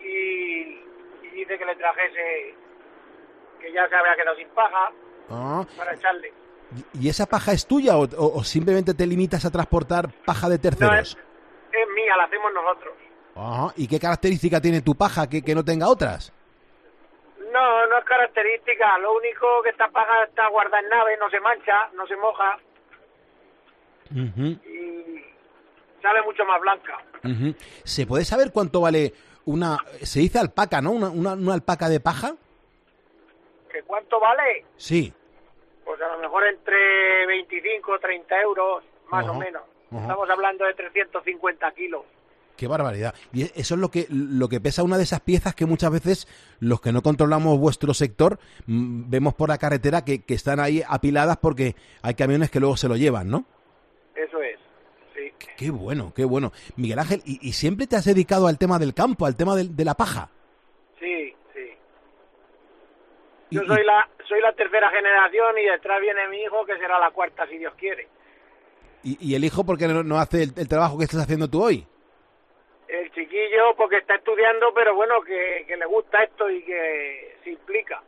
y, 0.00 0.78
y 1.26 1.30
dice 1.34 1.58
que 1.58 1.64
le 1.64 1.76
trajese, 1.76 2.54
que 3.60 3.72
ya 3.72 3.88
se 3.88 3.94
había 3.94 4.14
quedado 4.16 4.36
sin 4.36 4.48
paja 4.48 4.90
Ah, 5.30 5.64
para 5.76 5.94
echarle. 5.94 6.32
¿Y 6.94 7.08
esa 7.08 7.26
paja 7.26 7.52
es 7.52 7.66
tuya 7.66 7.96
o, 7.96 8.04
o- 8.04 8.38
o 8.38 8.44
simplemente 8.44 8.94
te 8.94 9.06
limitas 9.06 9.44
a 9.44 9.50
transportar 9.50 10.08
paja 10.24 10.48
de 10.48 10.56
No, 10.56 10.62
terceros? 10.62 10.98
es, 10.98 11.16
es 11.72 11.88
mía, 11.94 12.16
la 12.16 12.24
hacemos 12.24 12.52
nosotros. 12.52 12.94
Ajá. 13.36 13.72
¿Y 13.76 13.88
qué 13.88 13.98
característica 13.98 14.60
tiene 14.60 14.80
tu 14.82 14.94
paja 14.94 15.28
que, 15.28 15.42
que 15.42 15.54
no 15.54 15.64
tenga 15.64 15.88
otras? 15.88 16.32
No, 17.54 17.86
no 17.86 17.98
es 17.98 18.04
característica. 18.04 18.98
Lo 18.98 19.14
único 19.14 19.62
que 19.62 19.70
esta 19.70 19.88
paja 19.88 20.24
está 20.24 20.48
guardada 20.48 20.80
en 20.80 20.88
nave, 20.88 21.16
no 21.18 21.30
se 21.30 21.38
mancha, 21.38 21.88
no 21.94 22.04
se 22.06 22.16
moja 22.16 22.58
y 24.12 25.24
sale 26.02 26.22
mucho 26.22 26.44
más 26.44 26.60
blanca. 26.60 26.98
¿Se 27.84 28.06
puede 28.06 28.24
saber 28.24 28.50
cuánto 28.52 28.80
vale 28.80 29.12
una... 29.46 29.78
Se 30.02 30.18
dice 30.18 30.40
alpaca, 30.40 30.80
¿no? 30.80 30.90
Una, 30.90 31.08
una, 31.10 31.32
una 31.34 31.54
alpaca 31.54 31.88
de 31.88 32.00
paja. 32.00 32.34
¿Que 33.70 33.82
cuánto 33.84 34.18
vale? 34.18 34.66
Sí. 34.76 35.12
Pues 35.84 36.00
a 36.00 36.08
lo 36.08 36.18
mejor 36.18 36.46
entre 36.48 37.26
25 37.26 37.92
o 37.92 37.98
30 38.00 38.40
euros, 38.42 38.84
más 39.10 39.28
o 39.28 39.34
menos. 39.34 39.62
Estamos 39.92 40.28
hablando 40.28 40.64
de 40.64 40.74
350 40.74 41.70
kilos. 41.72 42.02
Qué 42.56 42.68
barbaridad. 42.68 43.14
Y 43.32 43.42
e- 43.42 43.52
eso 43.56 43.74
es 43.74 43.80
lo 43.80 43.90
que, 43.90 44.06
lo 44.10 44.48
que 44.48 44.60
pesa 44.60 44.82
una 44.82 44.96
de 44.96 45.02
esas 45.02 45.20
piezas 45.20 45.54
que 45.54 45.66
muchas 45.66 45.90
veces 45.90 46.28
los 46.60 46.80
que 46.80 46.92
no 46.92 47.02
controlamos 47.02 47.58
vuestro 47.58 47.94
sector 47.94 48.38
mm, 48.66 49.10
vemos 49.10 49.34
por 49.34 49.48
la 49.48 49.58
carretera 49.58 50.04
que, 50.04 50.22
que 50.22 50.34
están 50.34 50.60
ahí 50.60 50.82
apiladas 50.86 51.36
porque 51.38 51.74
hay 52.02 52.14
camiones 52.14 52.50
que 52.50 52.60
luego 52.60 52.76
se 52.76 52.88
lo 52.88 52.96
llevan, 52.96 53.28
¿no? 53.28 53.44
Eso 54.14 54.40
es, 54.40 54.58
sí. 55.14 55.32
Qué 55.56 55.70
bueno, 55.70 56.12
qué 56.14 56.24
bueno. 56.24 56.52
Miguel 56.76 57.00
Ángel, 57.00 57.22
¿y, 57.24 57.46
y 57.46 57.52
siempre 57.52 57.86
te 57.88 57.96
has 57.96 58.04
dedicado 58.04 58.46
al 58.46 58.58
tema 58.58 58.78
del 58.78 58.94
campo, 58.94 59.26
al 59.26 59.34
tema 59.36 59.56
de, 59.56 59.84
la 59.84 59.94
paja? 59.94 60.30
Sí, 61.00 61.34
sí. 61.52 61.70
Yo 63.50 63.62
soy 63.66 63.84
la, 63.84 64.08
soy 64.28 64.40
la 64.40 64.52
tercera 64.52 64.90
generación 64.90 65.58
y 65.58 65.68
detrás 65.68 66.00
viene 66.00 66.28
mi 66.28 66.38
hijo 66.42 66.64
que 66.64 66.76
será 66.78 67.00
la 67.00 67.10
cuarta 67.10 67.46
si 67.48 67.58
Dios 67.58 67.74
quiere. 67.76 68.06
¿Y, 69.02 69.32
y 69.32 69.34
el 69.34 69.44
hijo 69.44 69.64
por 69.64 69.76
qué 69.76 69.88
no, 69.88 70.04
no 70.04 70.18
hace 70.18 70.44
el, 70.44 70.52
el 70.56 70.68
trabajo 70.68 70.96
que 70.96 71.04
estás 71.04 71.22
haciendo 71.22 71.50
tú 71.50 71.62
hoy? 71.64 71.84
El 73.00 73.10
chiquillo 73.12 73.74
porque 73.76 73.96
está 73.98 74.14
estudiando, 74.16 74.72
pero 74.74 74.94
bueno, 74.94 75.20
que, 75.22 75.64
que 75.66 75.76
le 75.76 75.86
gusta 75.86 76.22
esto 76.22 76.48
y 76.50 76.62
que 76.62 77.36
se 77.42 77.50
implica. 77.50 78.02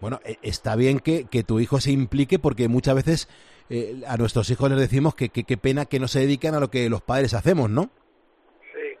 Bueno, 0.00 0.20
e- 0.24 0.36
está 0.42 0.76
bien 0.76 1.00
que, 1.00 1.26
que 1.30 1.42
tu 1.42 1.58
hijo 1.58 1.80
se 1.80 1.90
implique 1.90 2.38
porque 2.38 2.68
muchas 2.68 2.94
veces 2.94 3.28
eh, 3.70 4.02
a 4.06 4.16
nuestros 4.16 4.48
hijos 4.50 4.70
les 4.70 4.78
decimos 4.78 5.14
que 5.14 5.28
que- 5.30 5.44
qué 5.44 5.56
pena 5.56 5.86
que 5.86 5.98
no 5.98 6.06
se 6.08 6.20
dedican 6.20 6.54
a 6.54 6.60
lo 6.60 6.68
que 6.70 6.88
los 6.88 7.02
padres 7.02 7.34
hacemos, 7.34 7.68
¿no? 7.70 7.90
Sí. 8.74 8.96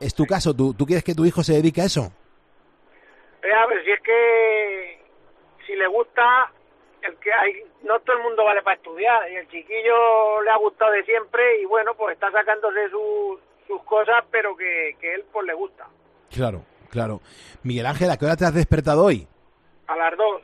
Es 0.00 0.14
tu 0.14 0.26
caso, 0.26 0.54
¿tú, 0.54 0.74
tú 0.74 0.86
quieres 0.86 1.02
que 1.04 1.14
tu 1.14 1.24
hijo 1.24 1.42
se 1.42 1.54
dedique 1.54 1.80
a 1.80 1.86
eso? 1.86 2.12
Eh, 3.42 3.52
a 3.52 3.66
ver, 3.66 3.84
si 3.84 3.90
es 3.90 4.00
que 4.00 4.98
si 5.66 5.74
le 5.74 5.86
gusta, 5.88 6.52
el 7.02 7.16
que 7.16 7.32
hay, 7.32 7.64
no 7.82 7.98
todo 8.00 8.16
el 8.18 8.22
mundo 8.22 8.44
vale 8.44 8.62
para 8.62 8.76
estudiar 8.76 9.30
y 9.32 9.36
el 9.36 9.48
chiquillo 9.48 10.40
le 10.42 10.50
ha 10.50 10.56
gustado 10.56 10.92
de 10.92 11.04
siempre 11.04 11.60
y 11.60 11.64
bueno, 11.64 11.94
pues 11.94 12.14
está 12.14 12.30
sacándose 12.30 12.88
sus 12.90 13.40
sus 13.66 13.82
cosas, 13.84 14.24
pero 14.30 14.56
que, 14.56 14.96
que 15.00 15.14
él 15.14 15.24
pues 15.32 15.46
le 15.46 15.54
gusta. 15.54 15.86
Claro, 16.30 16.62
claro. 16.90 17.20
Miguel 17.62 17.86
Ángel, 17.86 18.10
¿a 18.10 18.16
qué 18.16 18.24
hora 18.24 18.36
te 18.36 18.44
has 18.44 18.54
despertado 18.54 19.04
hoy? 19.04 19.26
A 19.86 19.96
las 19.96 20.16
dos, 20.16 20.42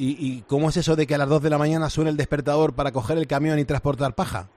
¿Y, 0.00 0.16
y 0.20 0.42
cómo 0.42 0.68
es 0.68 0.76
eso 0.76 0.94
de 0.94 1.06
que 1.08 1.16
a 1.16 1.18
las 1.18 1.28
2 1.28 1.42
de 1.42 1.50
la 1.50 1.58
mañana 1.58 1.90
suene 1.90 2.10
el 2.10 2.16
despertador 2.16 2.74
para 2.74 2.92
coger 2.92 3.18
el 3.18 3.26
camión 3.26 3.58
y 3.58 3.64
transportar 3.64 4.14
paja? 4.14 4.48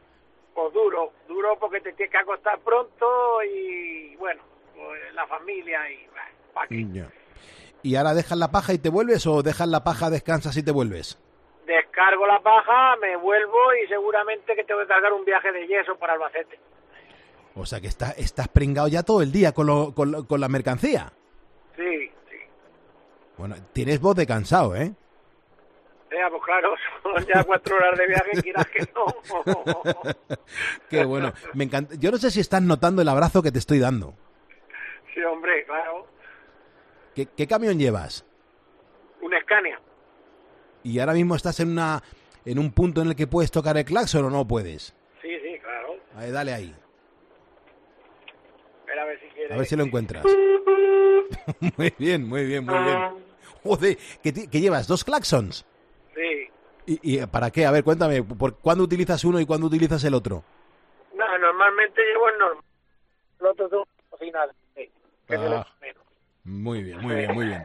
pues 0.53 0.71
duro, 0.73 1.11
duro 1.27 1.57
porque 1.59 1.81
te 1.81 1.93
tienes 1.93 2.11
que 2.11 2.17
acostar 2.19 2.59
pronto 2.59 3.07
y 3.43 4.15
bueno, 4.17 4.43
pues 4.75 5.13
la 5.15 5.25
familia 5.25 5.79
y 5.89 6.05
bah, 6.13 6.29
¿pa' 6.53 6.67
qué? 6.67 6.85
Ya. 6.91 7.09
¿Y 7.81 7.95
ahora 7.95 8.13
dejas 8.13 8.37
la 8.37 8.51
paja 8.51 8.73
y 8.73 8.77
te 8.77 8.89
vuelves 8.89 9.25
o 9.25 9.41
dejas 9.41 9.67
la 9.67 9.83
paja, 9.83 10.11
descansas 10.11 10.55
y 10.57 10.63
te 10.63 10.71
vuelves? 10.71 11.17
Descargo 11.65 12.27
la 12.27 12.39
paja, 12.41 12.95
me 12.97 13.15
vuelvo 13.17 13.73
y 13.83 13.87
seguramente 13.87 14.55
que 14.55 14.63
tengo 14.63 14.81
que 14.81 14.87
cargar 14.87 15.11
un 15.13 15.25
viaje 15.25 15.51
de 15.51 15.65
yeso 15.65 15.95
para 15.95 16.13
Albacete. 16.13 16.59
O 17.55 17.65
sea 17.65 17.81
que 17.81 17.87
está, 17.87 18.11
estás 18.11 18.47
pringado 18.47 18.87
ya 18.87 19.03
todo 19.03 19.21
el 19.21 19.31
día 19.31 19.51
con, 19.51 19.67
lo- 19.67 19.93
con, 19.93 20.11
lo- 20.11 20.25
con 20.27 20.39
la 20.39 20.47
mercancía. 20.47 21.11
Sí, 21.75 22.11
Bueno, 23.37 23.55
tienes 23.73 23.99
voz 23.99 24.15
de 24.15 24.25
cansado, 24.27 24.75
¿eh? 24.75 24.93
pues 26.09 26.43
claro, 26.45 26.75
son 27.03 27.25
ya 27.25 27.43
cuatro 27.43 27.75
horas 27.75 27.97
de 27.97 28.07
viaje, 28.07 28.41
quieras 28.41 28.67
que 28.67 28.85
no. 28.93 30.13
Qué 30.89 31.03
bueno. 31.05 31.33
Me 31.53 31.63
encanta. 31.63 31.95
Yo 31.95 32.11
no 32.11 32.17
sé 32.17 32.29
si 32.31 32.39
estás 32.39 32.61
notando 32.61 33.01
el 33.01 33.09
abrazo 33.09 33.41
que 33.41 33.51
te 33.51 33.59
estoy 33.59 33.79
dando. 33.79 34.13
Sí, 35.13 35.21
hombre, 35.23 35.65
claro. 35.65 36.05
¿Qué, 37.15 37.25
qué 37.25 37.47
camión 37.47 37.77
llevas? 37.79 38.25
Un 39.21 39.31
Scania. 39.43 39.79
¿Y 40.83 40.99
ahora 40.99 41.13
mismo 41.13 41.35
estás 41.35 41.59
en 41.59 41.71
una 41.71 42.01
en 42.45 42.59
un 42.59 42.71
punto 42.71 43.01
en 43.01 43.09
el 43.09 43.15
que 43.15 43.27
puedes 43.27 43.51
tocar 43.51 43.77
el 43.77 43.85
claxon 43.85 44.25
o 44.25 44.29
no 44.29 44.47
puedes? 44.47 44.95
Sí, 45.21 45.29
sí, 45.43 45.59
claro. 45.59 45.95
Ahí, 46.15 46.31
dale 46.31 46.53
ahí. 46.53 46.75
A 49.53 49.57
ver 49.57 49.65
si 49.65 49.75
lo 49.75 49.83
encuentras. 49.83 50.25
muy 51.77 51.93
bien, 51.97 52.27
muy 52.27 52.45
bien, 52.45 52.65
muy 52.65 52.77
bien. 52.83 52.97
Joder, 53.63 53.97
¿qué, 54.23 54.31
llevas? 54.59 54.87
¿Dos 54.87 55.03
claxons? 55.03 55.65
Sí. 56.15 56.49
¿Y, 56.85 57.17
y 57.21 57.25
para 57.27 57.51
qué? 57.51 57.65
A 57.65 57.71
ver, 57.71 57.83
cuéntame. 57.83 58.23
¿por 58.23 58.55
¿Cuándo 58.57 58.83
utilizas 58.83 59.23
uno 59.23 59.39
y 59.39 59.45
cuándo 59.45 59.67
utilizas 59.67 60.03
el 60.03 60.13
otro? 60.13 60.43
No, 61.15 61.37
normalmente 61.37 62.01
llevo 62.01 62.29
el 62.29 62.37
normal. 62.39 62.63
El 63.39 63.47
otro 63.47 63.69
dos 63.69 63.87
cocinas. 64.09 64.49
Sí, 64.75 64.89
que 65.27 65.35
es 65.35 65.41
Ah. 65.41 65.67
Muy 66.43 66.81
bien, 66.83 66.99
muy 67.01 67.15
bien, 67.15 67.33
muy 67.35 67.45
bien. 67.45 67.63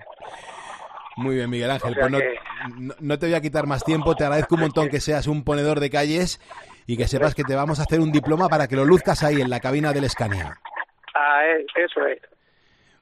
Muy 1.16 1.34
bien, 1.37 1.49
Miguel 1.49 1.70
Ángel. 1.70 1.93
O 1.93 1.95
sea 1.95 2.03
Pues 2.03 2.12
no, 2.12 2.18
que- 2.18 2.39
no- 2.78 2.95
no 3.01 3.18
te 3.18 3.26
voy 3.26 3.34
a 3.34 3.41
quitar 3.41 3.66
más 3.66 3.82
tiempo. 3.84 4.14
Te 4.14 4.24
agradezco 4.24 4.55
un 4.57 4.61
montón 4.62 4.91
que 4.91 5.01
seas 5.01 5.26
un 5.26 5.45
ponedor 5.45 5.80
de 5.80 5.89
calles 5.89 6.41
y 6.87 6.99
que 6.99 7.09
sepas 7.09 7.34
que 7.34 7.43
te 7.43 7.55
vamos 7.55 7.78
a 7.80 7.84
hacer 7.84 8.01
un 8.01 8.12
diploma 8.12 8.49
para 8.51 8.68
que 8.68 8.76
lo 8.76 8.84
luzcas 8.84 9.22
ahí 9.22 9.41
en 9.41 9.49
la 9.49 9.61
cabina 9.61 9.95
del 9.95 10.09
Scania. 10.11 10.61
Ah, 11.26 11.44
eh, 11.44 11.66
eso 11.76 12.06
es. 12.06 12.20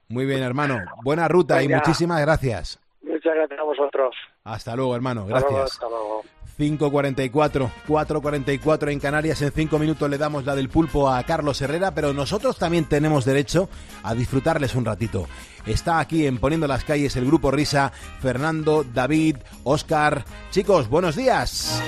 Muy 0.09 0.25
bien, 0.25 0.43
hermano. 0.43 0.81
Buena 1.03 1.29
ruta 1.29 1.63
y 1.63 1.69
muchísimas 1.69 2.21
gracias. 2.21 2.81
Muchas 3.03 3.35
gracias 3.35 3.61
a 3.61 3.63
vosotros. 3.63 4.15
Hasta 4.45 4.75
luego, 4.77 4.97
hermano. 4.97 5.23
Hasta 5.23 5.41
luego, 5.41 5.57
Gracias. 5.57 5.73
Hasta 5.73 5.89
luego. 5.89 6.23
5.44, 6.59 7.69
4.44 7.87 8.93
en 8.93 9.01
Canarias. 9.01 9.43
En 9.43 9.51
cinco 9.51 9.79
minutos 9.79 10.09
le 10.09 10.19
damos 10.19 10.45
la 10.45 10.55
del 10.55 10.69
pulpo 10.69 11.11
a 11.11 11.23
Carlos 11.25 11.61
Herrera, 11.61 11.93
pero 11.95 12.13
nosotros 12.13 12.59
también 12.59 12.85
tenemos 12.85 13.25
derecho 13.25 13.69
a 14.05 14.15
disfrutarles 14.15 14.75
un 14.77 14.85
ratito. 14.85 15.27
Está 15.67 15.99
aquí 15.99 16.27
en 16.27 16.39
Poniendo 16.39 16.69
las 16.69 16.85
Calles 16.85 17.17
el 17.17 17.27
grupo 17.27 17.51
Risa, 17.51 17.91
Fernando, 18.21 18.85
David, 18.85 19.37
Oscar. 19.65 20.25
Chicos, 20.51 20.89
buenos 20.89 21.17
días. 21.17 21.83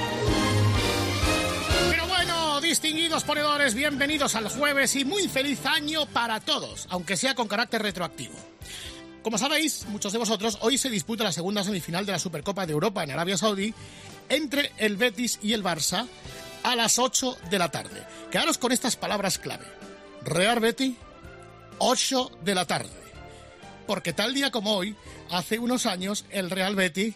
Distinguidos 2.67 3.23
ponedores, 3.23 3.75
bienvenidos 3.75 4.35
al 4.35 4.49
jueves 4.49 4.97
y 4.97 5.05
muy 5.05 5.29
feliz 5.29 5.65
año 5.67 6.05
para 6.07 6.41
todos, 6.41 6.89
aunque 6.91 7.17
sea 7.17 7.37
con 7.37 7.47
carácter 7.47 7.81
retroactivo. 7.81 8.35
Como 9.23 9.39
sabéis, 9.39 9.87
muchos 9.87 10.13
de 10.13 10.19
vosotros, 10.19 10.59
hoy 10.63 10.77
se 10.77 10.91
disputa 10.91 11.23
la 11.23 11.31
segunda 11.31 11.63
semifinal 11.63 12.05
de 12.05 12.11
la 12.11 12.19
Supercopa 12.19 12.67
de 12.67 12.73
Europa 12.73 13.05
en 13.05 13.13
Arabia 13.13 13.39
Saudí 13.39 13.73
entre 14.29 14.73
el 14.79 14.97
Betis 14.97 15.39
y 15.43 15.53
el 15.53 15.63
Barça 15.63 16.09
a 16.65 16.75
las 16.75 16.99
8 16.99 17.39
de 17.51 17.59
la 17.61 17.71
tarde. 17.71 18.03
Quedaros 18.33 18.59
con 18.59 18.73
estas 18.73 18.97
palabras 18.97 19.39
clave. 19.39 19.67
Real 20.25 20.59
Betis, 20.59 20.97
8 21.79 22.33
de 22.43 22.55
la 22.57 22.65
tarde. 22.65 22.91
Porque 23.87 24.13
tal 24.13 24.35
día 24.35 24.51
como 24.51 24.75
hoy, 24.75 24.97
hace 25.31 25.61
unos 25.61 25.87
años, 25.87 26.25
el 26.31 26.51
Real 26.51 26.75
Betis 26.75 27.15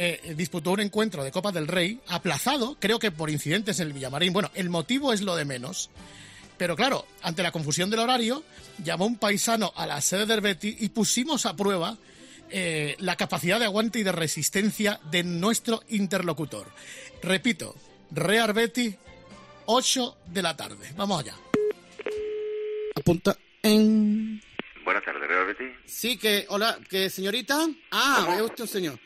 eh, 0.00 0.34
disputó 0.36 0.70
un 0.70 0.80
encuentro 0.80 1.24
de 1.24 1.32
Copa 1.32 1.50
del 1.50 1.66
Rey 1.66 1.98
aplazado, 2.06 2.76
creo 2.78 3.00
que 3.00 3.10
por 3.10 3.30
incidentes 3.30 3.80
en 3.80 3.88
el 3.88 3.92
Villamarín. 3.92 4.32
Bueno, 4.32 4.48
el 4.54 4.70
motivo 4.70 5.12
es 5.12 5.22
lo 5.22 5.34
de 5.34 5.44
menos. 5.44 5.90
Pero 6.56 6.76
claro, 6.76 7.04
ante 7.20 7.42
la 7.42 7.50
confusión 7.50 7.90
del 7.90 7.98
horario, 7.98 8.44
llamó 8.84 9.06
un 9.06 9.18
paisano 9.18 9.72
a 9.74 9.86
la 9.86 10.00
sede 10.00 10.26
del 10.26 10.40
Betis 10.40 10.76
y 10.80 10.90
pusimos 10.90 11.46
a 11.46 11.56
prueba 11.56 11.98
eh, 12.48 12.94
la 13.00 13.16
capacidad 13.16 13.58
de 13.58 13.64
aguante 13.64 13.98
y 13.98 14.04
de 14.04 14.12
resistencia 14.12 15.00
de 15.10 15.24
nuestro 15.24 15.82
interlocutor. 15.88 16.68
Repito, 17.20 17.74
Real 18.12 18.52
Betis, 18.52 18.94
8 19.66 20.16
de 20.26 20.42
la 20.42 20.56
tarde. 20.56 20.92
Vamos 20.96 21.24
allá. 21.24 21.34
Apunta 22.94 23.36
en... 23.64 24.40
Buenas 24.84 25.04
tardes, 25.04 25.26
Real 25.26 25.46
Betis. 25.46 25.72
Sí, 25.86 26.16
que, 26.18 26.46
hola, 26.50 26.78
que 26.88 27.10
señorita. 27.10 27.66
Ah, 27.90 28.36
es 28.36 28.42
usted 28.42 28.62
un 28.62 28.68
señor. 28.68 29.00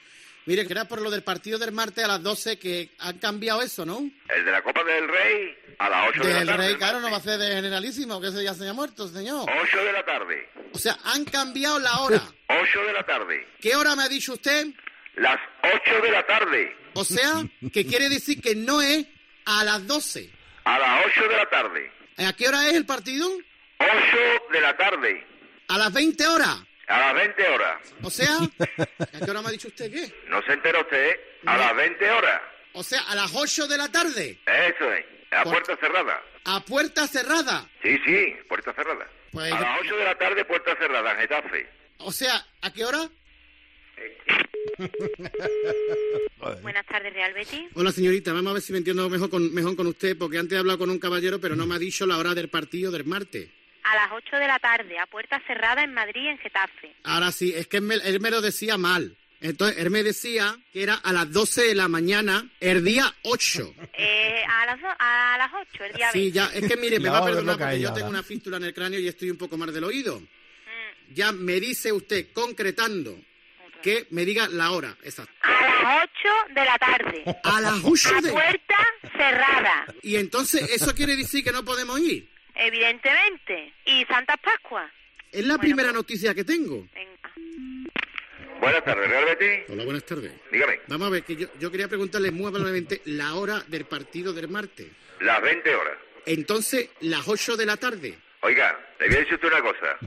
Mire, 0.46 0.66
que 0.66 0.72
era 0.72 0.86
por 0.86 1.00
lo 1.00 1.10
del 1.10 1.22
partido 1.22 1.58
del 1.58 1.72
martes 1.72 2.04
a 2.04 2.08
las 2.08 2.22
12 2.22 2.58
que 2.58 2.90
han 2.98 3.18
cambiado 3.18 3.62
eso, 3.62 3.84
¿no? 3.86 3.98
El 4.28 4.44
de 4.44 4.50
la 4.50 4.62
Copa 4.62 4.82
del 4.82 5.06
Rey 5.08 5.56
a 5.78 5.88
las 5.88 6.08
8 6.10 6.22
de 6.24 6.32
la 6.32 6.38
Del 6.40 6.48
tarde. 6.48 6.66
Rey, 6.66 6.76
claro, 6.76 7.00
no 7.00 7.10
va 7.10 7.16
a 7.18 7.20
ser 7.20 7.38
de 7.38 7.54
generalísimo, 7.54 8.20
que 8.20 8.28
ese 8.28 8.42
ya 8.42 8.52
se 8.54 8.64
haya 8.64 8.72
muerto, 8.72 9.06
señor. 9.08 9.48
8 9.62 9.84
de 9.84 9.92
la 9.92 10.04
tarde. 10.04 10.48
O 10.72 10.78
sea, 10.78 10.98
han 11.04 11.24
cambiado 11.24 11.78
la 11.78 12.00
hora. 12.00 12.22
8 12.48 12.80
de 12.86 12.92
la 12.92 13.02
tarde. 13.04 13.46
¿Qué 13.60 13.76
hora 13.76 13.94
me 13.94 14.02
ha 14.02 14.08
dicho 14.08 14.32
usted? 14.32 14.66
Las 15.16 15.38
8 15.62 16.00
de 16.02 16.10
la 16.10 16.26
tarde. 16.26 16.76
O 16.94 17.04
sea, 17.04 17.44
que 17.72 17.86
quiere 17.86 18.08
decir 18.08 18.40
que 18.40 18.54
no 18.54 18.82
es 18.82 19.06
a 19.44 19.62
las 19.64 19.86
12. 19.86 20.28
A 20.64 20.78
las 20.78 21.06
8 21.06 21.28
de 21.28 21.36
la 21.36 21.48
tarde. 21.50 21.92
¿A 22.18 22.32
qué 22.34 22.48
hora 22.48 22.66
es 22.68 22.74
el 22.74 22.84
partido? 22.84 23.28
8 23.78 23.88
de 24.52 24.60
la 24.60 24.76
tarde. 24.76 25.26
A 25.68 25.78
las 25.78 25.92
20 25.92 26.26
horas. 26.26 26.58
A 26.88 26.98
las 26.98 27.14
20 27.14 27.48
horas. 27.48 27.94
O 28.02 28.10
sea, 28.10 28.36
¿a 28.78 29.24
qué 29.24 29.30
hora 29.30 29.42
me 29.42 29.48
ha 29.48 29.52
dicho 29.52 29.68
usted 29.68 29.90
qué? 29.90 30.12
No 30.28 30.42
se 30.42 30.52
entera 30.52 30.80
usted, 30.80 31.10
¿eh? 31.10 31.20
A 31.46 31.56
las 31.56 31.76
20 31.76 32.10
horas. 32.10 32.42
O 32.74 32.82
sea, 32.82 33.00
a 33.02 33.14
las 33.14 33.30
8 33.34 33.66
de 33.68 33.76
la 33.78 33.90
tarde, 33.90 34.38
Eso 34.46 34.92
es. 34.92 35.04
A 35.30 35.44
Por- 35.44 35.52
puerta 35.54 35.76
cerrada. 35.76 36.22
a 36.44 36.60
puerta 36.64 37.06
cerrada. 37.06 37.68
Sí, 37.82 37.98
sí, 38.04 38.34
puerta 38.48 38.72
cerrada. 38.74 39.06
Pues- 39.30 39.52
a 39.52 39.60
las 39.60 39.80
8 39.80 39.96
de 39.96 40.04
la 40.04 40.18
tarde, 40.18 40.44
puerta 40.44 40.76
cerrada, 40.76 41.12
en 41.12 41.18
Getafe. 41.20 41.68
O 41.98 42.12
sea, 42.12 42.44
¿a 42.60 42.72
qué 42.72 42.84
hora? 42.84 43.08
Buenas 46.62 46.86
tardes, 46.86 47.12
Real 47.12 47.32
Betty. 47.32 47.68
Hola, 47.74 47.92
señorita, 47.92 48.32
vamos 48.32 48.50
a 48.50 48.54
ver 48.54 48.62
si 48.62 48.72
me 48.72 48.78
entiendo 48.78 49.08
mejor 49.08 49.30
con, 49.30 49.52
mejor 49.54 49.76
con 49.76 49.86
usted, 49.86 50.16
porque 50.18 50.38
antes 50.38 50.56
he 50.56 50.58
hablado 50.58 50.78
con 50.80 50.90
un 50.90 50.98
caballero, 50.98 51.40
pero 51.40 51.54
no 51.56 51.66
me 51.66 51.74
ha 51.76 51.78
dicho 51.78 52.04
la 52.06 52.18
hora 52.18 52.34
del 52.34 52.48
partido 52.48 52.90
del 52.90 53.04
martes. 53.04 53.48
A 53.84 53.94
las 53.96 54.12
8 54.12 54.36
de 54.36 54.46
la 54.46 54.58
tarde, 54.58 54.98
a 54.98 55.06
puerta 55.06 55.40
cerrada 55.46 55.82
en 55.82 55.92
Madrid, 55.92 56.28
en 56.28 56.38
Getafe. 56.38 56.94
Ahora 57.04 57.32
sí, 57.32 57.52
es 57.54 57.66
que 57.66 57.78
él 57.78 57.82
me, 57.82 57.94
él 57.96 58.20
me 58.20 58.30
lo 58.30 58.40
decía 58.40 58.76
mal. 58.78 59.16
Entonces, 59.40 59.78
él 59.78 59.90
me 59.90 60.04
decía 60.04 60.56
que 60.72 60.84
era 60.84 60.94
a 60.94 61.12
las 61.12 61.32
12 61.32 61.62
de 61.64 61.74
la 61.74 61.88
mañana, 61.88 62.48
el 62.60 62.84
día 62.84 63.12
8. 63.22 63.74
Eh, 63.94 64.44
a, 64.48 64.66
las, 64.66 64.80
do- 64.80 64.86
a 65.00 65.34
las 65.36 65.50
8, 65.72 65.84
el 65.84 65.92
día 65.94 66.12
Sí, 66.12 66.30
20. 66.30 66.36
ya, 66.36 66.46
es 66.54 66.68
que 66.70 66.76
mire, 66.76 66.98
me 67.00 67.06
Ya 67.06 67.10
va 67.12 67.18
a 67.18 67.24
perdonar 67.24 67.58
porque 67.58 67.80
yo 67.80 67.92
tengo 67.92 68.08
una 68.08 68.22
fístula 68.22 68.58
en 68.58 68.64
el 68.64 68.74
cráneo 68.74 69.00
y 69.00 69.08
estoy 69.08 69.30
un 69.30 69.36
poco 69.38 69.56
mal 69.56 69.72
del 69.74 69.82
oído. 69.82 70.20
Mm. 70.20 71.14
Ya 71.14 71.32
me 71.32 71.58
dice 71.58 71.90
usted, 71.90 72.28
concretando, 72.32 73.18
que 73.82 74.06
me 74.10 74.24
diga 74.24 74.46
la 74.46 74.70
hora 74.70 74.96
exacta. 75.02 75.32
A 75.42 75.50
las 75.96 76.04
8 76.04 76.54
de 76.54 76.64
la 76.64 76.78
tarde. 76.78 77.24
A 77.42 77.60
las 77.60 77.80
8 77.82 78.10
A 78.16 78.20
de... 78.20 78.30
puerta 78.30 78.76
cerrada, 79.16 79.86
Y 80.02 80.14
entonces, 80.16 80.70
¿eso 80.70 80.94
quiere 80.94 81.16
decir 81.16 81.42
que 81.42 81.50
no 81.50 81.64
podemos 81.64 81.98
ir? 81.98 82.30
Evidentemente. 82.54 83.72
¿Y 83.84 84.04
Santa 84.06 84.36
Pascua? 84.36 84.90
Es 85.30 85.44
la 85.46 85.58
primera 85.58 85.92
noticia 85.92 86.34
que 86.34 86.44
tengo. 86.44 86.86
Buenas 88.60 88.84
tardes, 88.84 89.08
Real 89.08 89.24
Betty. 89.24 89.72
Hola, 89.72 89.84
buenas 89.84 90.04
tardes. 90.04 90.32
Dígame, 90.52 90.80
Vamos 90.86 91.08
a 91.08 91.10
ver, 91.10 91.24
que 91.24 91.34
yo, 91.36 91.48
yo 91.58 91.70
quería 91.70 91.88
preguntarle 91.88 92.30
muy 92.30 92.46
amablemente 92.46 93.00
la 93.06 93.34
hora 93.34 93.60
del 93.66 93.84
partido 93.86 94.32
del 94.32 94.48
martes. 94.48 94.86
las 95.20 95.42
20 95.42 95.74
horas. 95.74 95.94
Entonces, 96.26 96.88
las 97.00 97.26
8 97.26 97.56
de 97.56 97.66
la 97.66 97.76
tarde. 97.76 98.16
Oiga, 98.42 98.78
le 99.00 99.06
voy 99.08 99.16
a 99.16 99.18
decir 99.20 99.34
usted 99.34 99.48
una 99.48 99.60
cosa. 99.62 99.98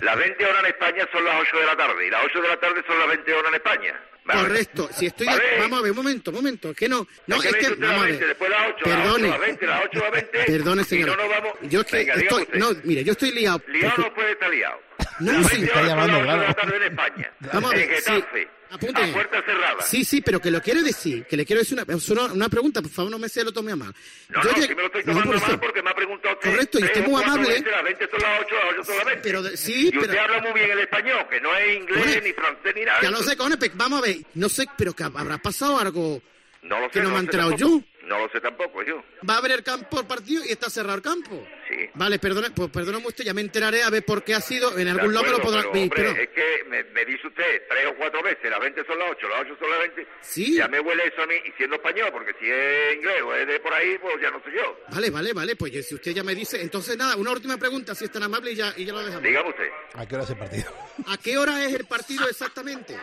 Las 0.00 0.16
20 0.16 0.46
horas 0.46 0.60
en 0.60 0.66
España 0.66 1.08
son 1.12 1.24
las 1.24 1.40
8 1.42 1.58
de 1.58 1.66
la 1.66 1.76
tarde 1.76 2.06
y 2.06 2.10
las 2.10 2.24
8 2.24 2.42
de 2.42 2.48
la 2.48 2.56
tarde 2.60 2.82
son 2.86 2.98
las 2.98 3.08
20 3.08 3.32
horas 3.34 3.48
en 3.50 3.54
España. 3.56 4.00
Correcto. 4.32 4.88
Si 4.92 5.06
estoy... 5.06 5.26
Vamos 5.58 5.78
a 5.78 5.82
ver, 5.82 5.90
un 5.92 5.96
momento, 5.96 6.30
un 6.30 6.36
momento. 6.36 6.74
Que 6.74 6.88
no... 6.88 7.06
No, 7.26 7.36
¿Por 7.36 7.42
qué 7.44 7.48
es 7.50 7.56
que... 7.56 7.74
Vamos 7.74 7.88
a 7.90 7.92
las 7.96 8.02
20, 8.04 8.18
ver. 8.20 8.28
después 8.28 8.50
las 8.50 8.60
8, 8.68 8.84
Perdone. 8.84 9.28
las 9.28 9.36
8, 9.36 9.38
las 9.38 9.40
20, 9.40 9.66
las 9.66 9.84
8, 9.84 9.98
las 10.00 10.12
20. 10.12 10.38
Perdone, 10.44 10.82
y 10.82 10.84
señora. 10.84 11.16
no 11.16 11.28
vamos... 11.28 11.52
Yo 11.62 11.80
es 11.80 11.86
que 11.86 11.96
Venga, 11.96 12.16
dígame 12.16 12.42
estoy... 12.42 12.60
No, 12.60 12.70
mire, 12.84 13.04
yo 13.04 13.12
estoy 13.12 13.32
liado. 13.32 13.62
Liado 13.68 13.92
porque- 13.96 14.08
no 14.08 14.14
puede 14.14 14.32
estar 14.32 14.50
liado. 14.50 14.80
20 15.20 15.64
está 15.64 15.82
llamando, 15.82 16.22
las 16.22 16.22
8 16.22 16.22
de 16.22 16.26
la 16.26 16.36
claro. 16.36 16.54
tarde 16.54 16.76
en 16.76 16.82
España. 16.92 17.32
Vamos 17.52 17.72
a 17.72 17.76
ver, 17.76 17.88
sí. 17.88 18.10
Getafe. 18.12 18.48
Apunte. 18.72 19.02
A 19.02 19.12
puerta 19.12 19.42
cerrada. 19.42 19.82
Sí, 19.82 20.04
sí, 20.04 20.20
pero 20.20 20.38
que 20.38 20.48
lo 20.48 20.62
quiere 20.62 20.82
decir, 20.84 21.26
que 21.26 21.36
le 21.36 21.44
quiero 21.44 21.58
decir 21.58 21.76
una, 21.82 21.92
es 21.92 22.08
una, 22.08 22.48
pregunta, 22.48 22.80
por 22.80 22.90
favor 22.92 23.10
no 23.10 23.18
me 23.18 23.28
se 23.28 23.42
lo 23.42 23.50
tome 23.52 23.72
a 23.72 23.76
mal. 23.76 23.92
No, 24.28 24.42
Yo 24.44 24.48
no, 24.48 24.54
llegué- 24.56 24.66
si 24.68 24.74
me 24.76 24.82
lo 24.82 24.86
estoy 24.86 25.02
no, 25.02 25.12
tomando 25.12 25.32
por 25.32 25.40
mal 25.40 25.50
eso. 25.50 25.60
porque 25.60 25.82
me 25.82 25.90
ha 25.90 25.94
preguntado 25.94 26.34
usted. 26.36 26.50
Correcto, 26.50 26.78
y 26.78 26.84
usted 26.84 27.04
o 27.04 27.08
muy 27.10 27.22
amable. 27.24 27.48
veces, 27.48 27.64
Las 27.68 27.82
20 27.82 28.08
son 28.10 28.20
las 28.20 28.40
8, 28.42 28.54
las 28.54 28.72
8 28.74 28.84
son 28.84 28.96
las 28.98 29.04
20. 29.06 29.22
Pero 29.24 29.42
sí, 29.56 29.90
y 29.92 29.98
usted 29.98 30.08
pero- 30.10 30.22
habla 30.22 30.40
muy 30.42 30.52
bien 30.52 30.70
el 30.70 30.78
español, 30.78 31.26
que 31.28 31.40
no 31.40 31.56
es 31.56 31.76
inglés, 31.78 31.98
Cojones. 31.98 32.22
ni 32.22 32.32
francés, 32.32 32.72
ni 32.76 32.84
nada. 32.84 33.00
de 33.00 33.06
Ya 33.10 33.10
sé, 33.24 33.36
cojones, 33.36 33.58
vamos 33.74 33.98
a 33.98 34.02
ver, 34.06 34.16
no 34.34 34.48
sé, 34.48 34.66
pero 34.78 34.92
que 34.94 35.02
habrá 35.02 35.38
pasado 35.38 35.76
algo 35.80 36.22
No 36.62 36.78
lo 36.80 36.86
sé, 36.86 36.90
que 36.92 37.00
no 37.00 37.06
me 37.06 37.10
lo 37.10 37.16
he 37.16 37.20
sé 37.20 37.24
enterado 37.26 37.50
tampoco. 37.50 37.78
yo. 37.80 38.06
No 38.06 38.18
lo 38.18 38.28
sé 38.32 38.40
tampoco 38.40 38.82
yo. 38.82 39.02
Va 39.28 39.34
a 39.34 39.38
abrir 39.38 39.54
el 39.56 39.62
campo 39.62 40.00
el 40.00 40.06
partido 40.06 40.42
y 40.44 40.50
está 40.50 40.68
cerrado 40.68 40.96
el 40.96 41.02
campo. 41.02 41.46
Sí. 41.68 41.88
Vale, 41.94 42.18
perdone, 42.18 42.50
pues 42.50 42.68
perdóname 42.70 43.06
usted, 43.06 43.22
ya 43.24 43.32
me 43.34 43.40
enteraré 43.40 43.82
a 43.84 43.90
ver 43.90 44.04
por 44.04 44.24
qué 44.24 44.34
ha 44.34 44.40
sido, 44.40 44.76
en 44.76 44.84
De 44.86 44.90
algún 44.90 45.14
lado 45.14 45.26
me 45.26 45.30
lo 45.30 45.36
acuerdo, 45.38 45.62
podrá... 45.62 45.70
pero, 45.70 45.82
hombre, 45.84 45.90
pero- 45.94 46.10
es 46.22 46.28
que 46.30 46.64
me, 46.68 46.82
me 46.84 47.04
dice 47.04 47.28
usted 47.28 47.62
tres 47.68 47.86
o 47.86 47.94
cuatro 47.96 48.20
veces, 48.22 48.50
las 48.50 48.58
20 48.58 48.84
son 48.84 48.98
las 48.98 49.10
8, 49.12 49.28
las 49.28 49.40
8 49.42 49.56
son 49.60 49.70
las 49.70 49.78
20. 49.80 50.06
Sí. 50.22 50.56
Ya 50.56 50.66
me 50.66 50.80
huele 50.80 51.04
eso 51.06 51.22
a 51.22 51.26
mí, 51.26 51.34
y 51.46 51.52
siendo 51.56 51.76
español, 51.76 52.08
porque 52.10 52.32
si 52.40 52.50
es 52.50 52.96
inglés 52.96 53.22
o 53.22 53.34
es 53.34 53.46
de 53.46 53.60
por 53.60 53.72
ahí, 53.72 53.96
pues 53.98 54.14
ya 54.20 54.30
no 54.30 54.42
soy 54.42 54.54
yo. 54.54 54.76
Vale, 54.90 55.10
vale, 55.10 55.32
vale, 55.32 55.54
pues 55.56 55.72
ya- 55.72 55.82
si 55.82 55.94
usted 55.94 56.10
ya 56.12 56.24
me 56.24 56.34
dice, 56.34 56.60
entonces 56.60 56.96
nada, 56.96 57.14
una 57.16 57.30
última 57.30 57.56
pregunta, 57.58 57.94
si 57.94 58.06
es 58.06 58.10
tan 58.10 58.24
amable 58.24 58.50
y 58.52 58.56
ya, 58.56 58.74
y 58.76 58.84
ya 58.86 58.92
lo 58.92 59.00
dejamos. 59.04 59.22
Dígame 59.22 59.50
usted. 59.50 59.68
¿A 59.94 60.06
qué 60.06 60.14
hora 60.16 60.24
es 60.24 60.30
el 60.30 60.36
partido? 60.38 60.74
¿A 61.06 61.16
qué 61.18 61.38
hora 61.38 61.64
es 61.64 61.74
el 61.74 61.84
partido 61.86 62.28
exactamente? 62.28 62.96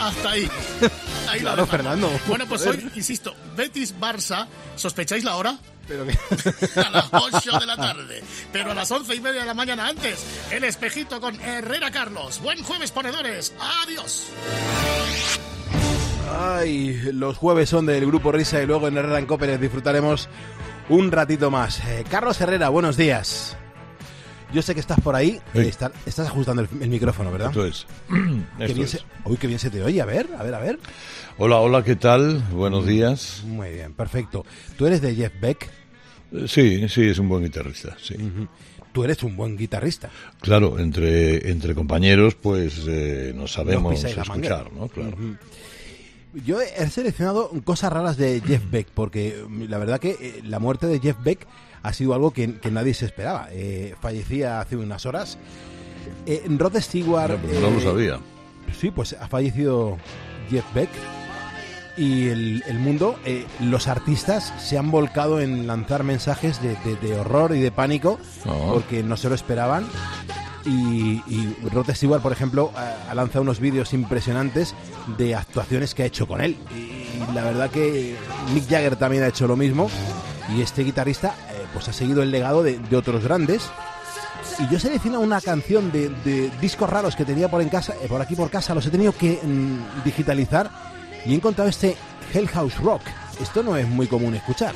Hasta 0.00 0.30
ahí. 0.30 0.50
Ahí 1.28 1.40
Claro. 1.40 1.66
Fernando. 1.66 2.10
Bueno, 2.26 2.46
pues 2.48 2.62
Joder. 2.64 2.80
hoy, 2.84 2.90
insisto, 2.96 3.34
Betis-Barça, 3.56 4.46
¿sospecháis 4.76 5.24
la 5.24 5.36
hora? 5.36 5.56
Pero. 5.86 6.04
A 6.86 6.90
las 6.90 7.08
8 7.12 7.58
de 7.58 7.66
la 7.66 7.76
tarde. 7.76 8.22
Pero 8.52 8.70
a 8.70 8.74
las 8.74 8.90
once 8.92 9.14
y 9.14 9.20
media 9.20 9.40
de 9.40 9.46
la 9.46 9.54
mañana 9.54 9.88
antes, 9.88 10.24
el 10.52 10.62
espejito 10.64 11.20
con 11.20 11.40
Herrera 11.40 11.90
Carlos. 11.90 12.40
Buen 12.40 12.62
jueves, 12.62 12.90
ponedores. 12.92 13.52
Adiós. 13.84 14.26
Ay, 16.38 16.94
los 17.12 17.36
jueves 17.36 17.68
son 17.70 17.86
del 17.86 18.06
grupo 18.06 18.30
Risa 18.30 18.62
y 18.62 18.66
luego 18.66 18.86
en 18.86 18.96
Herrera 18.98 19.18
en 19.18 19.26
Cóperes 19.26 19.60
disfrutaremos 19.60 20.28
un 20.88 21.10
ratito 21.10 21.50
más. 21.50 21.80
Eh, 21.80 22.04
Carlos 22.08 22.40
Herrera, 22.40 22.68
buenos 22.68 22.96
días. 22.96 23.56
Yo 24.52 24.62
sé 24.62 24.74
que 24.74 24.80
estás 24.80 25.00
por 25.00 25.14
ahí. 25.14 25.40
Sí. 25.54 25.60
está- 25.60 25.92
estás 26.06 26.26
ajustando 26.28 26.62
el, 26.62 26.68
el 26.82 26.88
micrófono, 26.90 27.30
¿verdad? 27.30 27.48
Esto 27.50 27.66
es. 27.66 27.86
Qué 28.08 28.64
Esto 28.64 28.74
bien 28.74 28.84
es. 28.84 28.90
se, 28.90 29.00
uy, 29.24 29.36
qué 29.36 29.46
bien 29.46 29.58
se 29.58 29.70
te 29.70 29.82
oye. 29.82 30.00
A 30.00 30.04
ver, 30.06 30.28
a 30.38 30.42
ver, 30.42 30.54
a 30.54 30.58
ver. 30.58 30.78
Hola, 31.38 31.56
hola, 31.58 31.84
¿qué 31.84 31.96
tal? 31.96 32.42
Buenos 32.52 32.86
días. 32.86 33.42
Muy 33.46 33.70
bien, 33.70 33.92
perfecto. 33.94 34.44
¿Tú 34.76 34.86
eres 34.86 35.00
de 35.00 35.14
Jeff 35.14 35.32
Beck? 35.40 35.68
Eh, 36.32 36.44
Sí, 36.48 36.88
sí, 36.88 37.02
es 37.08 37.18
un 37.18 37.28
buen 37.28 37.44
guitarrista, 37.44 37.96
sí. 38.02 38.14
Tú 38.92 39.04
eres 39.04 39.22
un 39.22 39.36
buen 39.36 39.56
guitarrista. 39.56 40.10
Claro, 40.40 40.78
entre, 40.80 41.48
entre 41.50 41.74
compañeros, 41.74 42.34
pues 42.34 42.82
eh, 42.88 43.32
nos 43.36 43.52
sabemos 43.52 44.02
escuchar, 44.02 44.72
¿no? 44.72 44.88
Claro. 44.88 45.16
Yo 46.32 46.60
he 46.60 46.88
seleccionado 46.90 47.50
cosas 47.64 47.92
raras 47.92 48.16
de 48.16 48.40
Jeff 48.46 48.62
Beck, 48.70 48.88
porque 48.94 49.44
mm, 49.48 49.64
la 49.64 49.78
verdad 49.78 49.98
que 49.98 50.10
eh, 50.20 50.40
la 50.44 50.58
muerte 50.58 50.86
de 50.86 51.00
Jeff 51.00 51.16
Beck 51.22 51.46
ha 51.82 51.92
sido 51.92 52.14
algo 52.14 52.30
que, 52.32 52.58
que 52.58 52.70
nadie 52.70 52.94
se 52.94 53.06
esperaba. 53.06 53.48
Eh, 53.50 53.94
fallecía 54.00 54.60
hace 54.60 54.76
unas 54.76 55.06
horas. 55.06 55.38
Eh, 56.26 56.44
Rod 56.48 56.76
Stewart... 56.80 57.38
No, 57.42 57.60
no 57.60 57.70
lo 57.70 57.78
eh, 57.78 57.82
sabía. 57.82 58.20
Sí, 58.78 58.90
pues 58.90 59.14
ha 59.20 59.26
fallecido 59.28 59.98
Jeff 60.50 60.64
Beck. 60.74 60.90
Y 61.96 62.28
el, 62.28 62.62
el 62.68 62.78
mundo, 62.78 63.18
eh, 63.24 63.44
los 63.60 63.88
artistas 63.88 64.54
se 64.58 64.78
han 64.78 64.90
volcado 64.90 65.40
en 65.40 65.66
lanzar 65.66 66.04
mensajes 66.04 66.62
de, 66.62 66.76
de- 66.84 66.96
de 66.96 67.18
horror 67.18 67.54
y 67.54 67.60
de 67.60 67.72
pánico 67.72 68.18
Ah. 68.46 68.70
porque 68.72 69.02
no 69.02 69.16
se 69.16 69.28
lo 69.28 69.34
esperaban. 69.34 69.86
Y, 70.64 71.22
y 71.26 71.56
Rod 71.72 71.90
Stewart, 71.90 72.22
por 72.22 72.32
ejemplo, 72.32 72.72
ha, 72.76 73.14
lanzado 73.14 73.42
unos 73.42 73.60
vídeos 73.60 73.92
impresionantes 73.94 74.74
de 75.16 75.34
actuaciones 75.34 75.94
que 75.94 76.02
ha 76.02 76.06
hecho 76.06 76.26
con 76.26 76.40
él. 76.40 76.56
Y 76.74 77.32
la 77.32 77.44
verdad 77.44 77.70
que 77.70 78.16
Mick 78.52 78.68
Jagger 78.68 78.96
también 78.96 79.22
ha 79.22 79.28
hecho 79.28 79.46
lo 79.46 79.56
mismo. 79.56 79.90
Y 80.54 80.62
este 80.62 80.82
guitarrista 80.82 81.34
eh, 81.50 81.64
pues 81.72 81.88
ha 81.88 81.92
seguido 81.92 82.22
el 82.22 82.30
legado 82.30 82.62
de, 82.62 82.80
otros 82.94 83.24
grandes. 83.24 83.70
Y 84.58 84.68
yo 84.68 84.78
selecciono 84.78 85.20
una 85.20 85.40
canción 85.40 85.90
de, 85.90 86.50
discos 86.60 86.90
raros 86.90 87.16
que 87.16 87.24
tenía 87.24 87.48
por, 87.50 87.62
en 87.62 87.68
casa, 87.68 87.94
eh, 88.02 88.08
por 88.08 88.20
aquí 88.20 88.34
por 88.34 88.50
casa, 88.50 88.74
los 88.74 88.84
he 88.86 88.90
tenido 88.90 89.12
que 89.12 89.40
mm, 89.42 90.04
digitalizar 90.04 90.70
y 91.24 91.32
he 91.32 91.34
encontrado 91.34 91.70
este 91.70 91.96
Hell 92.32 92.48
House 92.48 92.78
Rock. 92.78 93.02
Esto 93.40 93.62
no 93.62 93.76
es 93.76 93.88
muy 93.88 94.06
común 94.06 94.34
escuchar. 94.34 94.74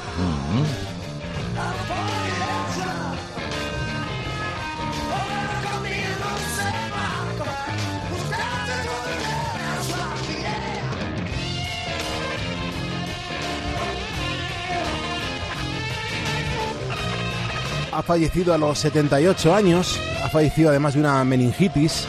Ha 17.94 18.02
fallecido 18.02 18.52
a 18.54 18.58
los 18.58 18.78
78 18.78 19.54
años, 19.54 19.98
ha 20.22 20.28
fallecido 20.28 20.70
además 20.70 20.94
de 20.94 21.00
una 21.00 21.24
meningitis. 21.24 22.06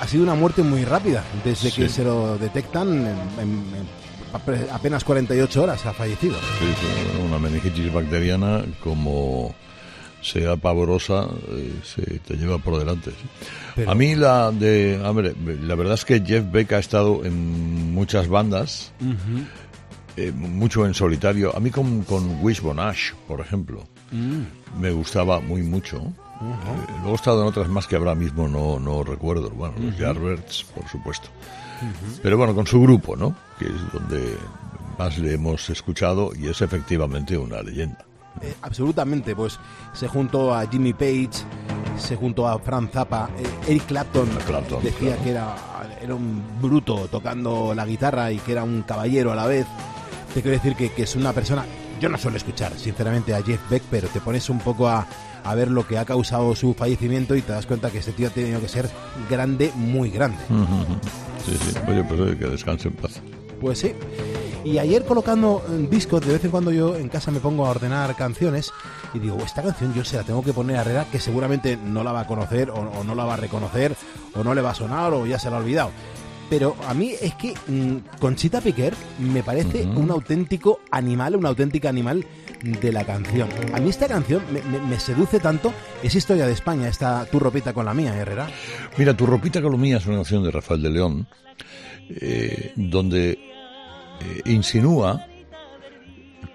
Ha 0.00 0.06
sido 0.08 0.24
una 0.24 0.34
muerte 0.34 0.62
muy 0.62 0.84
rápida, 0.84 1.22
desde 1.44 1.70
que 1.70 1.88
Sí. 1.88 1.94
se 1.96 2.04
lo 2.04 2.36
detectan 2.36 2.88
en- 2.88 3.06
en- 3.40 3.64
en 3.74 3.86
ape- 4.32 4.66
apenas 4.72 5.04
48 5.04 5.62
horas 5.62 5.86
ha 5.86 5.92
fallecido. 5.92 6.34
Sí, 6.58 7.20
una 7.26 7.38
meningitis 7.38 7.92
bacteriana 7.92 8.64
como 8.82 9.54
sea 10.20 10.56
pavorosa, 10.56 11.28
eh, 11.50 11.72
se 11.84 12.02
te 12.20 12.34
lleva 12.34 12.58
por 12.58 12.78
delante. 12.78 13.10
sí. 13.12 13.26
Pero- 13.76 13.90
A 13.90 13.94
mí 13.94 14.14
la 14.16 14.50
de, 14.50 15.00
hombre, 15.04 15.34
la 15.62 15.74
verdad 15.74 15.94
es 15.94 16.04
que 16.04 16.20
Jeff 16.24 16.44
Beck 16.50 16.72
ha 16.72 16.78
estado 16.78 17.24
en 17.24 17.92
muchas 17.94 18.26
bandas, 18.28 18.92
eh, 20.16 20.32
mucho 20.32 20.86
en 20.86 20.94
solitario. 20.94 21.54
A 21.56 21.60
mí 21.60 21.70
con, 21.70 22.02
con 22.02 22.42
Wishbone 22.42 22.80
Ash, 22.82 23.12
por 23.28 23.40
ejemplo, 23.40 23.84
Mm. 24.14 24.80
me 24.80 24.92
gustaba 24.92 25.40
muy 25.40 25.62
mucho. 25.62 25.96
Eh, 25.98 26.92
luego 27.00 27.12
he 27.12 27.14
estado 27.14 27.42
en 27.42 27.48
otras 27.48 27.68
más 27.68 27.86
que 27.86 27.96
ahora 27.96 28.14
mismo 28.14 28.46
no, 28.46 28.78
no 28.78 29.02
recuerdo. 29.02 29.50
Bueno, 29.50 29.74
los 29.78 30.64
por 30.74 30.88
supuesto. 30.88 31.28
Pero 32.22 32.38
bueno, 32.38 32.54
con 32.54 32.66
su 32.66 32.80
grupo, 32.80 33.16
¿no? 33.16 33.34
Que 33.58 33.66
es 33.66 33.92
donde 33.92 34.36
más 34.98 35.18
le 35.18 35.34
hemos 35.34 35.68
escuchado 35.68 36.30
y 36.34 36.46
es 36.46 36.62
efectivamente 36.62 37.36
una 37.36 37.60
leyenda. 37.60 38.04
Eh, 38.40 38.54
absolutamente, 38.62 39.34
pues 39.34 39.58
se 39.92 40.06
juntó 40.06 40.54
a 40.54 40.66
Jimmy 40.66 40.92
Page, 40.92 41.30
se 41.98 42.16
juntó 42.16 42.48
a 42.48 42.58
Frank 42.58 42.92
Zappa, 42.92 43.30
eh, 43.36 43.44
Eric 43.68 43.86
Clapton, 43.86 44.28
decía 44.82 45.16
claro. 45.16 45.22
que 45.22 45.30
era, 45.30 45.56
era 46.00 46.14
un 46.14 46.42
bruto 46.60 47.08
tocando 47.08 47.74
la 47.74 47.84
guitarra 47.84 48.30
y 48.30 48.38
que 48.38 48.52
era 48.52 48.62
un 48.62 48.82
caballero 48.82 49.32
a 49.32 49.36
la 49.36 49.46
vez. 49.46 49.66
Te 50.32 50.42
quiero 50.42 50.56
decir 50.56 50.74
que, 50.74 50.90
que 50.92 51.02
es 51.02 51.14
una 51.14 51.32
persona, 51.32 51.64
yo 52.00 52.08
no 52.08 52.18
suelo 52.18 52.36
escuchar 52.36 52.72
sinceramente 52.76 53.34
a 53.34 53.42
Jeff 53.42 53.60
Beck, 53.70 53.82
pero 53.90 54.08
te 54.08 54.20
pones 54.20 54.48
un 54.50 54.58
poco 54.58 54.88
a, 54.88 55.06
a 55.42 55.54
ver 55.54 55.70
lo 55.70 55.86
que 55.86 55.98
ha 55.98 56.04
causado 56.04 56.54
su 56.54 56.74
fallecimiento 56.74 57.34
y 57.36 57.42
te 57.42 57.52
das 57.52 57.66
cuenta 57.66 57.90
que 57.90 57.98
este 57.98 58.12
tío 58.12 58.28
ha 58.28 58.30
tenido 58.30 58.60
que 58.60 58.68
ser 58.68 58.88
grande, 59.30 59.72
muy 59.74 60.10
grande. 60.10 60.38
Sí, 61.44 61.56
sí. 61.60 61.78
Oye, 61.88 62.02
pues 62.04 62.20
oye, 62.20 62.36
que 62.38 62.46
descanse 62.46 62.88
en 62.88 62.94
paz. 62.94 63.20
Pues 63.60 63.78
sí. 63.78 63.92
Y 64.64 64.78
ayer 64.78 65.04
colocando 65.04 65.62
eh, 65.68 65.86
discos, 65.90 66.22
de 66.26 66.32
vez 66.32 66.44
en 66.44 66.50
cuando 66.50 66.72
yo 66.72 66.96
en 66.96 67.10
casa 67.10 67.30
me 67.30 67.38
pongo 67.38 67.66
a 67.66 67.70
ordenar 67.70 68.16
canciones 68.16 68.72
y 69.12 69.18
digo, 69.18 69.36
esta 69.44 69.62
canción 69.62 69.92
yo 69.92 70.04
se 70.04 70.16
la 70.16 70.22
tengo 70.22 70.42
que 70.42 70.54
poner 70.54 70.78
a 70.78 70.80
Herrera 70.80 71.06
que 71.12 71.20
seguramente 71.20 71.76
no 71.76 72.02
la 72.02 72.12
va 72.12 72.20
a 72.20 72.26
conocer 72.26 72.70
o, 72.70 72.76
o 72.76 73.04
no 73.04 73.14
la 73.14 73.24
va 73.24 73.34
a 73.34 73.36
reconocer 73.36 73.94
o 74.34 74.42
no 74.42 74.54
le 74.54 74.62
va 74.62 74.70
a 74.70 74.74
sonar 74.74 75.12
o 75.12 75.26
ya 75.26 75.38
se 75.38 75.50
la 75.50 75.56
ha 75.56 75.60
olvidado. 75.60 75.90
Pero 76.50 76.76
a 76.86 76.94
mí 76.94 77.12
es 77.20 77.34
que 77.34 77.54
mm, 77.68 78.18
Conchita 78.20 78.60
Piquer 78.60 78.94
me 79.18 79.42
parece 79.42 79.84
un 79.86 80.10
auténtico 80.10 80.80
animal, 80.90 81.36
un 81.36 81.46
auténtica 81.46 81.88
animal 81.88 82.24
de 82.62 82.92
la 82.92 83.04
canción. 83.04 83.48
A 83.72 83.80
mí 83.80 83.88
esta 83.90 84.06
canción 84.08 84.42
me, 84.52 84.60
me- 84.62 84.78
me 84.86 85.00
seduce 85.00 85.40
tanto, 85.40 85.72
es 86.02 86.14
historia 86.14 86.46
de 86.46 86.52
España, 86.52 86.88
esta 86.88 87.24
tu 87.26 87.38
ropita 87.40 87.72
con 87.72 87.86
la 87.86 87.94
mía, 87.94 88.14
Herrera. 88.16 88.48
Mira, 88.98 89.14
Tu 89.16 89.26
ropita 89.26 89.60
colomía 89.62 89.96
es 89.96 90.06
una 90.06 90.16
canción 90.16 90.44
de 90.44 90.50
Rafael 90.50 90.82
de 90.82 90.90
León, 90.90 91.26
eh, 92.10 92.72
donde 92.76 93.30
eh, 93.32 94.40
insinúa 94.44 95.26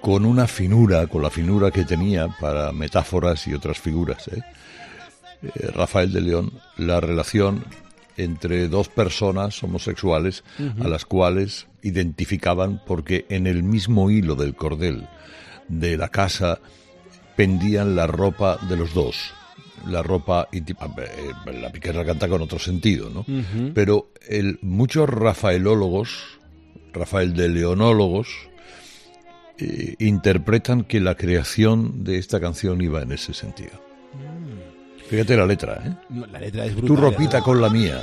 con 0.01 0.23
una 0.25 0.47
finura, 0.47 1.07
con 1.07 1.21
la 1.23 1.29
finura 1.29 1.71
que 1.71 1.83
tenía 1.83 2.27
para 2.39 2.71
metáforas 2.71 3.45
y 3.47 3.53
otras 3.53 3.79
figuras, 3.79 4.27
¿eh? 4.29 4.41
Eh, 5.41 5.67
Rafael 5.73 6.11
de 6.13 6.21
León, 6.21 6.51
la 6.77 6.99
relación 6.99 7.63
entre 8.19 8.67
dos 8.67 8.89
personas 8.89 9.61
homosexuales 9.63 10.43
a 10.79 10.87
las 10.87 11.05
cuales 11.05 11.67
identificaban 11.81 12.81
porque 12.85 13.25
en 13.29 13.47
el 13.47 13.63
mismo 13.63 14.11
hilo 14.11 14.35
del 14.35 14.55
cordel 14.55 15.07
de 15.67 15.97
la 15.97 16.09
casa 16.09 16.59
pendían 17.35 17.95
la 17.95 18.07
ropa 18.07 18.57
de 18.67 18.75
los 18.75 18.93
dos. 18.93 19.31
La 19.87 20.03
ropa 20.03 20.49
íntima, 20.51 20.93
eh, 20.97 21.53
la 21.53 21.71
piquerra 21.71 22.03
canta 22.03 22.27
con 22.27 22.41
otro 22.41 22.59
sentido, 22.59 23.09
¿no? 23.09 23.25
Pero 23.73 24.11
el, 24.27 24.59
muchos 24.61 25.09
rafaelólogos, 25.09 26.39
Rafael 26.91 27.33
de 27.33 27.47
Leonólogos, 27.47 28.27
eh, 29.57 29.95
interpretan 29.99 30.83
que 30.83 30.99
la 30.99 31.15
creación 31.15 32.03
de 32.03 32.17
esta 32.17 32.41
canción 32.41 32.81
iba 32.81 33.01
en 33.01 33.13
ese 33.13 33.33
sentido. 33.33 33.88
Fíjate 35.09 35.35
la 35.35 35.45
letra, 35.45 35.81
¿eh? 35.85 35.93
La 36.31 36.39
letra 36.39 36.65
es 36.65 36.75
Tu 36.75 36.81
brutal. 36.81 37.03
ropita 37.05 37.23
Herrera. 37.37 37.43
con 37.43 37.61
la 37.61 37.69
mía, 37.69 37.99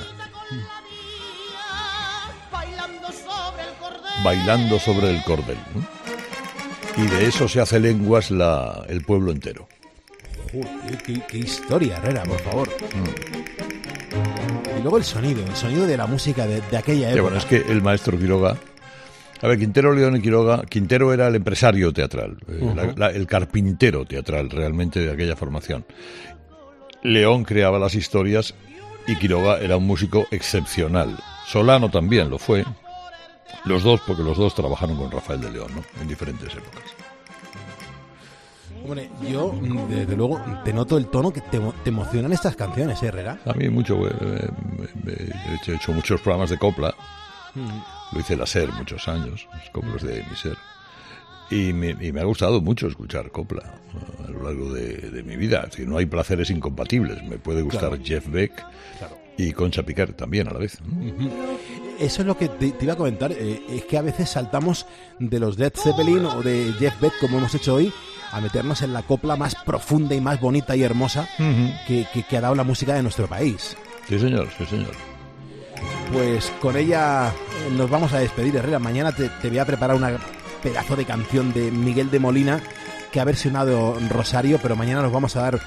bailando 4.24 4.78
sobre 4.78 5.11
el 5.11 5.22
cordel. 5.22 5.57
¿no? 5.74 7.02
Y 7.04 7.07
de 7.09 7.26
eso 7.26 7.46
se 7.48 7.61
hace 7.61 7.78
lenguas 7.78 8.30
la, 8.30 8.84
el 8.88 9.02
pueblo 9.02 9.30
entero. 9.30 9.68
Joder, 10.52 10.98
qué, 11.04 11.20
qué 11.28 11.38
historia, 11.38 11.96
Herrera, 11.98 12.22
por 12.24 12.40
favor. 12.40 12.68
Y 14.78 14.82
luego 14.82 14.96
el 14.98 15.04
sonido, 15.04 15.44
el 15.44 15.54
sonido 15.57 15.86
de 15.86 15.96
la 15.96 16.07
música 16.07 16.46
de, 16.46 16.61
de 16.62 16.76
aquella 16.76 17.09
época. 17.11 17.22
bueno, 17.22 17.36
es 17.38 17.44
que 17.44 17.57
el 17.57 17.82
maestro 17.82 18.18
Quiroga. 18.18 18.57
A 19.42 19.46
ver, 19.48 19.59
Quintero 19.59 19.92
León 19.92 20.16
y 20.16 20.22
Quiroga. 20.22 20.62
Quintero 20.64 21.12
era 21.12 21.28
el 21.28 21.34
empresario 21.34 21.92
teatral, 21.92 22.38
eh, 22.48 22.59
Ujú. 22.62 22.74
la- 22.74 22.94
la- 22.96 23.11
el 23.11 23.26
carpintero 23.26 24.07
teatral 24.07 24.48
realmente 24.48 25.00
de 25.00 25.11
aquella 25.12 25.36
formación. 25.36 25.84
León 27.03 27.44
creaba 27.44 27.78
las 27.78 27.94
historias 27.94 28.55
y 29.07 29.16
Quiroga 29.16 29.59
era 29.61 29.76
un 29.76 29.86
músico 29.86 30.26
excepcional. 30.30 31.16
Solano 31.47 31.90
también 31.90 32.28
lo 32.30 32.38
fue. 32.38 32.64
Los 33.64 33.82
dos, 33.82 34.01
porque 34.07 34.22
los 34.22 34.36
dos 34.36 34.55
trabajaron 34.55 34.97
con 34.97 35.11
Rafael 35.11 35.40
de 35.40 35.51
León, 35.51 35.70
¿no? 35.74 35.82
En 36.01 36.09
diferentes 36.09 36.53
épocas. 36.53 36.82
Hombre, 38.84 39.11
yo, 39.28 39.53
mm, 39.53 39.88
desde 39.88 40.16
luego, 40.16 40.40
te 40.64 40.72
noto 40.72 40.97
el 40.97 41.07
tono 41.07 41.32
que 41.32 41.40
te, 41.40 41.61
emo- 41.61 41.74
te 41.82 41.90
emocionan 41.90 42.32
estas 42.32 42.55
canciones, 42.55 43.03
¿eh, 43.03 43.07
Herrera. 43.07 43.38
A 43.44 43.53
mí 43.55 43.68
mucho, 43.68 43.97
eh, 44.07 44.14
eh, 44.20 44.49
me- 45.03 45.12
he 45.12 45.55
hecho- 45.57 45.72
he 45.72 45.76
hecho 45.76 45.92
muchos 45.92 46.20
programas 46.20 46.51
de 46.51 46.59
copla. 46.59 46.94
Lo 48.12 48.20
hice 48.20 48.36
la 48.36 48.44
SER 48.47 48.70
muchos 48.72 49.09
años, 49.09 49.49
los 49.53 49.70
coplos 49.70 50.03
de 50.03 50.22
mi 50.28 50.36
SER. 50.36 50.57
Y 51.51 51.72
me, 51.72 51.90
y 52.01 52.12
me 52.12 52.20
ha 52.20 52.24
gustado 52.24 52.61
mucho 52.61 52.88
escuchar 52.88 53.30
copla 53.30 53.62
a 54.26 54.30
lo 54.30 54.42
largo 54.42 54.72
de, 54.72 54.97
de 54.97 55.22
mi 55.22 55.36
vida. 55.36 55.61
Es 55.64 55.70
decir, 55.70 55.88
no 55.88 55.97
hay 55.99 56.07
placeres 56.07 56.51
incompatibles. 56.51 57.22
Me 57.24 57.38
puede 57.38 57.62
gustar 57.62 57.90
Claro. 57.90 58.03
Jeff 58.05 58.26
Beck 58.28 58.64
y 59.38 59.53
Concha 59.53 59.82
Piquer 59.84 60.12
también 60.14 60.49
a 60.49 60.53
la 60.53 60.59
vez. 60.59 60.78
Eso 62.01 62.22
es 62.22 62.26
lo 62.26 62.36
que 62.36 62.49
te, 62.49 62.72
te 62.72 62.84
iba 62.84 62.94
a 62.94 62.97
comentar. 62.97 63.30
eh, 63.32 63.62
es 63.70 63.84
que 63.84 63.97
a 63.97 64.03
veces 64.03 64.28
saltamos 64.30 64.86
de 65.18 65.38
los 65.38 65.59
Led 65.59 65.72
Zeppelin 65.74 66.24
o 66.26 66.42
de 66.42 66.72
Jeff 66.78 67.01
Beck, 67.01 67.18
como 67.20 67.38
hemos 67.38 67.55
hecho 67.55 67.74
hoy, 67.74 67.92
a 68.32 68.40
meternos 68.40 68.82
en 68.82 68.92
la 68.92 69.03
copla 69.03 69.36
más 69.36 69.55
profunda 69.55 70.14
y 70.14 70.20
más 70.20 70.40
bonita 70.40 70.74
y 70.74 70.82
hermosa 70.82 71.28
que, 71.86 72.07
que- 72.12 72.22
que 72.24 72.36
ha 72.36 72.40
dado 72.40 72.55
la 72.57 72.64
música 72.64 72.94
de 72.94 73.03
nuestro 73.03 73.26
país. 73.28 73.76
Sí, 74.09 74.18
señor, 74.18 74.49
sí, 74.59 74.66
señor. 74.66 74.90
Pues 76.12 76.53
con 76.61 76.76
ella 76.76 77.28
eh, 77.28 77.70
nos 77.76 77.88
vamos 77.90 78.12
a 78.12 78.18
despedir, 78.18 78.57
Herrera. 78.57 78.78
Mañana 78.78 79.12
te, 79.12 79.28
te 79.28 79.49
voy 79.49 79.59
a 79.59 79.64
preparar 79.64 79.97
una 79.97 80.16
pedazo 80.66 80.96
de 80.96 81.04
canción 81.04 81.52
de 81.52 81.70
Miguel 81.70 82.10
de 82.10 82.18
Molina 82.18 82.60
que 83.12 83.20
ha 83.20 83.24
versionado 83.24 83.96
Rosario, 84.10 84.58
pero 84.60 84.74
mañana 84.74 85.00
nos 85.00 85.12
vamos 85.12 85.36
a 85.36 85.42
dar 85.42 85.60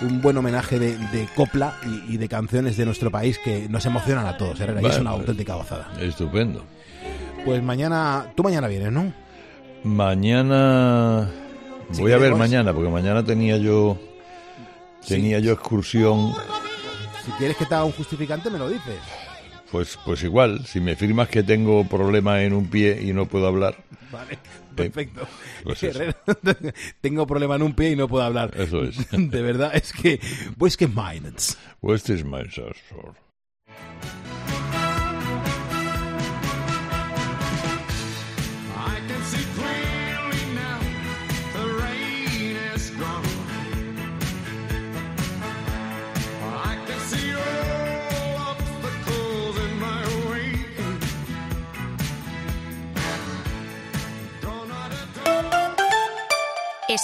un 0.00 0.22
buen 0.22 0.36
homenaje 0.36 0.78
de, 0.78 0.96
de 0.96 1.28
copla 1.34 1.76
y, 1.84 2.14
y 2.14 2.16
de 2.18 2.28
canciones 2.28 2.76
de 2.76 2.84
nuestro 2.84 3.10
país 3.10 3.36
que 3.44 3.68
nos 3.68 3.84
emocionan 3.84 4.26
a 4.26 4.36
todos, 4.36 4.60
Herrera, 4.60 4.78
es 4.78 4.84
Vale, 4.86 5.00
una 5.00 5.10
vale. 5.10 5.20
auténtica 5.22 5.54
gozada. 5.56 5.90
Estupendo. 6.00 6.64
Pues 7.44 7.60
mañana, 7.64 8.26
tú 8.36 8.44
mañana 8.44 8.68
vienes, 8.68 8.92
¿no? 8.92 9.12
Mañana 9.82 11.28
Si 11.90 12.00
voy 12.00 12.12
a 12.12 12.14
ver 12.14 12.26
queremos- 12.30 12.38
mañana 12.38 12.72
porque 12.72 12.90
mañana 12.90 13.24
tenía 13.24 13.56
yo 13.56 13.98
tenía 15.08 15.40
yo 15.40 15.52
excursión. 15.52 16.32
Si 17.24 17.32
quieres 17.32 17.56
que 17.56 17.66
te 17.66 17.74
haga 17.74 17.84
un 17.84 17.92
justificante, 17.92 18.50
me 18.50 18.58
lo 18.58 18.68
dices. 18.68 18.98
Pues 19.72 19.98
pues 20.04 20.22
igual, 20.22 20.64
si 20.64 20.78
me 20.80 20.94
firmas 20.94 21.26
que 21.28 21.42
tengo 21.42 21.84
problema 21.88 22.40
en 22.42 22.52
un 22.52 22.68
pie 22.68 23.00
y 23.02 23.12
no 23.12 23.26
puedo 23.26 23.48
hablar. 23.48 23.74
Vale, 24.14 24.34
eh, 24.34 24.38
perfecto. 24.76 25.26
pues. 25.64 25.82
Herrera, 25.82 26.16
tengo 27.00 27.26
problema 27.26 27.56
en 27.56 27.62
un 27.62 27.74
pie 27.74 27.90
y 27.90 27.96
no 27.96 28.08
puedo 28.08 28.24
hablar. 28.24 28.52
Eso 28.56 28.84
es. 28.84 29.10
De 29.12 29.42
verdad, 29.42 29.72
es 29.74 29.92
que, 29.92 30.20
pues 30.56 30.76
que. 30.76 31.58
West 31.82 32.08
is 32.10 32.24
my 32.24 32.44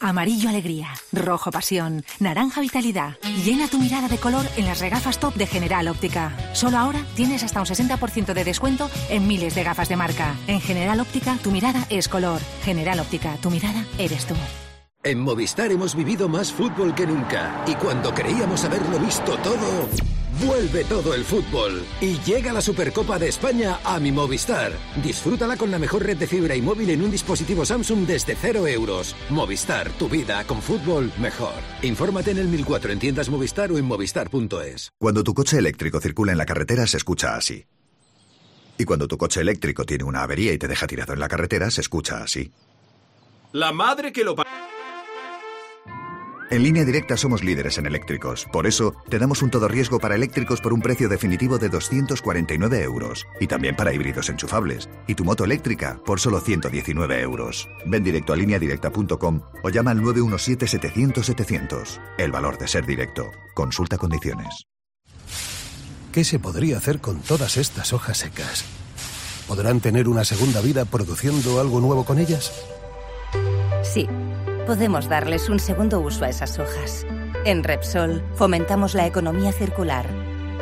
Amarillo 0.00 0.48
alegría, 0.48 0.88
rojo 1.12 1.50
pasión, 1.50 2.04
naranja 2.20 2.62
vitalidad. 2.62 3.18
Llena 3.44 3.68
tu 3.68 3.78
mirada 3.78 4.08
de 4.08 4.16
color 4.16 4.46
en 4.56 4.64
las 4.64 4.80
regafas 4.80 5.20
top 5.20 5.34
de 5.34 5.46
General 5.46 5.86
Óptica. 5.88 6.34
Solo 6.54 6.78
ahora 6.78 7.04
tienes 7.16 7.42
hasta 7.42 7.60
un 7.60 7.66
60% 7.66 8.32
de 8.32 8.44
descuento 8.44 8.90
en 9.10 9.28
miles 9.28 9.54
de 9.54 9.62
gafas 9.62 9.90
de 9.90 9.96
marca. 9.96 10.34
En 10.46 10.62
General 10.62 11.00
Óptica 11.00 11.36
tu 11.42 11.50
mirada 11.50 11.86
es 11.90 12.08
color. 12.08 12.40
General 12.64 12.98
Óptica, 12.98 13.36
tu 13.42 13.50
mirada 13.50 13.84
eres 13.98 14.26
tú. 14.26 14.34
En 15.02 15.18
Movistar 15.18 15.72
hemos 15.72 15.94
vivido 15.96 16.28
más 16.28 16.52
fútbol 16.52 16.94
que 16.94 17.06
nunca 17.06 17.64
y 17.66 17.74
cuando 17.76 18.12
creíamos 18.12 18.64
haberlo 18.64 18.98
visto 18.98 19.34
todo, 19.38 19.88
vuelve 20.44 20.84
todo 20.84 21.14
el 21.14 21.24
fútbol 21.24 21.82
y 22.02 22.18
llega 22.18 22.52
la 22.52 22.60
Supercopa 22.60 23.18
de 23.18 23.28
España 23.28 23.78
a 23.82 23.98
mi 23.98 24.12
Movistar. 24.12 24.72
Disfrútala 25.02 25.56
con 25.56 25.70
la 25.70 25.78
mejor 25.78 26.04
red 26.04 26.18
de 26.18 26.26
fibra 26.26 26.54
y 26.54 26.60
móvil 26.60 26.90
en 26.90 27.00
un 27.02 27.10
dispositivo 27.10 27.64
Samsung 27.64 28.00
desde 28.06 28.36
0 28.36 28.66
euros. 28.66 29.16
Movistar, 29.30 29.88
tu 29.92 30.06
vida 30.10 30.44
con 30.46 30.60
fútbol 30.60 31.10
mejor. 31.18 31.54
Infórmate 31.80 32.32
en 32.32 32.38
el 32.38 32.48
1004 32.48 32.92
en 32.92 32.98
tiendas 32.98 33.30
Movistar 33.30 33.72
o 33.72 33.78
en 33.78 33.86
movistar.es. 33.86 34.90
Cuando 34.98 35.24
tu 35.24 35.32
coche 35.32 35.56
eléctrico 35.56 35.98
circula 36.00 36.32
en 36.32 36.38
la 36.38 36.44
carretera 36.44 36.86
se 36.86 36.98
escucha 36.98 37.36
así. 37.36 37.64
Y 38.76 38.84
cuando 38.84 39.08
tu 39.08 39.16
coche 39.16 39.40
eléctrico 39.40 39.84
tiene 39.86 40.04
una 40.04 40.22
avería 40.24 40.52
y 40.52 40.58
te 40.58 40.68
deja 40.68 40.86
tirado 40.86 41.14
en 41.14 41.20
la 41.20 41.28
carretera 41.28 41.70
se 41.70 41.80
escucha 41.80 42.22
así. 42.22 42.52
La 43.52 43.72
madre 43.72 44.12
que 44.12 44.24
lo 44.24 44.36
pa- 44.36 44.46
En 46.50 46.62
línea 46.64 46.84
directa 46.84 47.16
somos 47.16 47.44
líderes 47.44 47.78
en 47.78 47.86
eléctricos. 47.86 48.44
Por 48.50 48.66
eso, 48.66 48.92
te 49.08 49.20
damos 49.20 49.40
un 49.42 49.50
todo 49.50 49.68
riesgo 49.68 50.00
para 50.00 50.16
eléctricos 50.16 50.60
por 50.60 50.72
un 50.72 50.82
precio 50.82 51.08
definitivo 51.08 51.58
de 51.58 51.68
249 51.68 52.82
euros. 52.82 53.24
Y 53.38 53.46
también 53.46 53.76
para 53.76 53.94
híbridos 53.94 54.28
enchufables. 54.28 54.88
Y 55.06 55.14
tu 55.14 55.24
moto 55.24 55.44
eléctrica 55.44 56.00
por 56.04 56.18
solo 56.18 56.40
119 56.40 57.20
euros. 57.20 57.68
Ven 57.86 58.02
directo 58.02 58.32
a 58.32 58.36
lineadirecta.com 58.36 59.42
o 59.62 59.70
llama 59.70 59.92
al 59.92 60.00
917-700-700. 60.00 62.00
El 62.18 62.32
valor 62.32 62.58
de 62.58 62.66
ser 62.66 62.84
directo. 62.84 63.30
Consulta 63.54 63.96
condiciones. 63.96 64.66
¿Qué 66.10 66.24
se 66.24 66.40
podría 66.40 66.78
hacer 66.78 67.00
con 67.00 67.20
todas 67.20 67.58
estas 67.58 67.92
hojas 67.92 68.18
secas? 68.18 68.64
¿Podrán 69.46 69.78
tener 69.78 70.08
una 70.08 70.24
segunda 70.24 70.60
vida 70.60 70.84
produciendo 70.84 71.60
algo 71.60 71.80
nuevo 71.80 72.04
con 72.04 72.18
ellas? 72.18 72.52
Sí, 73.84 74.08
podemos 74.70 75.08
darles 75.08 75.48
un 75.48 75.58
segundo 75.58 75.98
uso 75.98 76.24
a 76.24 76.28
esas 76.28 76.60
hojas. 76.60 77.04
En 77.44 77.64
Repsol 77.64 78.22
fomentamos 78.36 78.94
la 78.94 79.04
economía 79.04 79.50
circular, 79.50 80.06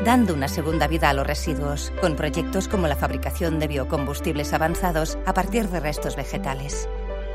dando 0.02 0.32
una 0.32 0.48
segunda 0.48 0.86
vida 0.88 1.10
a 1.10 1.12
los 1.12 1.26
residuos, 1.26 1.92
con 2.00 2.16
proyectos 2.16 2.68
como 2.68 2.88
la 2.88 2.96
fabricación 2.96 3.58
de 3.58 3.68
biocombustibles 3.68 4.54
avanzados 4.54 5.18
a 5.26 5.34
partir 5.34 5.68
de 5.68 5.80
restos 5.80 6.16
vegetales. 6.16 6.88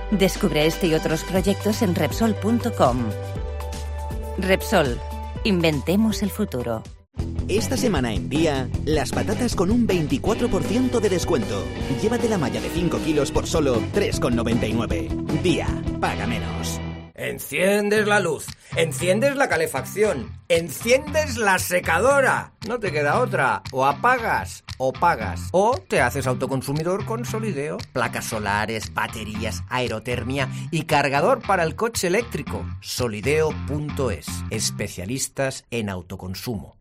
Descubre 0.10 0.66
este 0.66 0.88
y 0.88 0.96
otros 0.96 1.24
proyectos 1.26 1.84
en 1.84 1.94
Repsol.com. 1.94 3.06
Repsol, 4.40 5.00
inventemos 5.44 6.24
el 6.24 6.32
futuro. 6.32 6.82
Esta 7.50 7.78
semana 7.78 8.14
en 8.14 8.30
Día, 8.30 8.70
las 8.86 9.12
patatas 9.12 9.56
con 9.56 9.70
un 9.70 9.86
24% 9.86 11.00
de 11.00 11.10
descuento. 11.10 11.64
Llévate 12.02 12.30
la 12.30 12.38
malla 12.38 12.62
de 12.62 12.70
5 12.70 13.00
kilos 13.00 13.32
por 13.32 13.46
solo 13.46 13.82
3,99. 13.94 15.42
Día, 15.44 15.68
paga 16.00 16.26
menos. 16.26 16.80
Enciendes 17.24 18.06
la 18.06 18.20
luz, 18.20 18.48
enciendes 18.76 19.38
la 19.38 19.48
calefacción, 19.48 20.30
enciendes 20.50 21.38
la 21.38 21.58
secadora. 21.58 22.52
No 22.68 22.82
te 22.82 22.92
queda 22.92 23.22
otra. 23.22 23.64
O 23.72 23.86
apagas 23.86 24.66
o 24.78 24.92
pagas. 24.92 25.48
O 25.54 25.78
te 25.78 26.02
haces 26.02 26.28
autoconsumidor 26.28 27.06
con 27.06 27.24
Solideo. 27.24 27.78
Placas 27.94 28.26
solares, 28.26 28.94
baterías, 28.94 29.64
aerotermia 29.70 30.50
y 30.70 30.84
cargador 30.84 31.42
para 31.42 31.64
el 31.64 31.78
coche 31.78 32.08
eléctrico. 32.08 32.66
Solideo.es. 32.82 34.28
Especialistas 34.50 35.64
en 35.72 35.88
autoconsumo. 35.88 36.76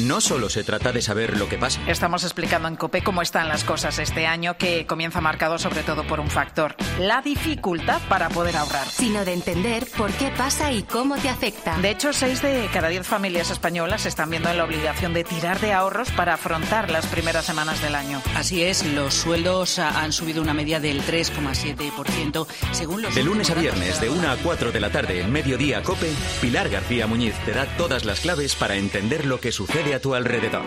No 0.00 0.20
solo 0.20 0.48
se 0.48 0.62
trata 0.62 0.92
de 0.92 1.02
saber 1.02 1.36
lo 1.36 1.48
que 1.48 1.58
pasa. 1.58 1.80
Estamos 1.88 2.22
explicando 2.22 2.68
en 2.68 2.76
COPE 2.76 3.02
cómo 3.02 3.20
están 3.20 3.48
las 3.48 3.64
cosas 3.64 3.98
este 3.98 4.26
año, 4.26 4.56
que 4.56 4.86
comienza 4.86 5.20
marcado 5.20 5.58
sobre 5.58 5.82
todo 5.82 6.04
por 6.04 6.20
un 6.20 6.30
factor, 6.30 6.76
la 7.00 7.20
dificultad 7.20 8.00
para 8.08 8.28
poder 8.28 8.56
ahorrar. 8.56 8.86
Sino 8.88 9.24
de 9.24 9.32
entender 9.32 9.86
por 9.96 10.12
qué 10.12 10.30
pasa 10.36 10.72
y 10.72 10.82
cómo 10.84 11.16
te 11.16 11.28
afecta. 11.28 11.76
De 11.78 11.90
hecho, 11.90 12.12
6 12.12 12.42
de 12.42 12.68
cada 12.72 12.88
10 12.88 13.06
familias 13.06 13.50
españolas 13.50 14.06
están 14.06 14.30
viendo 14.30 14.50
en 14.50 14.58
la 14.58 14.64
obligación 14.64 15.12
de 15.14 15.24
tirar 15.24 15.58
de 15.60 15.72
ahorros 15.72 16.10
para 16.12 16.34
afrontar 16.34 16.90
las 16.90 17.06
primeras 17.06 17.44
semanas 17.44 17.82
del 17.82 17.94
año. 17.94 18.22
Así 18.36 18.62
es, 18.62 18.84
los 18.86 19.14
sueldos 19.14 19.78
han 19.78 20.12
subido 20.12 20.42
una 20.42 20.54
media 20.54 20.78
del 20.78 21.02
3,7% 21.02 22.46
según 22.72 23.02
los 23.02 23.14
De 23.14 23.22
lunes 23.22 23.50
a 23.50 23.54
viernes, 23.54 24.00
de 24.00 24.10
1 24.10 24.30
a 24.30 24.36
4 24.36 24.72
de 24.72 24.80
la 24.80 24.90
tarde, 24.90 25.20
en 25.22 25.32
Mediodía 25.32 25.82
Cope, 25.82 26.12
Pilar 26.40 26.68
García 26.68 27.06
Muñiz 27.06 27.34
te 27.44 27.52
da 27.52 27.66
todas 27.76 28.04
las 28.04 28.20
claves 28.20 28.54
para 28.54 28.76
entender 28.76 29.26
lo 29.26 29.40
que 29.40 29.52
a 29.92 30.00
tu 30.00 30.14
alrededor. 30.14 30.62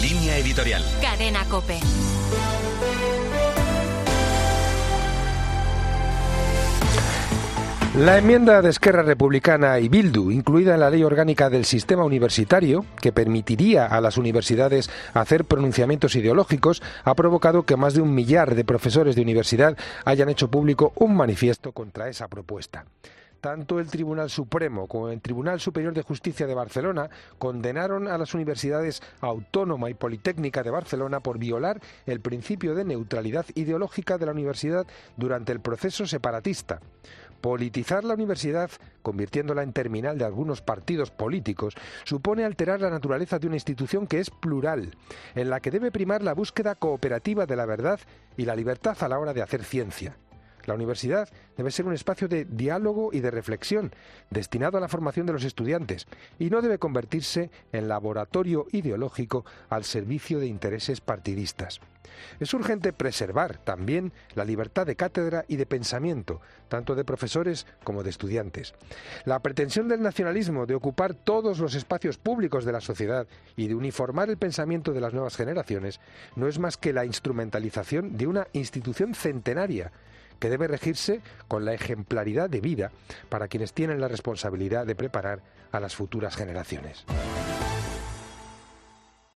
Línea 0.00 0.38
editorial. 0.38 0.84
Cadena 1.00 1.44
Cope. 1.48 1.80
La 7.96 8.18
enmienda 8.18 8.60
de 8.60 8.70
Esquerra 8.70 9.04
Republicana 9.04 9.78
y 9.78 9.88
Bildu, 9.88 10.32
incluida 10.32 10.74
en 10.74 10.80
la 10.80 10.90
ley 10.90 11.04
orgánica 11.04 11.48
del 11.48 11.64
sistema 11.64 12.02
universitario, 12.02 12.84
que 13.00 13.12
permitiría 13.12 13.86
a 13.86 14.00
las 14.00 14.18
universidades 14.18 14.90
hacer 15.12 15.44
pronunciamientos 15.44 16.16
ideológicos, 16.16 16.82
ha 17.04 17.14
provocado 17.14 17.62
que 17.62 17.76
más 17.76 17.94
de 17.94 18.00
un 18.00 18.12
millar 18.12 18.56
de 18.56 18.64
profesores 18.64 19.14
de 19.14 19.22
universidad 19.22 19.78
hayan 20.04 20.28
hecho 20.28 20.50
público 20.50 20.92
un 20.96 21.14
manifiesto 21.14 21.70
contra 21.70 22.08
esa 22.08 22.26
propuesta. 22.26 22.84
Tanto 23.44 23.78
el 23.78 23.88
Tribunal 23.88 24.30
Supremo 24.30 24.88
como 24.88 25.10
el 25.10 25.20
Tribunal 25.20 25.60
Superior 25.60 25.92
de 25.92 26.00
Justicia 26.00 26.46
de 26.46 26.54
Barcelona 26.54 27.10
condenaron 27.36 28.08
a 28.08 28.16
las 28.16 28.32
universidades 28.32 29.02
Autónoma 29.20 29.90
y 29.90 29.94
Politécnica 29.94 30.62
de 30.62 30.70
Barcelona 30.70 31.20
por 31.20 31.38
violar 31.38 31.78
el 32.06 32.20
principio 32.20 32.74
de 32.74 32.86
neutralidad 32.86 33.44
ideológica 33.54 34.16
de 34.16 34.24
la 34.24 34.32
universidad 34.32 34.86
durante 35.18 35.52
el 35.52 35.60
proceso 35.60 36.06
separatista. 36.06 36.80
Politizar 37.44 38.04
la 38.04 38.14
universidad, 38.14 38.70
convirtiéndola 39.02 39.62
en 39.62 39.74
terminal 39.74 40.16
de 40.16 40.24
algunos 40.24 40.62
partidos 40.62 41.10
políticos, 41.10 41.74
supone 42.04 42.42
alterar 42.42 42.80
la 42.80 42.88
naturaleza 42.88 43.38
de 43.38 43.48
una 43.48 43.56
institución 43.56 44.06
que 44.06 44.18
es 44.18 44.30
plural, 44.30 44.96
en 45.34 45.50
la 45.50 45.60
que 45.60 45.70
debe 45.70 45.92
primar 45.92 46.22
la 46.22 46.32
búsqueda 46.32 46.74
cooperativa 46.74 47.44
de 47.44 47.56
la 47.56 47.66
verdad 47.66 48.00
y 48.38 48.46
la 48.46 48.56
libertad 48.56 48.96
a 48.98 49.08
la 49.10 49.18
hora 49.18 49.34
de 49.34 49.42
hacer 49.42 49.62
ciencia. 49.62 50.16
La 50.66 50.74
universidad 50.74 51.28
debe 51.56 51.70
ser 51.70 51.86
un 51.86 51.92
espacio 51.92 52.28
de 52.28 52.44
diálogo 52.44 53.10
y 53.12 53.20
de 53.20 53.30
reflexión, 53.30 53.92
destinado 54.30 54.78
a 54.78 54.80
la 54.80 54.88
formación 54.88 55.26
de 55.26 55.32
los 55.32 55.44
estudiantes, 55.44 56.06
y 56.38 56.50
no 56.50 56.62
debe 56.62 56.78
convertirse 56.78 57.50
en 57.72 57.88
laboratorio 57.88 58.66
ideológico 58.72 59.44
al 59.68 59.84
servicio 59.84 60.38
de 60.38 60.46
intereses 60.46 61.00
partidistas. 61.00 61.80
Es 62.40 62.54
urgente 62.54 62.92
preservar 62.92 63.58
también 63.58 64.12
la 64.34 64.44
libertad 64.44 64.86
de 64.86 64.96
cátedra 64.96 65.44
y 65.48 65.56
de 65.56 65.66
pensamiento, 65.66 66.40
tanto 66.68 66.94
de 66.94 67.04
profesores 67.04 67.66
como 67.82 68.02
de 68.02 68.10
estudiantes. 68.10 68.74
La 69.24 69.40
pretensión 69.40 69.88
del 69.88 70.02
nacionalismo 70.02 70.66
de 70.66 70.74
ocupar 70.74 71.14
todos 71.14 71.58
los 71.58 71.74
espacios 71.74 72.18
públicos 72.18 72.64
de 72.64 72.72
la 72.72 72.80
sociedad 72.80 73.26
y 73.56 73.68
de 73.68 73.74
uniformar 73.74 74.30
el 74.30 74.36
pensamiento 74.36 74.92
de 74.92 75.00
las 75.00 75.12
nuevas 75.12 75.36
generaciones 75.36 76.00
no 76.36 76.46
es 76.46 76.58
más 76.58 76.76
que 76.76 76.92
la 76.92 77.04
instrumentalización 77.04 78.16
de 78.16 78.26
una 78.26 78.46
institución 78.52 79.14
centenaria 79.14 79.92
que 80.38 80.50
debe 80.50 80.68
regirse 80.68 81.20
con 81.48 81.64
la 81.64 81.74
ejemplaridad 81.74 82.50
de 82.50 82.60
vida 82.60 82.90
para 83.28 83.48
quienes 83.48 83.72
tienen 83.72 84.00
la 84.00 84.08
responsabilidad 84.08 84.86
de 84.86 84.94
preparar 84.94 85.42
a 85.72 85.80
las 85.80 85.94
futuras 85.96 86.36
generaciones. 86.36 87.04